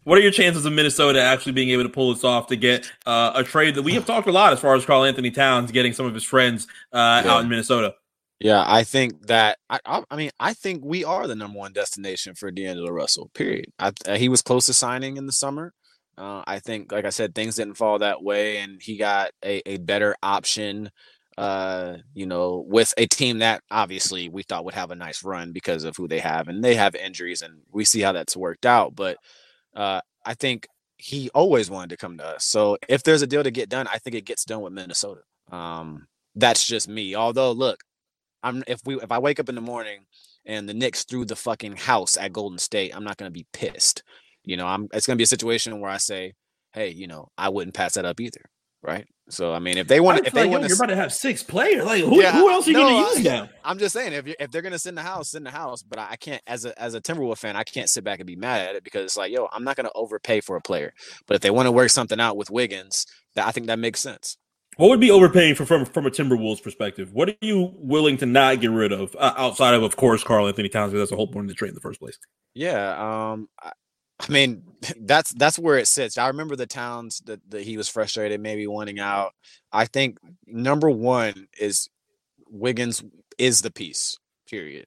what 0.08 0.16
are 0.16 0.22
your 0.22 0.30
chances 0.30 0.64
of 0.64 0.72
Minnesota 0.72 1.20
actually 1.20 1.52
being 1.52 1.68
able 1.68 1.82
to 1.82 1.90
pull 1.90 2.14
this 2.14 2.24
off 2.24 2.46
to 2.46 2.56
get 2.56 2.90
uh, 3.04 3.32
a 3.34 3.44
trade 3.44 3.74
that 3.74 3.82
we 3.82 3.92
have 3.92 4.06
talked 4.06 4.26
a 4.26 4.32
lot 4.32 4.54
as 4.54 4.58
far 4.58 4.74
as 4.74 4.86
Karl-Anthony 4.86 5.30
Towns 5.30 5.70
getting 5.70 5.92
some 5.92 6.06
of 6.06 6.14
his 6.14 6.24
friends 6.24 6.66
uh, 6.94 7.20
Yeah. 7.22 7.30
out 7.34 7.42
in 7.42 7.48
Minnesota? 7.50 7.94
Yeah, 8.40 8.64
I 8.66 8.84
think 8.84 9.26
that 9.26 9.58
I, 9.68 9.80
I 10.10 10.16
mean 10.16 10.30
I 10.40 10.54
think 10.54 10.82
we 10.82 11.04
are 11.04 11.26
the 11.26 11.34
number 11.34 11.58
one 11.58 11.74
destination 11.74 12.34
for 12.34 12.50
D'Angelo 12.50 12.90
Russell. 12.90 13.30
Period. 13.34 13.66
I, 13.78 13.92
uh, 14.06 14.16
he 14.16 14.30
was 14.30 14.40
close 14.40 14.64
to 14.66 14.72
signing 14.72 15.18
in 15.18 15.26
the 15.26 15.32
summer. 15.32 15.74
Uh, 16.16 16.42
I 16.46 16.58
think, 16.58 16.90
like 16.90 17.04
I 17.04 17.10
said, 17.10 17.34
things 17.34 17.56
didn't 17.56 17.74
fall 17.74 17.98
that 17.98 18.22
way, 18.22 18.58
and 18.58 18.80
he 18.80 18.96
got 18.96 19.32
a, 19.44 19.60
a 19.68 19.76
better 19.76 20.16
option. 20.22 20.90
Uh, 21.36 21.98
you 22.14 22.26
know, 22.26 22.64
with 22.66 22.94
a 22.96 23.06
team 23.06 23.40
that 23.40 23.62
obviously 23.70 24.28
we 24.30 24.42
thought 24.42 24.64
would 24.64 24.74
have 24.74 24.90
a 24.90 24.96
nice 24.96 25.22
run 25.22 25.52
because 25.52 25.84
of 25.84 25.96
who 25.96 26.08
they 26.08 26.18
have, 26.18 26.48
and 26.48 26.64
they 26.64 26.76
have 26.76 26.94
injuries, 26.94 27.42
and 27.42 27.60
we 27.72 27.84
see 27.84 28.00
how 28.00 28.12
that's 28.12 28.36
worked 28.36 28.64
out. 28.64 28.96
But 28.96 29.18
uh, 29.78 30.00
I 30.26 30.34
think 30.34 30.66
he 30.98 31.30
always 31.30 31.70
wanted 31.70 31.90
to 31.90 31.96
come 31.96 32.18
to 32.18 32.26
us. 32.26 32.44
So 32.44 32.76
if 32.88 33.04
there's 33.04 33.22
a 33.22 33.26
deal 33.26 33.44
to 33.44 33.50
get 33.52 33.68
done, 33.68 33.86
I 33.86 33.98
think 33.98 34.16
it 34.16 34.24
gets 34.26 34.44
done 34.44 34.60
with 34.60 34.72
Minnesota. 34.72 35.20
Um, 35.50 36.08
that's 36.34 36.66
just 36.66 36.88
me. 36.88 37.14
Although, 37.14 37.52
look, 37.52 37.80
I'm 38.42 38.64
if 38.66 38.80
we 38.84 38.96
if 38.96 39.12
I 39.12 39.18
wake 39.18 39.38
up 39.38 39.48
in 39.48 39.54
the 39.54 39.60
morning 39.60 40.00
and 40.44 40.68
the 40.68 40.74
Knicks 40.74 41.04
threw 41.04 41.24
the 41.24 41.36
fucking 41.36 41.76
house 41.76 42.16
at 42.16 42.32
Golden 42.32 42.58
State, 42.58 42.94
I'm 42.94 43.04
not 43.04 43.16
gonna 43.16 43.30
be 43.30 43.46
pissed. 43.52 44.02
You 44.44 44.56
know, 44.56 44.66
I'm 44.66 44.88
it's 44.92 45.06
gonna 45.06 45.16
be 45.16 45.24
a 45.24 45.28
situation 45.28 45.80
where 45.80 45.90
I 45.90 45.98
say, 45.98 46.34
hey, 46.72 46.90
you 46.90 47.06
know, 47.06 47.28
I 47.38 47.48
wouldn't 47.48 47.74
pass 47.74 47.94
that 47.94 48.04
up 48.04 48.20
either, 48.20 48.42
right? 48.82 49.06
So 49.30 49.52
I 49.52 49.58
mean, 49.58 49.76
if 49.76 49.88
they 49.88 50.00
want, 50.00 50.26
if 50.26 50.32
they 50.32 50.44
like, 50.44 50.62
yo, 50.62 50.66
you're 50.66 50.76
about 50.76 50.86
to 50.86 50.96
have 50.96 51.12
six 51.12 51.42
players. 51.42 51.84
Like 51.84 52.02
who, 52.02 52.20
Yeah, 52.20 52.32
who 52.32 52.50
else 52.50 52.66
are 52.66 52.70
you 52.70 52.76
no, 52.76 52.88
going 52.88 53.04
to 53.04 53.16
use 53.16 53.24
now? 53.24 53.48
I'm 53.62 53.78
just 53.78 53.92
saying, 53.92 54.14
if 54.14 54.26
you 54.26 54.34
if 54.40 54.50
they're 54.50 54.62
gonna 54.62 54.78
sit 54.78 54.90
in 54.90 54.94
the 54.94 55.02
house, 55.02 55.30
sit 55.30 55.38
in 55.38 55.44
the 55.44 55.50
house. 55.50 55.82
But 55.82 55.98
I 55.98 56.16
can't, 56.16 56.42
as 56.46 56.64
a 56.64 56.80
as 56.80 56.94
a 56.94 57.00
Timberwolves 57.00 57.38
fan, 57.38 57.54
I 57.56 57.64
can't 57.64 57.90
sit 57.90 58.04
back 58.04 58.20
and 58.20 58.26
be 58.26 58.36
mad 58.36 58.68
at 58.68 58.76
it 58.76 58.84
because 58.84 59.04
it's 59.04 59.16
like, 59.16 59.32
yo, 59.32 59.48
I'm 59.52 59.64
not 59.64 59.76
gonna 59.76 59.90
overpay 59.94 60.40
for 60.40 60.56
a 60.56 60.60
player. 60.60 60.94
But 61.26 61.34
if 61.34 61.42
they 61.42 61.50
want 61.50 61.66
to 61.66 61.72
work 61.72 61.90
something 61.90 62.20
out 62.20 62.36
with 62.36 62.50
Wiggins, 62.50 63.04
that 63.34 63.46
I 63.46 63.50
think 63.50 63.66
that 63.66 63.78
makes 63.78 64.00
sense. 64.00 64.38
What 64.76 64.90
would 64.90 65.00
be 65.00 65.10
overpaying 65.10 65.56
for 65.56 65.66
from 65.66 65.84
from 65.84 66.06
a 66.06 66.10
Timberwolves 66.10 66.62
perspective? 66.62 67.12
What 67.12 67.28
are 67.28 67.36
you 67.40 67.72
willing 67.74 68.16
to 68.18 68.26
not 68.26 68.60
get 68.60 68.70
rid 68.70 68.92
of 68.92 69.14
uh, 69.18 69.34
outside 69.36 69.74
of, 69.74 69.82
of 69.82 69.96
course, 69.96 70.22
Karl-Anthony 70.22 70.68
Towns? 70.68 70.92
Because 70.92 71.00
that's 71.00 71.10
the 71.10 71.16
whole 71.16 71.26
point 71.26 71.46
of 71.46 71.48
the 71.48 71.54
trade 71.54 71.70
in 71.70 71.74
the 71.74 71.80
first 71.80 71.98
place. 72.00 72.16
Yeah, 72.54 73.32
um, 73.32 73.48
I, 74.20 74.32
mean, 74.32 74.62
that's 75.00 75.32
that's 75.32 75.58
where 75.58 75.78
it 75.78 75.86
sits. 75.86 76.18
I 76.18 76.28
remember 76.28 76.56
the 76.56 76.66
towns 76.66 77.20
that, 77.26 77.40
that 77.50 77.62
he 77.62 77.76
was 77.76 77.88
frustrated, 77.88 78.40
maybe 78.40 78.66
wanting 78.66 78.98
out. 79.00 79.32
I 79.72 79.86
think 79.86 80.18
number 80.46 80.90
one 80.90 81.48
is 81.58 81.88
Wiggins 82.50 83.04
is 83.38 83.62
the 83.62 83.70
piece. 83.70 84.18
Period. 84.48 84.86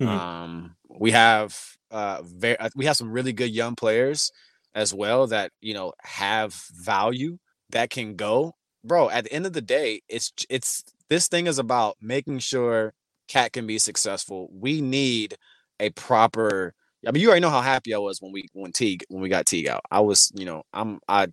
Mhm. 0.00 0.08
Um, 0.08 0.76
we 0.88 1.12
have 1.12 1.58
uh, 1.90 2.22
very 2.24 2.56
we 2.74 2.86
have 2.86 2.96
some 2.96 3.12
really 3.12 3.32
good 3.32 3.50
young 3.50 3.74
players 3.76 4.30
as 4.74 4.94
well 4.94 5.26
that 5.28 5.52
you 5.60 5.74
know 5.74 5.92
have 6.02 6.54
value 6.72 7.38
that 7.70 7.90
can 7.90 8.16
go, 8.16 8.54
bro. 8.84 9.10
At 9.10 9.24
the 9.24 9.32
end 9.32 9.46
of 9.46 9.52
the 9.52 9.62
day, 9.62 10.02
it's 10.08 10.32
it's 10.50 10.84
this 11.08 11.28
thing 11.28 11.46
is 11.46 11.58
about 11.58 11.96
making 12.00 12.40
sure 12.40 12.94
Cat 13.28 13.52
can 13.52 13.66
be 13.66 13.78
successful. 13.78 14.48
We 14.52 14.80
need 14.80 15.36
a 15.80 15.90
proper. 15.90 16.74
I 17.06 17.10
mean, 17.10 17.20
you 17.22 17.28
already 17.28 17.40
know 17.42 17.50
how 17.50 17.60
happy 17.62 17.94
I 17.94 17.98
was 17.98 18.20
when 18.22 18.32
we 18.32 18.48
when 18.52 18.72
Teague 18.72 19.04
when 19.08 19.22
we 19.22 19.28
got 19.28 19.46
Teague 19.46 19.68
out. 19.68 19.82
I 19.90 20.00
was, 20.00 20.30
you 20.34 20.44
know, 20.44 20.62
I'm 20.72 21.00
I 21.08 21.28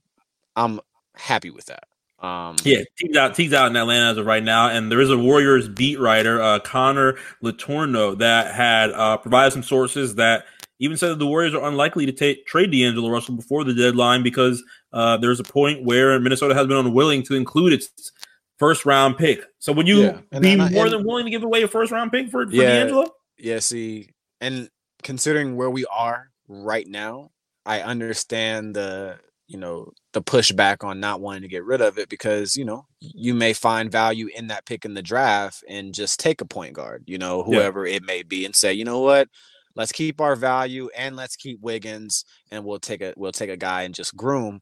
I'm 0.55 0.80
happy 1.15 1.49
with 1.51 1.65
that. 1.67 1.84
Um, 2.26 2.55
Yeah, 2.65 2.80
Teague's 2.99 3.15
out. 3.17 3.36
Teague's 3.36 3.53
out 3.53 3.70
in 3.70 3.76
Atlanta 3.78 4.11
as 4.11 4.17
of 4.17 4.26
right 4.26 4.43
now, 4.43 4.67
and 4.70 4.91
there 4.91 4.99
is 4.99 5.09
a 5.09 5.17
Warriors 5.17 5.70
beat 5.70 5.99
writer, 5.99 6.41
uh, 6.41 6.59
Connor 6.59 7.17
Letourneau, 7.43 8.17
that 8.20 8.53
had 8.53 8.91
uh, 8.91 9.17
provided 9.17 9.51
some 9.53 9.63
sources 9.63 10.15
that 10.15 10.45
even 10.80 10.97
said 10.97 11.09
that 11.09 11.20
the 11.20 11.28
Warriors 11.28 11.53
are 11.53 11.65
unlikely 11.67 12.05
to 12.07 12.11
take 12.11 12.45
trade 12.45 12.72
D'Angelo 12.72 13.09
Russell 13.09 13.36
before 13.36 13.63
the 13.63 13.74
deadline 13.74 14.22
because 14.24 14.63
uh, 14.91 15.17
there's 15.17 15.39
a 15.39 15.43
point 15.43 15.84
where 15.86 16.20
Minnesota 16.20 16.53
has 16.55 16.67
been 16.67 16.78
unwilling 16.78 17.24
to 17.24 17.36
include 17.36 17.74
its 17.74 18.11
first 18.57 18.86
round 18.86 19.17
pick. 19.17 19.41
So 19.59 19.72
would 19.74 19.88
you 19.88 20.01
Yeah, 20.03 20.39
be 20.39 20.59
I- 20.59 20.65
and- 20.65 20.74
more 20.74 20.89
than 20.89 21.05
willing 21.05 21.26
to 21.26 21.32
give 21.32 21.43
away 21.43 21.63
a 21.63 21.67
first 21.70 21.91
round 21.91 22.11
pick 22.11 22.30
for, 22.32 22.45
for 22.45 22.51
Yeah. 22.53 22.80
D'Angelo? 22.80 23.11
Yeah, 23.38 23.59
see, 23.59 24.09
and 24.41 24.70
considering 25.04 25.56
where 25.56 25.70
we 25.70 25.86
are 25.86 26.30
right 26.47 26.88
now, 26.88 27.32
I 27.66 27.82
understand 27.82 28.76
the 28.76 29.20
you 29.47 29.58
know 29.58 29.91
the 30.14 30.22
pushback 30.22 30.84
on 30.84 31.00
not 31.00 31.22
wanting 31.22 31.41
to 31.41 31.47
get 31.47 31.66
rid 31.66 31.82
of 31.82 31.97
it 31.97 32.08
because 32.10 32.56
you 32.56 32.66
know 32.66 32.86
you 33.02 33.34
may 33.34 33.54
find 33.54 33.91
value 33.91 34.28
in 34.36 34.47
that 34.47 34.66
pick 34.66 34.86
in 34.86 34.93
the 34.93 35.02
draft 35.02 35.64
and 35.68 35.93
just 35.93 36.20
take 36.20 36.41
a 36.41 36.45
point 36.45 36.74
guard, 36.74 37.04
you 37.08 37.18
know, 37.18 37.43
Yeah. 37.43 37.45
whoever 37.45 37.86
it 37.86 38.04
may 38.04 38.24
be, 38.24 38.45
and 38.45 38.56
say, 38.56 38.74
you 38.74 38.86
know 38.86 39.00
what, 39.00 39.28
let's 39.76 39.91
keep 39.91 40.22
our 40.22 40.36
value 40.36 40.89
and 40.95 41.16
let's 41.16 41.36
keep 41.36 41.60
Wiggins, 41.62 42.26
and 42.52 42.64
we'll 42.66 42.80
take 42.80 43.02
a 43.02 43.14
we'll 43.18 43.32
take 43.32 43.50
a 43.50 43.58
guy 43.58 43.84
and 43.84 43.95
just 43.95 44.16
groom. 44.16 44.60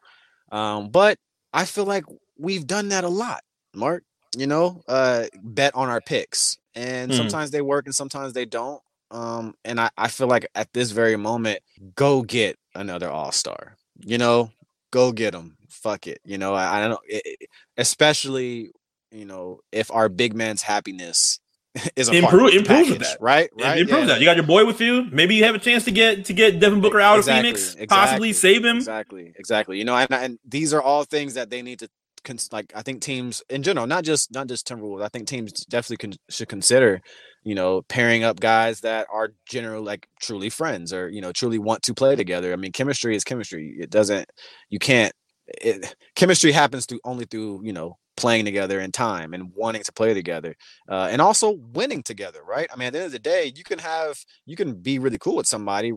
Um, 0.51 0.89
but 0.89 1.17
I 1.53 1.65
feel 1.65 1.85
like 1.85 2.05
we've 2.37 2.65
done 2.67 2.89
that 2.89 3.03
a 3.03 3.09
lot, 3.09 3.41
Mark. 3.75 4.03
You 4.37 4.47
know, 4.47 4.81
uh, 4.87 5.25
bet 5.41 5.73
on 5.73 5.89
our 5.89 6.01
picks, 6.01 6.57
and 6.75 7.11
Mhm. 7.11 7.15
sometimes 7.15 7.51
they 7.51 7.61
work 7.61 7.85
and 7.87 7.95
sometimes 7.95 8.33
they 8.33 8.45
don't. 8.45 8.81
Um, 9.11 9.53
and 9.63 9.79
I, 9.79 9.89
I 9.97 10.07
feel 10.09 10.27
like 10.27 10.47
at 10.55 10.71
this 10.73 10.91
very 10.91 11.15
moment, 11.15 11.59
go 11.95 12.21
get 12.21 12.57
another 12.75 13.09
all 13.09 13.31
star. 13.31 13.77
You 13.99 14.17
know, 14.17 14.51
go 14.91 15.11
get 15.11 15.31
them. 15.31 15.57
Fuck 15.69 16.07
it. 16.07 16.19
You 16.25 16.37
know, 16.37 16.53
I, 16.53 16.85
I 16.85 16.87
don't. 16.87 16.99
It, 17.07 17.49
especially, 17.77 18.71
you 19.11 19.25
know, 19.25 19.59
if 19.71 19.91
our 19.91 20.09
big 20.09 20.35
man's 20.35 20.61
happiness 20.61 21.39
is 21.95 22.09
a 22.09 22.13
Improve, 22.13 22.53
improve 22.53 22.87
package, 22.87 22.99
that, 22.99 23.17
right? 23.21 23.49
Right. 23.59 23.79
Improve 23.79 24.01
Yeah, 24.01 24.05
that. 24.07 24.19
You 24.19 24.25
got 24.25 24.35
your 24.35 24.45
boy 24.45 24.65
with 24.65 24.81
you. 24.81 25.07
Maybe 25.11 25.35
you 25.35 25.43
have 25.45 25.55
a 25.55 25.59
chance 25.59 25.85
to 25.85 25.91
get 25.91 26.25
to 26.25 26.33
get 26.33 26.59
Devin 26.59 26.81
Booker 26.81 26.99
out 26.99 27.17
Exactly, 27.17 27.51
of 27.51 27.57
Phoenix, 27.57 27.85
possibly 27.89 28.33
save 28.33 28.65
him. 28.65 28.77
Exactly, 28.77 29.33
exactly. 29.37 29.77
You 29.77 29.85
know, 29.85 29.95
and, 29.95 30.11
and 30.11 30.39
these 30.47 30.73
are 30.73 30.81
all 30.81 31.03
things 31.03 31.35
that 31.35 31.49
they 31.49 31.61
need 31.61 31.79
to 31.79 31.89
like. 32.51 32.73
I 32.75 32.81
think 32.81 33.01
teams 33.01 33.41
in 33.49 33.63
general, 33.63 33.87
not 33.87 34.03
just 34.03 34.33
not 34.33 34.47
just 34.47 34.67
Timberwolves. 34.67 35.03
I 35.03 35.07
think 35.09 35.27
teams 35.27 35.65
definitely 35.65 35.97
con- 35.97 36.19
should 36.29 36.49
consider, 36.49 37.01
you 37.47 37.55
know, 37.55 37.81
pairing 37.83 38.23
up 38.25 38.39
guys 38.41 38.81
that 38.81 39.07
are 39.11 39.29
generally 39.47 39.83
like 39.85 40.07
truly 40.21 40.49
friends 40.49 40.91
or 40.93 41.09
you 41.09 41.21
know 41.21 41.31
truly 41.31 41.59
want 41.59 41.81
to 41.83 41.93
play 41.93 42.15
together. 42.15 42.51
I 42.53 42.57
mean, 42.57 42.73
chemistry 42.73 43.15
is 43.15 43.23
chemistry. 43.23 43.75
It 43.79 43.89
doesn't. 43.89 44.29
You 44.69 44.79
can't. 44.79 45.13
It, 45.47 45.95
chemistry 46.15 46.51
happens 46.51 46.85
through 46.85 46.99
only 47.05 47.25
through 47.25 47.61
you 47.63 47.73
know 47.73 47.97
playing 48.17 48.45
together 48.45 48.79
in 48.81 48.91
time 48.91 49.33
and 49.33 49.51
wanting 49.55 49.83
to 49.83 49.93
play 49.93 50.13
together, 50.13 50.55
uh, 50.89 51.07
and 51.11 51.21
also 51.21 51.51
winning 51.73 52.03
together, 52.03 52.41
right? 52.43 52.67
I 52.73 52.75
mean, 52.75 52.87
at 52.87 52.93
the 52.93 52.99
end 52.99 53.05
of 53.05 53.11
the 53.13 53.19
day, 53.19 53.53
you 53.55 53.63
can 53.63 53.79
have 53.79 54.17
you 54.45 54.55
can 54.57 54.73
be 54.73 54.99
really 54.99 55.17
cool 55.19 55.37
with 55.37 55.47
somebody, 55.47 55.93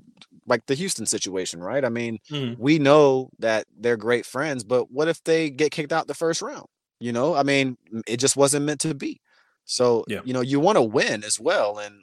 like 0.46 0.64
the 0.66 0.74
Houston 0.74 1.06
situation, 1.06 1.60
right? 1.60 1.84
I 1.84 1.88
mean, 1.88 2.18
Mhm. 2.30 2.56
we 2.58 2.78
know 2.78 3.30
that 3.40 3.66
they're 3.76 3.96
great 3.96 4.26
friends, 4.26 4.62
but 4.64 4.90
what 4.92 5.08
if 5.08 5.22
they 5.24 5.50
get 5.50 5.72
kicked 5.72 5.92
out 5.92 6.06
the 6.06 6.14
first 6.14 6.42
round? 6.42 6.66
You 7.00 7.12
know, 7.12 7.34
I 7.34 7.42
mean, 7.42 7.76
it 8.06 8.18
just 8.18 8.36
wasn't 8.36 8.66
meant 8.66 8.80
to 8.82 8.94
be. 8.94 9.20
So, 9.70 10.04
Yeah. 10.08 10.20
you 10.24 10.32
know, 10.34 10.40
you 10.40 10.58
want 10.58 10.76
to 10.76 10.82
win 10.82 11.22
as 11.22 11.38
well. 11.38 11.78
And 11.78 12.02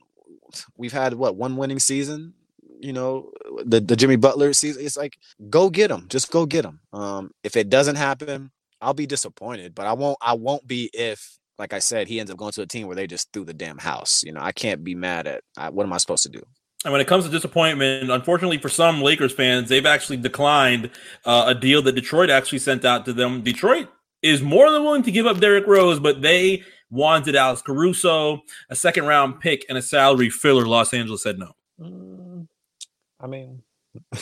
we've 0.77 0.93
had 0.93 1.13
what 1.15 1.35
one 1.35 1.57
winning 1.57 1.79
season, 1.79 2.33
you 2.79 2.93
know, 2.93 3.31
the, 3.65 3.81
the 3.81 3.95
Jimmy 3.95 4.15
Butler 4.15 4.53
season. 4.53 4.85
It's 4.85 4.95
like, 4.95 5.17
go 5.49 5.69
get 5.69 5.89
them. 5.89 6.05
Just 6.09 6.31
go 6.31 6.45
get 6.45 6.61
them. 6.61 6.79
Um, 6.93 7.31
if 7.43 7.57
it 7.57 7.69
doesn't 7.69 7.97
happen, 7.97 8.51
I'll 8.79 8.93
be 8.93 9.05
disappointed, 9.05 9.75
but 9.75 9.85
I 9.85 9.93
won't, 9.93 10.17
I 10.21 10.33
won't 10.33 10.65
be 10.65 10.89
if, 10.93 11.37
like 11.59 11.73
I 11.73 11.79
said, 11.79 12.07
he 12.07 12.19
ends 12.19 12.31
up 12.31 12.37
going 12.37 12.53
to 12.53 12.61
a 12.61 12.67
team 12.67 12.87
where 12.87 12.95
they 12.95 13.07
just 13.07 13.33
threw 13.33 13.43
the 13.43 13.53
damn 13.53 13.79
house. 13.79 14.23
You 14.23 14.31
know, 14.31 14.41
I 14.41 14.53
can't 14.53 14.83
be 14.83 14.95
mad 14.95 15.27
at 15.27 15.43
I, 15.57 15.69
what 15.69 15.85
am 15.85 15.91
I 15.91 15.97
supposed 15.97 16.23
to 16.23 16.29
do? 16.29 16.43
And 16.85 16.91
when 16.93 17.01
it 17.01 17.07
comes 17.07 17.25
to 17.25 17.31
disappointment, 17.31 18.09
unfortunately 18.11 18.59
for 18.59 18.69
some 18.69 19.01
Lakers 19.01 19.33
fans, 19.33 19.67
they've 19.67 19.85
actually 19.85 20.17
declined 20.17 20.91
uh, 21.25 21.45
a 21.47 21.55
deal 21.55 21.81
that 21.81 21.93
Detroit 21.95 22.29
actually 22.29 22.59
sent 22.59 22.85
out 22.85 23.03
to 23.05 23.13
them. 23.13 23.41
Detroit 23.41 23.89
is 24.21 24.41
more 24.41 24.71
than 24.71 24.83
willing 24.83 25.03
to 25.03 25.11
give 25.11 25.25
up 25.25 25.39
Derrick 25.39 25.67
Rose, 25.67 25.99
but 25.99 26.21
they 26.21 26.63
wanted 26.89 27.35
Alex 27.35 27.61
Caruso, 27.61 28.41
a 28.69 28.75
second 28.75 29.05
round 29.05 29.39
pick, 29.39 29.65
and 29.69 29.77
a 29.77 29.81
salary 29.81 30.29
filler. 30.29 30.65
Los 30.65 30.93
Angeles 30.93 31.23
said 31.23 31.37
no. 31.39 31.51
Mm, 31.79 32.47
I 33.19 33.27
mean, 33.27 33.61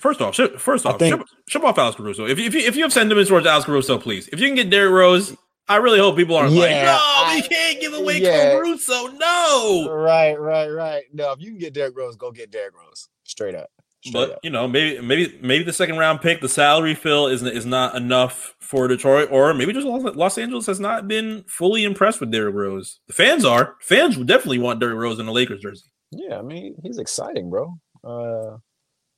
First 0.00 0.20
off, 0.20 0.34
ship, 0.36 0.60
first 0.60 0.86
I 0.86 0.90
off, 0.90 0.98
think- 1.00 1.16
ship, 1.16 1.26
ship 1.48 1.64
off 1.64 1.76
Alex 1.78 1.96
Caruso. 1.96 2.26
If 2.26 2.38
you, 2.38 2.46
if 2.46 2.54
you 2.54 2.60
if 2.60 2.76
you 2.76 2.82
have 2.84 2.92
sentiments 2.92 3.28
towards 3.30 3.46
Alex 3.46 3.66
Caruso, 3.66 3.98
please. 3.98 4.28
If 4.28 4.38
you 4.38 4.46
can 4.46 4.54
get 4.54 4.70
Derrick 4.70 4.92
Rose, 4.92 5.36
I 5.66 5.76
really 5.76 5.98
hope 5.98 6.16
people 6.16 6.36
aren't 6.36 6.52
like, 6.52 6.70
no, 6.70 6.98
I- 7.00 7.40
we 7.42 7.48
can't 7.48 7.80
give 7.80 7.94
away 7.94 8.20
yeah. 8.20 8.52
Caruso. 8.52 9.08
No, 9.08 9.88
right, 9.90 10.38
right, 10.38 10.68
right. 10.68 11.02
No, 11.12 11.32
if 11.32 11.40
you 11.40 11.48
can 11.50 11.58
get 11.58 11.74
Derrick 11.74 11.96
Rose, 11.96 12.14
go 12.16 12.30
get 12.30 12.50
Derrick 12.52 12.74
Rose. 12.76 13.08
Straight 13.24 13.56
up. 13.56 13.70
Straight 14.04 14.12
but 14.12 14.30
up. 14.32 14.38
you 14.44 14.50
know, 14.50 14.68
maybe 14.68 15.00
maybe 15.00 15.38
maybe 15.42 15.64
the 15.64 15.72
second 15.72 15.98
round 15.98 16.20
pick, 16.20 16.40
the 16.40 16.48
salary 16.48 16.94
fill 16.94 17.26
is 17.26 17.42
is 17.42 17.66
not 17.66 17.96
enough 17.96 18.54
for 18.60 18.86
Detroit, 18.86 19.28
or 19.32 19.52
maybe 19.54 19.72
just 19.72 19.86
Los, 19.86 20.02
Los 20.14 20.38
Angeles 20.38 20.66
has 20.66 20.78
not 20.78 21.08
been 21.08 21.44
fully 21.48 21.82
impressed 21.84 22.20
with 22.20 22.30
Derrick 22.30 22.54
Rose. 22.54 23.00
The 23.08 23.12
fans 23.12 23.44
are. 23.44 23.74
Fans 23.80 24.16
would 24.16 24.28
definitely 24.28 24.60
want 24.60 24.78
Derrick 24.78 24.98
Rose 24.98 25.18
in 25.18 25.26
the 25.26 25.32
Lakers 25.32 25.60
jersey. 25.60 25.90
Yeah, 26.12 26.38
I 26.38 26.42
mean, 26.42 26.76
he's 26.82 26.98
exciting, 26.98 27.50
bro. 27.50 27.74
Uh 28.04 28.58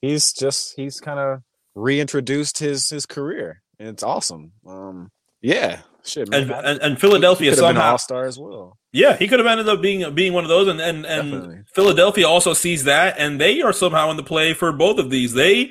he's 0.00 0.32
just 0.32 0.74
he's 0.76 0.98
kind 0.98 1.20
of 1.20 1.40
reintroduced 1.74 2.58
his 2.58 2.88
his 2.88 3.04
career. 3.04 3.62
And 3.78 3.88
it's 3.88 4.02
awesome. 4.02 4.52
Um 4.66 5.10
yeah, 5.42 5.80
shit, 6.04 6.30
man. 6.30 6.42
And 6.42 6.50
and, 6.52 6.80
and 6.80 7.00
Philadelphia 7.00 7.50
been 7.50 7.58
an 7.58 7.64
somehow 7.64 7.92
all-star 7.92 8.24
as 8.24 8.38
well. 8.38 8.78
Yeah, 8.92 9.16
he 9.16 9.28
could 9.28 9.38
have 9.38 9.46
ended 9.46 9.68
up 9.68 9.80
being 9.80 10.14
being 10.14 10.32
one 10.32 10.44
of 10.44 10.48
those, 10.48 10.66
and 10.68 10.80
and, 10.80 11.06
and 11.06 11.30
Definitely. 11.32 11.62
Philadelphia 11.74 12.26
also 12.28 12.54
sees 12.54 12.84
that, 12.84 13.14
and 13.18 13.40
they 13.40 13.62
are 13.62 13.72
somehow 13.72 14.10
in 14.10 14.16
the 14.16 14.22
play 14.22 14.52
for 14.52 14.72
both 14.72 14.98
of 14.98 15.10
these. 15.10 15.32
They 15.32 15.70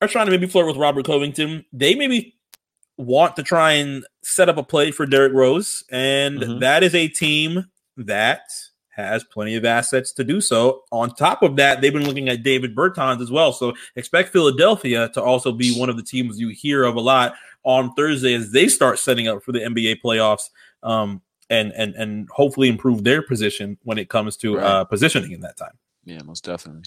are 0.00 0.08
trying 0.08 0.26
to 0.26 0.30
maybe 0.32 0.46
flirt 0.46 0.66
with 0.66 0.76
Robert 0.76 1.04
Covington. 1.04 1.64
They 1.72 1.94
maybe 1.94 2.36
want 2.96 3.36
to 3.36 3.42
try 3.42 3.72
and 3.72 4.04
set 4.22 4.48
up 4.48 4.56
a 4.56 4.62
play 4.62 4.90
for 4.92 5.04
Derrick 5.06 5.32
Rose, 5.34 5.84
and 5.90 6.38
Mhm. 6.38 6.60
that 6.60 6.82
is 6.82 6.94
a 6.94 7.08
team 7.08 7.66
that 7.98 8.42
has 8.96 9.22
plenty 9.24 9.54
of 9.54 9.64
assets 9.64 10.10
to 10.12 10.24
do 10.24 10.40
so. 10.40 10.82
On 10.90 11.14
top 11.14 11.42
of 11.42 11.54
that, 11.56 11.80
they've 11.80 11.92
been 11.92 12.06
looking 12.06 12.28
at 12.28 12.42
Davis 12.42 12.70
Bertans 12.70 13.20
as 13.22 13.30
well. 13.30 13.52
So 13.52 13.74
expect 13.94 14.32
Philadelphia 14.32 15.08
to 15.14 15.22
also 15.22 15.52
be 15.52 15.72
one 15.78 15.88
of 15.88 15.96
the 15.96 16.02
teams 16.02 16.40
you 16.40 16.48
hear 16.48 16.82
of 16.82 16.96
a 16.96 17.00
lot 17.00 17.34
on 17.62 17.92
Thursday 17.94 18.34
as 18.34 18.50
they 18.50 18.66
start 18.66 18.98
setting 18.98 19.28
up 19.28 19.44
for 19.44 19.52
the 19.52 19.60
NBA 19.62 19.96
playoffs. 20.04 20.48
Um, 20.82 21.22
and 21.50 21.72
and 21.72 21.94
and 21.94 22.28
hopefully 22.30 22.68
improve 22.68 23.04
their 23.04 23.22
position 23.22 23.78
when 23.84 23.98
it 23.98 24.08
comes 24.08 24.36
to 24.38 24.56
Right. 24.56 24.64
uh, 24.64 24.84
positioning 24.84 25.32
in 25.32 25.40
that 25.42 25.56
time. 25.56 25.78
Yeah, 26.04 26.22
most 26.22 26.44
definitely. 26.44 26.84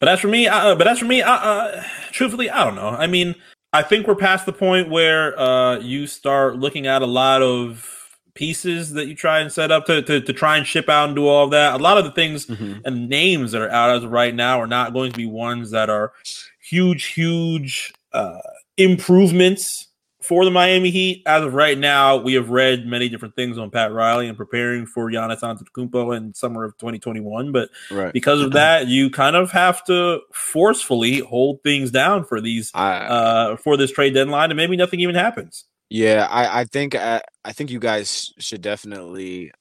But 0.00 0.08
as 0.10 0.20
for 0.20 0.28
me, 0.28 0.46
uh, 0.46 0.74
but 0.74 0.86
as 0.86 0.98
for 0.98 1.06
me, 1.06 1.22
uh, 1.22 1.32
uh, 1.32 1.82
truthfully, 2.12 2.50
I 2.50 2.64
don't 2.64 2.74
know. 2.74 2.88
I 2.90 3.06
mean, 3.06 3.34
I 3.72 3.82
think 3.82 4.06
we're 4.06 4.14
past 4.14 4.44
the 4.46 4.52
point 4.52 4.90
where 4.90 5.38
uh, 5.40 5.78
you 5.78 6.06
start 6.06 6.56
looking 6.58 6.86
at 6.86 7.02
a 7.02 7.06
lot 7.06 7.40
of 7.42 7.92
pieces 8.34 8.92
that 8.92 9.06
you 9.06 9.14
try 9.14 9.40
and 9.40 9.50
set 9.50 9.70
up 9.70 9.86
to, 9.86 10.02
to 10.02 10.20
to 10.20 10.32
try 10.34 10.58
and 10.58 10.66
ship 10.66 10.90
out 10.90 11.06
and 11.08 11.16
do 11.16 11.26
all 11.26 11.44
of 11.46 11.50
that. 11.52 11.72
A 11.74 11.78
lot 11.82 11.96
of 11.96 12.04
the 12.04 12.10
things 12.10 12.44
Mhm. 12.46 12.82
and 12.84 13.08
names 13.08 13.52
that 13.52 13.62
are 13.62 13.70
out 13.70 13.96
as 13.96 14.04
of 14.04 14.10
right 14.10 14.34
now 14.34 14.60
are 14.60 14.66
not 14.66 14.92
going 14.92 15.10
to 15.10 15.16
be 15.16 15.24
ones 15.24 15.70
that 15.70 15.88
are 15.88 16.12
huge, 16.60 17.06
huge 17.06 17.94
uh, 18.12 18.38
improvements 18.76 19.85
for 20.26 20.44
the 20.44 20.50
Miami 20.50 20.90
Heat. 20.90 21.22
As 21.26 21.42
of 21.44 21.54
right 21.54 21.78
now, 21.78 22.16
we 22.16 22.34
have 22.34 22.50
read 22.50 22.86
many 22.86 23.08
different 23.08 23.36
things 23.36 23.58
on 23.58 23.70
Pat 23.70 23.92
Riley 23.92 24.28
and 24.28 24.36
preparing 24.36 24.86
for 24.86 25.10
Giannis 25.10 25.40
Antetokounmpo 25.40 26.16
in 26.16 26.34
summer 26.34 26.64
of 26.64 26.76
2021. 26.78 27.52
But 27.52 27.70
Right. 27.90 28.12
because 28.12 28.40
of 28.40 28.52
that, 28.52 28.86
you 28.88 29.10
kind 29.10 29.36
of 29.36 29.50
have 29.52 29.84
to 29.84 30.20
forcefully 30.32 31.20
hold 31.20 31.62
things 31.62 31.90
down 31.90 32.24
for 32.24 32.40
these 32.40 32.70
I 32.74 32.96
uh, 32.98 33.56
for 33.56 33.76
this 33.76 33.92
trade 33.92 34.14
deadline, 34.14 34.50
and 34.50 34.56
maybe 34.56 34.76
nothing 34.76 35.00
even 35.00 35.14
happens. 35.14 35.64
Yeah, 35.88 36.26
I 36.28 36.60
I 36.60 36.64
think 36.64 36.94
I, 36.94 37.22
I 37.44 37.52
think 37.52 37.70
you 37.70 37.78
guys 37.78 38.32
should 38.38 38.60
definitely 38.60 39.52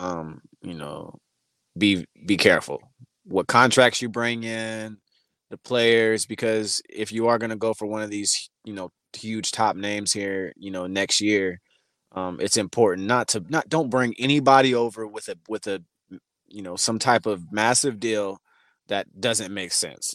um, 0.00 0.40
you 0.62 0.74
know, 0.74 1.18
be 1.76 2.06
be 2.26 2.36
careful 2.36 2.82
what 3.24 3.46
contracts 3.46 4.02
you 4.02 4.08
bring 4.08 4.44
in, 4.44 4.98
the 5.50 5.56
players 5.58 6.26
because 6.26 6.82
if 6.88 7.12
you 7.12 7.28
are 7.28 7.38
going 7.38 7.50
to 7.50 7.56
go 7.56 7.74
for 7.74 7.86
one 7.86 8.02
of 8.02 8.10
these, 8.10 8.50
you 8.64 8.72
know, 8.72 8.90
huge 9.16 9.52
top 9.52 9.76
names 9.76 10.12
here, 10.12 10.52
you 10.56 10.70
know, 10.70 10.86
next 10.86 11.20
year, 11.20 11.60
um 12.12 12.38
it's 12.40 12.56
important 12.56 13.06
not 13.08 13.28
to 13.28 13.44
not 13.48 13.68
don't 13.68 13.90
bring 13.90 14.14
anybody 14.18 14.74
over 14.74 15.06
with 15.06 15.28
a 15.28 15.36
with 15.48 15.66
a 15.66 15.82
you 16.48 16.62
know, 16.62 16.76
some 16.76 16.98
type 16.98 17.26
of 17.26 17.50
massive 17.52 17.98
deal 17.98 18.38
that 18.88 19.06
doesn't 19.20 19.52
make 19.52 19.72
sense. 19.72 20.14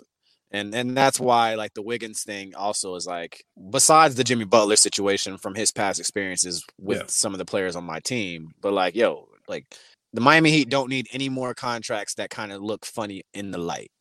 And 0.51 0.73
and 0.73 0.95
that's 0.95 1.19
why 1.19 1.55
like 1.55 1.73
the 1.73 1.81
Wiggins 1.81 2.23
thing 2.23 2.55
also 2.55 2.95
is 2.95 3.05
like 3.05 3.43
besides 3.71 4.15
the 4.15 4.23
Jimmy 4.23 4.45
Butler 4.45 4.75
situation 4.77 5.37
from 5.37 5.53
his 5.55 5.71
past 5.71 5.99
experiences 5.99 6.63
with 6.79 6.97
Yeah. 6.99 7.03
some 7.07 7.33
of 7.33 7.37
the 7.39 7.45
players 7.45 7.75
on 7.75 7.83
my 7.83 7.99
team, 7.99 8.51
but 8.61 8.73
like 8.73 8.95
yo, 8.95 9.27
like 9.47 9.65
the 10.13 10.21
Miami 10.21 10.49
Heat 10.51 10.69
don't 10.69 10.89
need 10.89 11.07
any 11.11 11.29
more 11.29 11.53
contracts 11.53 12.15
that 12.15 12.29
kind 12.31 12.51
of 12.51 12.61
look 12.63 12.85
funny 12.85 13.23
in 13.33 13.51
the 13.51 13.59
light. 13.59 13.91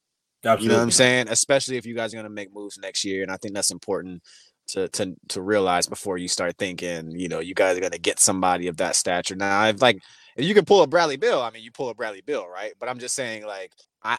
Absolutely. 0.44 0.64
You 0.64 0.68
know 0.70 0.76
what 0.78 0.82
I'm 0.84 0.90
saying? 0.92 1.28
Especially 1.28 1.76
if 1.76 1.84
you 1.84 1.94
guys 1.94 2.14
are 2.14 2.16
gonna 2.16 2.30
make 2.30 2.54
moves 2.54 2.78
next 2.78 3.04
year, 3.04 3.22
and 3.22 3.30
I 3.32 3.36
think 3.36 3.54
that's 3.54 3.70
important 3.72 4.22
to 4.68 4.88
to 4.88 5.14
to 5.28 5.40
realize 5.42 5.86
before 5.86 6.18
you 6.18 6.28
start 6.28 6.56
thinking, 6.58 7.10
you 7.12 7.28
know, 7.28 7.40
you 7.40 7.54
guys 7.54 7.76
are 7.76 7.80
gonna 7.80 7.98
get 7.98 8.20
somebody 8.20 8.68
of 8.68 8.76
that 8.78 8.96
stature. 8.96 9.34
Now, 9.36 9.66
if 9.66 9.82
like 9.82 9.98
if 10.36 10.44
you 10.44 10.54
can 10.54 10.64
pull 10.64 10.82
a 10.82 10.86
Bradley 10.86 11.16
Beal, 11.16 11.40
I 11.40 11.50
mean, 11.50 11.62
you 11.62 11.72
pull 11.72 11.88
a 11.88 11.94
Bradley 11.94 12.22
Beal, 12.24 12.46
right? 12.46 12.72
But 12.78 12.88
I'm 12.88 12.98
just 12.98 13.14
saying, 13.14 13.44
like, 13.46 13.72
I 14.02 14.18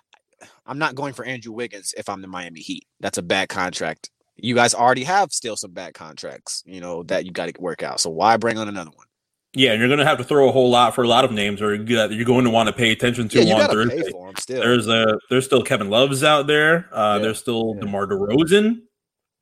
I'm 0.66 0.80
not 0.80 0.96
going 0.96 1.14
for 1.14 1.26
Andrew 1.26 1.54
Wiggins 1.54 1.94
if 1.98 2.10
I'm 2.10 2.22
the 2.22 2.28
Miami 2.28 2.60
Heat. 2.62 2.86
That's 3.00 3.18
a 3.18 3.22
bad 3.24 3.50
contract. 3.50 4.10
You 4.36 4.56
guys 4.56 4.74
already 4.74 5.04
have 5.04 5.32
still 5.32 5.58
some 5.58 5.72
bad 5.72 5.94
contracts, 5.94 6.64
you 6.66 6.80
know, 6.80 7.04
that 7.04 7.26
you 7.26 7.32
got 7.32 7.54
to 7.54 7.62
work 7.62 7.84
out. 7.84 8.00
So 8.00 8.10
why 8.10 8.38
bring 8.38 8.58
on 8.58 8.70
another 8.70 8.92
one? 8.92 9.06
Yeah, 9.54 9.72
and 9.72 9.80
you're 9.80 9.90
going 9.90 10.00
to 10.00 10.06
have 10.06 10.20
to 10.20 10.24
throw 10.24 10.48
a 10.48 10.52
whole 10.52 10.70
lot 10.70 10.94
for 10.94 11.04
a 11.04 11.08
lot 11.08 11.26
of 11.26 11.32
names, 11.32 11.62
or 11.62 11.74
you're 11.74 12.24
going 12.24 12.44
to 12.46 12.50
want 12.52 12.68
to 12.68 12.74
pay 12.74 12.92
attention 12.92 13.28
to 13.30 13.44
Yeah, 13.44 13.56
on 13.64 13.70
Thursday. 13.70 14.04
pay 14.04 14.12
for 14.12 14.28
them 14.28 14.36
still. 14.38 14.62
There's 14.62 14.88
a 14.88 15.18
there's 15.30 15.46
still 15.46 15.64
Kevin 15.64 15.90
Love's 15.90 16.24
out 16.24 16.46
there. 16.48 16.88
Uh, 16.94 17.16
Yeah, 17.18 17.24
There's 17.24 17.40
still 17.40 17.74
yeah. 17.76 17.82
DeMar 17.82 18.08
DeRozan. 18.08 18.82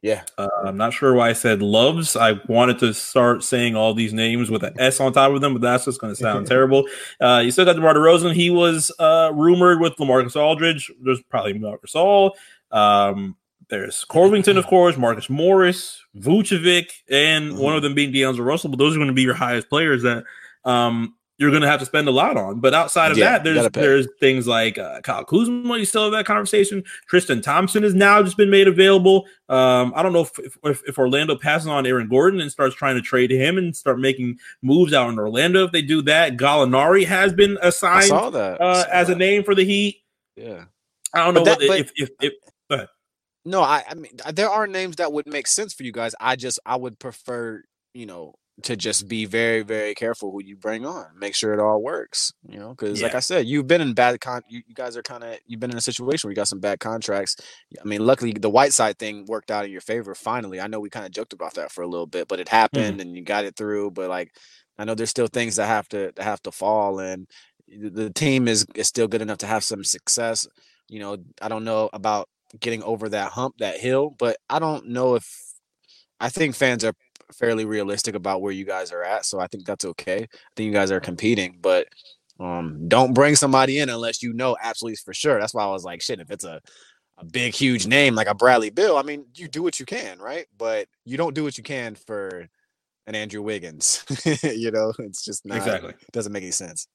Yeah, 0.02 0.24
Uh, 0.38 0.48
I'm 0.64 0.78
not 0.78 0.94
sure 0.94 1.14
why 1.14 1.30
I 1.30 1.34
said 1.34 1.62
Loves. 1.62 2.16
I 2.16 2.34
wanted 2.48 2.80
to 2.80 2.94
start 2.94 3.44
saying 3.44 3.76
all 3.76 3.94
these 3.94 4.14
names 4.14 4.50
with 4.52 4.64
an 4.64 4.74
S 4.80 5.00
on 5.00 5.12
top 5.14 5.32
of 5.34 5.42
them, 5.42 5.54
but 5.54 5.62
that's 5.62 5.86
just 5.86 6.00
going 6.00 6.14
to 6.14 6.20
sound 6.22 6.46
terrible. 6.54 6.86
Uh, 7.20 7.42
you 7.44 7.52
still 7.52 7.66
got 7.66 7.74
DeMar 7.76 7.94
DeRozan. 7.96 8.34
He 8.34 8.50
was 8.50 8.92
uh, 9.00 9.32
rumored 9.34 9.80
with 9.82 9.96
LaMarcus 9.98 10.36
Aldridge. 10.36 10.92
There's 11.02 11.22
probably 11.30 11.54
Marcus 11.58 11.96
All. 11.96 12.36
Um, 12.72 13.36
there's 13.70 14.06
Corvington, 14.10 14.58
of 14.58 14.66
course, 14.68 14.96
Marcus 14.98 15.30
Morris, 15.30 16.02
Vucevic, 16.16 16.92
and 17.10 17.52
Mm-hmm. 17.52 17.62
one 17.62 17.76
of 17.76 17.82
them 17.82 17.96
being 17.96 18.12
D'Angelo 18.14 18.46
Russell. 18.46 18.70
But 18.70 18.78
those 18.80 18.96
are 18.96 19.00
going 19.00 19.10
to 19.10 19.14
be 19.14 19.24
your 19.24 19.34
highest 19.34 19.68
players 19.68 20.04
that 20.04 20.24
um, 20.64 21.16
you're 21.40 21.52
going 21.52 21.62
to 21.62 21.68
have 21.68 21.80
to 21.80 21.86
spend 21.86 22.08
a 22.08 22.12
lot 22.12 22.36
on. 22.36 22.60
But 22.60 22.74
outside 22.74 23.12
of 23.12 23.18
Yeah, 23.18 23.38
that, 23.38 23.44
there's 23.44 23.70
there's 23.72 24.08
things 24.20 24.48
like 24.48 24.78
uh, 24.78 25.02
Kyle 25.02 25.24
Kuzma. 25.24 25.78
You 25.78 25.86
still 25.86 26.04
have 26.04 26.12
that 26.14 26.26
conversation. 26.26 26.84
Tristan 27.08 27.42
Thompson 27.42 27.84
has 27.84 27.94
now 27.94 28.24
just 28.24 28.38
been 28.38 28.50
made 28.50 28.68
available. 28.68 29.26
Um, 29.50 29.94
I 29.96 30.02
don't 30.04 30.14
know 30.14 30.22
if, 30.22 30.40
if 30.64 30.82
if 30.88 30.98
Orlando 30.98 31.36
passes 31.36 31.68
on 31.68 31.86
Aaron 31.86 32.08
Gordon 32.10 32.42
and 32.42 32.52
starts 32.52 32.76
trying 32.76 32.96
to 32.96 33.02
trade 33.02 33.30
him 33.32 33.58
and 33.58 33.76
start 33.76 34.00
making 34.00 34.40
moves 34.62 34.94
out 34.94 35.10
in 35.10 35.20
Orlando. 35.20 35.66
If 35.66 35.72
they 35.72 35.82
do 35.84 36.02
that, 36.04 36.38
Gallinari 36.38 37.06
has 37.06 37.34
been 37.34 37.58
assigned 37.62 38.10
that 38.10 38.58
uh, 38.60 38.86
as 38.92 39.10
a 39.10 39.16
name 39.16 39.44
for 39.44 39.54
the 39.56 39.64
Heat. 39.64 40.02
Yeah. 40.36 40.66
I 41.14 41.24
don't 41.24 41.34
know 41.36 41.44
But 41.44 41.50
what 41.52 41.60
that- 41.60 41.68
but- 41.68 41.80
if 41.80 41.92
if, 41.96 42.10
if 42.72 42.90
No, 43.46 43.62
I, 43.62 43.84
I 43.90 43.94
mean 43.94 44.12
there 44.34 44.50
are 44.50 44.68
names 44.68 44.98
that 44.98 45.14
would 45.14 45.28
make 45.28 45.48
sense 45.48 45.74
for 45.74 45.84
you 45.84 45.92
guys. 45.92 46.14
I 46.20 46.36
just 46.36 46.60
I 46.66 46.76
would 46.76 47.00
prefer, 47.00 47.64
you 47.94 48.06
know, 48.06 48.34
to 48.64 48.76
just 48.76 49.08
be 49.08 49.26
very 49.26 49.62
very 49.62 49.94
careful 49.94 50.32
who 50.32 50.42
you 50.44 50.56
bring 50.56 50.86
on 50.86 51.06
make 51.18 51.36
sure 51.36 51.54
it 51.54 51.60
all 51.60 51.82
works 51.82 52.34
you 52.50 52.58
know 52.58 52.70
because 52.70 53.02
like 53.04 53.14
i 53.14 53.20
said 53.20 53.46
you've 53.46 53.68
been 53.68 53.82
in 53.82 53.94
bad 53.94 54.20
con 54.20 54.42
you, 54.50 54.62
you 54.68 54.74
guys 54.74 54.98
are 54.98 55.04
kind 55.04 55.24
of 55.24 55.38
you've 55.46 55.60
been 55.60 55.70
in 55.70 55.78
a 55.78 55.82
situation 55.82 56.28
where 56.28 56.32
you 56.32 56.36
got 56.36 56.48
some 56.48 56.60
bad 56.60 56.80
contracts. 56.80 57.36
I 57.80 57.88
mean 57.88 58.06
luckily 58.06 58.34
the 58.34 58.50
Whiteside 58.50 58.98
thing 58.98 59.26
worked 59.28 59.52
out 59.52 59.66
in 59.66 59.72
your 59.72 59.82
favor 59.82 60.16
finally. 60.16 60.60
I 60.60 60.68
know 60.68 60.80
we 60.80 60.90
kind 60.90 61.06
of 61.06 61.12
joked 61.12 61.34
about 61.34 61.54
that 61.56 61.72
for 61.72 61.84
a 61.84 61.88
little 61.88 62.08
bit 62.08 62.28
but 62.28 62.40
it 62.40 62.48
mm-hmm. 62.48 62.56
happened 62.56 63.02
and 63.02 63.16
you 63.16 63.24
got 63.24 63.46
it 63.46 63.56
through 63.56 63.92
but 63.92 64.10
like 64.10 64.32
i 64.78 64.86
know 64.86 64.96
there's 64.96 65.10
still 65.10 65.28
things 65.28 65.58
that 65.58 65.68
have 65.68 65.88
to 65.90 66.12
that 66.16 66.24
have 66.24 66.42
to 66.42 66.52
fall 66.52 67.00
and 67.00 67.28
the 67.68 67.90
the 67.90 68.10
team 68.10 68.48
is 68.48 68.66
is 68.76 68.88
still 68.88 69.08
good 69.08 69.22
enough 69.22 69.40
to 69.40 69.48
have 69.48 69.64
some 69.64 69.84
success 69.84 70.48
you 70.88 71.00
know 71.00 71.18
i 71.42 71.48
don't 71.48 71.64
know 71.64 71.90
about 71.94 72.30
getting 72.60 72.82
over 72.84 73.10
that 73.10 73.32
hump 73.32 73.56
that 73.60 73.80
hill 73.80 74.16
but 74.18 74.38
i 74.50 74.60
don't 74.60 74.88
know 74.88 75.16
if 75.16 75.28
i 76.20 76.30
think 76.30 76.56
fans 76.56 76.84
are 76.84 76.94
fairly 77.34 77.66
realistic 77.66 78.16
about 78.16 78.42
where 78.42 78.52
you 78.52 78.66
guys 78.66 78.92
are 78.92 79.04
at. 79.04 79.26
So 79.26 79.40
I 79.40 79.48
think 79.48 79.66
that's 79.66 79.86
okay. 79.86 80.24
I 80.24 80.50
think 80.56 80.68
you 80.68 80.72
guys 80.72 80.92
are 80.92 81.00
competing, 81.00 81.58
but 81.62 81.88
um, 82.40 82.88
don't 82.88 83.14
bring 83.14 83.36
somebody 83.36 83.80
in 83.80 83.90
unless 83.90 84.22
you 84.22 84.34
know 84.34 84.56
absolutely 84.62 84.98
for 85.04 85.14
sure. 85.14 85.40
That's 85.40 85.54
why 85.54 85.64
I 85.64 85.72
was 85.72 85.84
like, 85.84 86.02
shit, 86.02 86.20
if 86.20 86.32
it's 86.32 86.46
a, 86.46 86.62
a 87.18 87.26
big, 87.26 87.54
huge 87.54 87.88
name 87.88 88.16
like 88.16 88.28
a 88.28 88.36
Bradley 88.36 88.70
Beal, 88.70 88.98
I 88.98 89.02
mean, 89.02 89.26
you 89.36 89.48
do 89.48 89.64
what 89.64 89.80
you 89.80 89.86
can, 89.86 90.20
right? 90.20 90.46
But 90.58 90.88
you 91.06 91.18
don't 91.18 91.34
do 91.34 91.44
what 91.44 91.58
you 91.58 91.64
can 91.64 91.96
for 91.96 92.48
an 93.08 93.16
Andrew 93.16 93.42
Wiggins. 93.42 94.04
you 94.44 94.70
know, 94.72 94.94
it's 95.00 95.24
just 95.26 95.46
not, 95.46 95.58
Exactly. 95.58 95.92
it 95.92 96.12
doesn't 96.12 96.32
make 96.32 96.44
any 96.44 96.52
sense. 96.52 96.88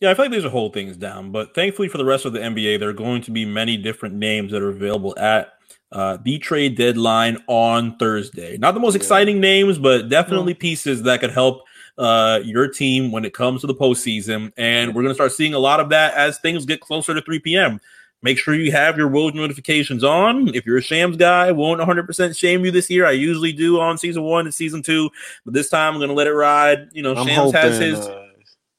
Yeah, 0.00 0.10
I 0.12 0.14
feel 0.14 0.26
like 0.26 0.32
these 0.32 0.44
are 0.44 0.50
hold 0.50 0.74
things 0.74 0.96
down, 0.96 1.32
but 1.32 1.54
thankfully 1.56 1.88
for 1.88 1.98
the 1.98 2.04
rest 2.04 2.24
of 2.24 2.32
the 2.32 2.38
NBA, 2.38 2.78
there 2.78 2.88
are 2.88 2.94
going 2.94 3.20
to 3.22 3.32
be 3.32 3.44
many 3.44 3.76
different 3.76 4.14
names 4.14 4.52
that 4.52 4.62
are 4.62 4.68
available 4.68 5.18
at 5.18 5.54
uh, 5.92 6.18
the 6.22 6.38
trade 6.38 6.76
deadline 6.76 7.38
on 7.46 7.96
Thursday. 7.96 8.58
Not 8.58 8.74
the 8.74 8.80
most 8.80 8.94
Yeah. 8.94 8.98
exciting 8.98 9.40
names, 9.40 9.78
but 9.78 10.08
definitely 10.08 10.54
pieces 10.54 11.02
that 11.04 11.20
could 11.20 11.30
help 11.30 11.62
uh, 11.96 12.40
your 12.44 12.68
team 12.68 13.10
when 13.10 13.24
it 13.24 13.34
comes 13.34 13.60
to 13.62 13.66
the 13.66 13.74
postseason. 13.74 14.52
And 14.56 14.94
we're 14.94 15.02
going 15.02 15.10
to 15.10 15.14
start 15.14 15.32
seeing 15.32 15.54
a 15.54 15.58
lot 15.58 15.80
of 15.80 15.88
that 15.88 16.14
as 16.14 16.38
things 16.38 16.64
get 16.64 16.80
closer 16.80 17.14
to 17.14 17.20
3 17.22 17.38
p.m. 17.40 17.80
Make 18.20 18.38
sure 18.38 18.54
you 18.54 18.72
have 18.72 18.96
your 18.96 19.08
Woj 19.08 19.34
notifications 19.34 20.02
on. 20.02 20.54
If 20.54 20.66
you're 20.66 20.78
a 20.78 20.82
Shams 20.82 21.16
guy, 21.16 21.52
won't 21.52 21.80
100% 21.80 22.36
shame 22.36 22.64
you 22.64 22.70
this 22.70 22.90
year. 22.90 23.06
I 23.06 23.12
usually 23.12 23.52
do 23.52 23.78
on 23.80 23.96
season 23.96 24.24
one 24.24 24.44
and 24.46 24.54
season 24.54 24.82
two, 24.82 25.08
but 25.44 25.54
this 25.54 25.68
time 25.68 25.94
I'm 25.94 25.98
going 26.00 26.08
to 26.08 26.14
let 26.14 26.26
it 26.26 26.32
ride. 26.32 26.88
You 26.92 27.02
know, 27.02 27.14
I'm 27.14 27.26
Shams 27.26 27.52
has 27.52 27.78
his. 27.78 27.98
uh, 27.98 28.24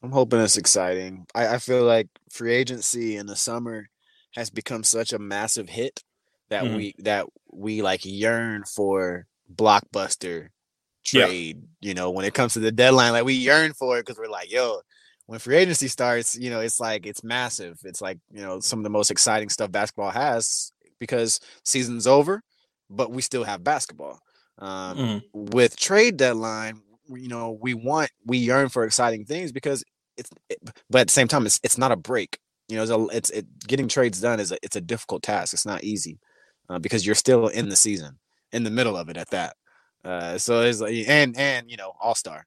I'm 0.03 0.11
hoping 0.11 0.39
it's 0.39 0.57
exciting. 0.57 1.25
I, 1.33 1.55
I 1.55 1.57
feel 1.57 1.83
like 1.83 2.07
free 2.29 2.53
agency 2.53 3.17
in 3.17 3.25
the 3.25 3.35
summer 3.35 3.89
has 4.35 4.49
become 4.49 4.83
such 4.83 5.11
a 5.13 5.19
massive 5.19 5.69
hit 5.69 6.03
that 6.49 6.63
Mhm. 6.65 6.75
we 6.75 6.95
that 6.99 7.27
we 7.51 7.81
like 7.81 8.05
yearn 8.05 8.63
for 8.65 9.25
blockbuster 9.53 10.49
Yeah. 11.11 11.25
trade. 11.25 11.63
You 11.81 11.93
know, 11.93 12.11
when 12.11 12.25
it 12.25 12.33
comes 12.33 12.53
to 12.53 12.59
the 12.59 12.71
deadline, 12.71 13.11
like 13.13 13.25
we 13.25 13.33
yearn 13.33 13.73
for 13.73 13.97
it 13.97 14.05
because 14.05 14.17
we're 14.19 14.29
like, 14.29 14.51
yo, 14.51 14.81
when 15.25 15.39
free 15.39 15.57
agency 15.57 15.87
starts, 15.87 16.35
you 16.37 16.49
know, 16.49 16.59
it's 16.59 16.79
like 16.79 17.05
it's 17.05 17.23
massive. 17.23 17.79
It's 17.83 18.01
like 18.01 18.19
you 18.31 18.41
know 18.41 18.59
some 18.59 18.79
of 18.79 18.83
the 18.83 18.89
most 18.89 19.11
exciting 19.11 19.49
stuff 19.49 19.71
basketball 19.71 20.11
has 20.11 20.71
because 20.99 21.39
season's 21.65 22.07
over, 22.07 22.41
but 22.89 23.11
we 23.11 23.21
still 23.21 23.43
have 23.43 23.63
basketball. 23.63 24.19
Um, 24.59 24.97
Mhm. 24.97 25.23
with 25.33 25.77
trade 25.77 26.17
deadline, 26.17 26.81
you 27.09 27.27
know, 27.29 27.51
we 27.61 27.73
want 27.73 28.11
we 28.25 28.37
yearn 28.37 28.69
for 28.69 28.83
exciting 28.83 29.25
things 29.25 29.51
because 29.51 29.83
it's 30.17 30.29
it, 30.49 30.59
but 30.89 31.01
at 31.01 31.07
the 31.07 31.13
same 31.13 31.27
time 31.27 31.45
it's 31.45 31.59
it's 31.63 31.77
not 31.77 31.91
a 31.91 31.95
break. 31.95 32.39
You 32.67 32.77
know, 32.77 32.83
it's, 32.83 32.91
a, 32.91 33.17
it's 33.17 33.29
it 33.31 33.45
getting 33.67 33.87
trades 33.87 34.21
done 34.21 34.39
is 34.39 34.51
a 34.51 34.57
it's 34.63 34.75
a 34.75 34.81
difficult 34.81 35.23
task. 35.23 35.53
It's 35.53 35.65
not 35.65 35.83
easy 35.83 36.19
uh, 36.69 36.79
because 36.79 37.05
you're 37.05 37.15
still 37.15 37.47
in 37.47 37.69
the 37.69 37.75
season, 37.75 38.17
in 38.51 38.63
the 38.63 38.69
middle 38.69 38.95
of 38.95 39.09
it 39.09 39.17
at 39.17 39.29
that. 39.29 39.55
Uh, 40.03 40.37
so 40.37 40.61
it's 40.61 40.79
like 40.79 40.93
and 41.07 41.37
and 41.37 41.69
you 41.69 41.77
know 41.77 41.93
all 42.01 42.15
star. 42.15 42.45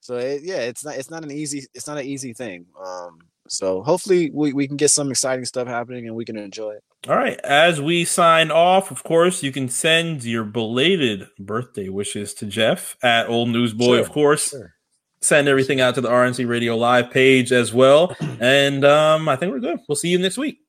So 0.00 0.16
it, 0.16 0.42
yeah, 0.42 0.60
it's 0.60 0.84
not 0.84 0.96
it's 0.96 1.10
not 1.10 1.24
an 1.24 1.30
easy 1.30 1.66
it's 1.74 1.86
not 1.86 1.98
an 1.98 2.06
easy 2.06 2.32
thing. 2.32 2.66
Um, 2.84 3.18
so 3.48 3.82
hopefully 3.82 4.30
we, 4.32 4.52
we 4.52 4.68
can 4.68 4.76
get 4.76 4.90
some 4.90 5.10
exciting 5.10 5.44
stuff 5.44 5.66
happening 5.66 6.06
and 6.06 6.16
we 6.16 6.24
can 6.24 6.36
enjoy 6.36 6.72
it. 6.72 6.84
All 7.08 7.16
right. 7.16 7.38
As 7.40 7.80
we 7.80 8.04
sign 8.04 8.50
off, 8.50 8.90
of 8.90 9.02
course, 9.02 9.42
you 9.42 9.50
can 9.50 9.68
send 9.68 10.24
your 10.24 10.44
belated 10.44 11.26
birthday 11.38 11.88
wishes 11.88 12.32
to 12.34 12.46
Jeff 12.46 12.96
at 13.02 13.28
Old 13.28 13.48
Newsboy, 13.50 13.98
of 13.98 14.10
course. 14.10 14.50
sure. 14.50 14.74
Send 15.20 15.48
everything 15.48 15.80
out 15.80 15.94
to 15.96 16.00
the 16.00 16.08
RNC 16.08 16.48
Radio 16.48 16.76
Live 16.76 17.10
page 17.10 17.52
as 17.52 17.72
well. 17.72 18.16
And 18.40 18.84
um, 18.84 19.28
I 19.28 19.36
think 19.36 19.52
we're 19.52 19.60
good. 19.60 19.78
We'll 19.88 19.96
see 19.96 20.08
you 20.08 20.18
next 20.18 20.38
week. 20.38 20.61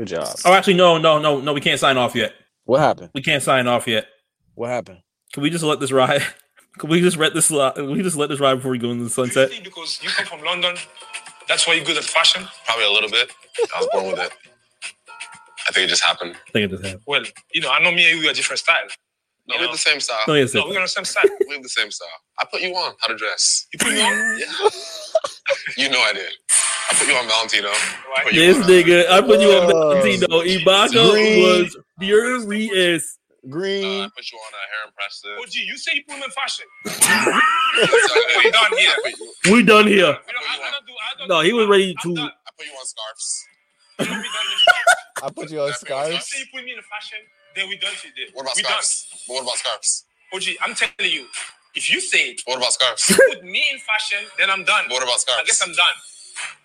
Hey, 0.00 0.06
good 0.06 0.16
job. 0.16 0.34
Oh, 0.46 0.52
actually, 0.54 0.74
no, 0.74 0.96
no, 0.96 1.18
no, 1.18 1.40
no. 1.40 1.52
We 1.52 1.60
can't 1.60 1.78
sign 1.78 1.98
off 1.98 2.14
yet. 2.14 2.32
What 2.64 2.80
happened? 2.80 3.10
We 3.14 3.20
can't 3.22 3.42
sign 3.42 3.66
off 3.66 3.86
yet. 3.86 4.06
What 4.54 4.70
happened? 4.70 5.00
Can 5.32 5.42
we 5.42 5.50
just 5.50 5.62
let 5.64 5.78
this 5.78 5.92
ride? 5.92 6.22
Can 6.78 6.88
we 6.88 7.00
just 7.00 7.16
let 7.18 7.34
this? 7.34 7.50
li- 7.50 7.72
we 7.78 8.02
just 8.02 8.16
let 8.16 8.30
this 8.30 8.40
ride 8.40 8.54
before 8.54 8.70
we 8.70 8.78
go 8.78 8.90
into 8.90 9.04
the 9.04 9.10
sunset? 9.10 9.50
Because 9.62 10.02
you 10.02 10.08
come 10.08 10.24
from 10.38 10.42
London, 10.46 10.76
that's 11.48 11.66
why 11.66 11.74
you're 11.74 11.84
good 11.84 11.98
at 11.98 12.04
fashion. 12.04 12.46
Probably 12.64 12.86
a 12.86 12.90
little 12.90 13.10
bit. 13.10 13.30
I 13.74 13.78
was 13.80 13.88
born 13.92 14.06
with 14.06 14.20
it. 14.20 14.32
I 15.68 15.72
think 15.72 15.84
it 15.86 15.88
just 15.90 16.02
happened. 16.02 16.36
I 16.48 16.50
think 16.52 16.64
it 16.64 16.70
just 16.70 16.84
happened. 16.84 17.02
Well, 17.06 17.22
you 17.52 17.60
know, 17.60 17.70
I 17.70 17.82
know 17.82 17.92
me 17.92 18.10
and 18.10 18.22
you 18.22 18.30
are 18.30 18.32
different 18.32 18.60
style. 18.60 18.86
No, 19.48 19.56
we 19.56 19.62
know? 19.62 19.66
have 19.66 19.72
the 19.72 19.78
same 19.78 20.00
style. 20.00 20.22
No, 20.28 20.34
yes, 20.34 20.54
No, 20.54 20.64
we're 20.66 20.76
on 20.76 20.82
the 20.82 20.88
same 20.88 21.04
style. 21.04 21.24
We 21.48 21.54
have 21.54 21.62
the 21.62 21.68
same 21.68 21.90
style. 21.90 22.08
I 22.38 22.46
put 22.50 22.62
you 22.62 22.72
on 22.74 22.94
how 23.00 23.08
to 23.08 23.16
dress. 23.16 23.66
You 23.72 23.78
put 23.80 23.92
me 23.92 24.00
on. 24.00 24.38
Yeah. 25.76 25.84
you 25.84 25.90
know 25.90 26.00
I 26.00 26.12
did. 26.12 26.30
I 26.90 26.94
put 26.94 27.06
you 27.08 27.14
on 27.14 27.28
Valentino. 27.28 27.68
I 27.70 28.22
put 28.24 28.32
you 28.34 28.40
This 28.40 28.56
on, 28.56 28.62
uh, 28.64 28.66
nigga, 28.66 29.08
I 29.08 29.20
put 29.20 29.40
you 29.40 29.50
on 29.52 29.66
Whoa. 29.70 29.94
Valentino. 29.94 30.26
Ibaka 30.42 31.10
Green. 31.12 31.42
was 31.42 31.76
furious. 32.00 33.16
Uh, 33.16 33.48
Green. 33.48 34.00
I 34.02 34.08
put 34.14 34.30
you 34.32 34.38
on 34.38 34.52
uh, 34.52 34.58
Heron 34.74 34.92
Preston. 34.96 35.30
Oh, 35.38 35.44
gee, 35.48 35.62
you 35.62 35.76
say 35.78 35.92
you 35.94 36.02
put 36.08 36.16
him 36.16 36.24
in 36.24 36.30
fashion. 36.30 36.66
I 36.86 38.40
we 38.44 38.50
done 38.50 38.72
here. 38.76 39.52
We 39.54 39.62
done 39.62 39.86
here. 39.86 40.18
We 40.26 40.32
don't, 40.32 40.44
I, 40.50 40.66
I 40.66 40.70
don't 40.72 40.86
do, 40.86 40.92
I 40.92 41.18
don't 41.18 41.28
No, 41.28 41.40
he 41.40 41.52
was 41.52 41.68
ready 41.68 41.94
to- 42.02 42.10
I 42.10 42.50
put 42.58 42.66
you 42.66 42.72
on 42.72 42.86
scarves. 42.86 43.44
We 44.00 44.06
done 44.06 44.20
this. 44.22 45.22
I 45.22 45.30
put 45.30 45.50
you 45.50 45.60
on 45.60 45.68
You 45.68 45.74
scarves. 45.74 46.26
say 46.28 46.38
you 46.40 46.46
put 46.52 46.64
me 46.64 46.72
in 46.72 46.78
fashion, 46.82 47.18
then 47.54 47.68
we 47.68 47.76
done 47.78 47.92
today. 47.94 48.28
What 48.34 48.42
about 48.42 48.56
we 48.56 48.62
scarves? 48.64 49.06
But 49.28 49.34
what 49.34 49.42
about 49.44 49.54
scarves? 49.56 50.02
done. 50.02 50.36
Oh, 50.36 50.38
gee, 50.40 50.58
I'm 50.60 50.74
telling 50.74 51.12
you, 51.12 51.26
if 51.74 51.88
you 51.90 52.00
say 52.00 52.30
it, 52.30 52.42
What 52.46 52.58
about 52.58 52.72
scarves? 52.72 53.08
you 53.08 53.16
put 53.30 53.44
me 53.44 53.62
in 53.72 53.78
fashion, 53.78 54.26
then 54.38 54.50
I'm 54.50 54.64
done. 54.64 54.84
What 54.90 55.02
about 55.02 55.20
scarves? 55.20 55.40
I 55.40 55.44
guess? 55.44 55.62
I'm 55.62 55.72
done. 55.72 55.96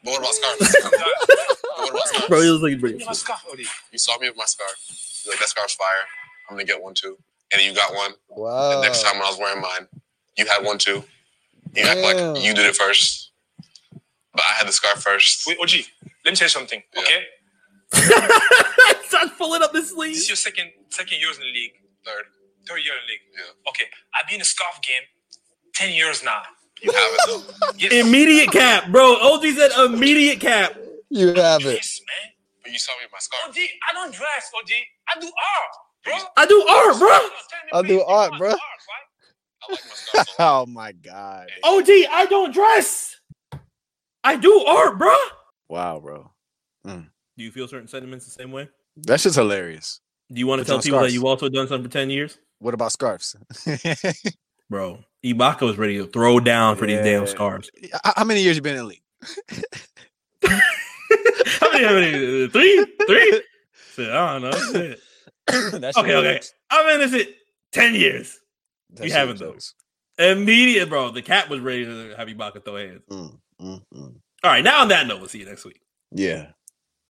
But 0.03 0.11
what 0.11 0.19
about 0.19 0.33
scarves? 0.33 0.75
I'm 0.85 0.91
done. 0.91 1.01
But 1.29 1.77
what 1.77 1.89
about 1.91 2.07
scarves? 2.07 2.27
Bro, 2.27 2.41
he 2.41 2.49
was 2.51 2.61
like, 2.61 2.79
bro. 2.79 2.89
Give 2.91 2.99
me 2.99 3.05
my 3.05 3.13
scarf, 3.13 3.45
Odie. 3.51 3.67
You 3.91 3.99
saw 3.99 4.17
me 4.19 4.29
with 4.29 4.37
my 4.37 4.45
scarf. 4.45 4.75
You're 5.25 5.33
like, 5.33 5.39
that 5.39 5.49
scarf's 5.49 5.73
fire. 5.75 5.87
I'm 6.49 6.55
gonna 6.55 6.65
get 6.65 6.81
one 6.81 6.93
too. 6.93 7.17
And 7.53 7.61
you 7.61 7.73
got 7.73 7.93
one. 7.93 8.11
Wow. 8.29 8.75
The 8.75 8.81
next 8.81 9.03
time 9.03 9.13
when 9.15 9.23
I 9.25 9.29
was 9.29 9.39
wearing 9.39 9.61
mine, 9.61 9.87
you 10.37 10.45
had 10.45 10.63
one 10.63 10.77
too. 10.77 11.03
You 11.75 11.83
act 11.83 11.99
like 12.01 12.43
you 12.43 12.53
did 12.53 12.65
it 12.65 12.75
first. 12.75 13.31
But 14.33 14.41
I 14.43 14.53
had 14.59 14.67
the 14.67 14.71
scarf 14.73 15.01
first. 15.01 15.47
Wait, 15.47 15.57
OG, 15.61 15.69
let 16.25 16.31
me 16.31 16.35
tell 16.35 16.45
you 16.45 16.49
something, 16.49 16.81
Yeah. 16.93 17.01
okay? 17.01 17.23
Start 19.05 19.29
pulling 19.37 19.61
up 19.63 19.71
this 19.73 19.85
This 19.85 19.91
sleeve. 19.93 20.15
is 20.15 20.27
your 20.29 20.35
second 20.35 20.71
second 20.89 21.19
years 21.19 21.37
in 21.37 21.43
the 21.43 21.51
league, 21.51 21.73
Third. 22.05 22.25
third 22.67 22.79
year 22.83 22.93
in 22.93 22.99
the 23.05 23.11
league. 23.11 23.21
Yeah. 23.37 23.69
Okay, 23.69 23.85
I've 24.13 24.27
been 24.27 24.35
in 24.35 24.39
the 24.39 24.45
scarf 24.45 24.79
game 24.81 25.03
10 25.75 25.93
years 25.93 26.23
now. 26.23 26.41
You 26.81 26.91
have 26.91 27.11
it 27.13 27.21
though. 27.27 27.69
Yes. 27.77 28.05
Immediate 28.05 28.51
cap, 28.51 28.91
bro. 28.91 29.15
OG 29.15 29.43
said 29.55 29.71
immediate 29.85 30.39
cap. 30.39 30.75
You 31.09 31.33
have 31.33 31.61
it. 31.61 31.75
Yes, 31.75 32.01
man. 32.05 32.33
But 32.63 32.71
you 32.71 32.79
saw 32.79 32.91
me 32.93 33.05
with 33.05 33.11
my 33.11 33.19
scarf. 33.19 33.43
OG, 33.47 33.55
I 33.89 33.93
don't 33.93 34.13
dress, 34.13 34.51
OG. 34.57 34.71
I 35.07 35.19
do 35.19 35.27
art, 35.27 36.03
bro. 36.03 36.13
I 36.37 36.45
do 36.45 36.67
art, 36.67 36.99
bro. 36.99 37.79
I 37.79 37.81
do 37.87 38.01
art, 38.01 38.31
bro. 38.37 38.49
art, 38.49 38.59
right? 38.59 38.99
I 39.63 39.71
like 39.71 39.81
my 39.85 39.95
scarf 39.95 40.27
a 40.37 40.41
lot. 40.41 40.61
Oh 40.61 40.65
my 40.65 40.91
god. 40.91 41.49
OG, 41.63 41.87
I 42.11 42.27
don't 42.29 42.53
dress. 42.53 43.15
I 44.23 44.35
do 44.35 44.65
art, 44.65 44.97
bro. 44.97 45.15
Wow, 45.69 45.99
bro. 45.99 46.31
Mm. 46.85 47.07
Do 47.37 47.43
you 47.43 47.51
feel 47.51 47.67
certain 47.67 47.87
sentiments 47.87 48.25
the 48.25 48.31
same 48.31 48.51
way? 48.51 48.69
That's 48.97 49.23
just 49.23 49.35
hilarious. 49.35 49.99
Do 50.31 50.39
you 50.39 50.47
want 50.47 50.59
to 50.59 50.63
Put 50.63 50.67
tell 50.67 50.77
on 50.77 50.81
people 50.81 50.99
that 51.01 51.11
you've 51.11 51.23
also 51.23 51.49
done 51.49 51.67
something 51.67 51.89
for 51.89 51.93
10 51.93 52.09
years? 52.09 52.37
What 52.59 52.73
about 52.73 52.91
scarves? 52.91 53.35
Bro, 54.69 54.99
Ibaka 55.23 55.61
was 55.61 55.77
ready 55.77 55.97
to 55.97 56.07
throw 56.07 56.39
down 56.39 56.75
for 56.77 56.85
these 56.87 56.97
damn 56.97 57.21
Yeah. 57.23 57.29
scarves. 57.29 57.69
How 58.03 58.13
how 58.17 58.23
many 58.23 58.41
years 58.41 58.55
you 58.55 58.61
been 58.61 58.77
in 58.77 58.79
the 58.79 58.85
league? 58.85 59.01
How 61.59 61.71
many, 61.71 61.85
how 61.85 61.93
many? 61.93 62.47
Three? 62.49 62.85
Three? 63.07 63.41
Shit, 63.93 64.09
I 64.09 64.39
don't 64.39 64.41
know. 64.43 64.51
Shit. 64.71 64.99
That's 65.81 65.97
Okay, 65.97 66.15
okay. 66.15 66.33
jokes. 66.35 66.53
I'm 66.69 67.01
in 67.01 67.09
this 67.11 67.27
10 67.71 67.95
years. 67.95 68.39
That's 68.89 69.01
You 69.01 69.07
your 69.09 69.17
haven't, 69.19 69.39
though. 69.39 69.51
jokes. 69.51 69.73
Immediate, 70.17 70.89
bro. 70.89 71.11
The 71.11 71.21
cat 71.21 71.49
was 71.49 71.59
ready 71.59 71.85
to 71.85 72.15
have 72.17 72.27
Ibaka 72.27 72.63
throw 72.63 72.77
hands. 72.77 73.01
Mm, 73.09 73.37
mm, 73.61 73.81
mm. 73.93 74.15
All 74.43 74.51
right, 74.51 74.63
now 74.63 74.81
on 74.81 74.87
that 74.89 75.07
note, 75.07 75.19
we'll 75.19 75.29
see 75.29 75.39
you 75.39 75.45
next 75.45 75.65
week. 75.65 75.81
Yeah. 76.11 76.47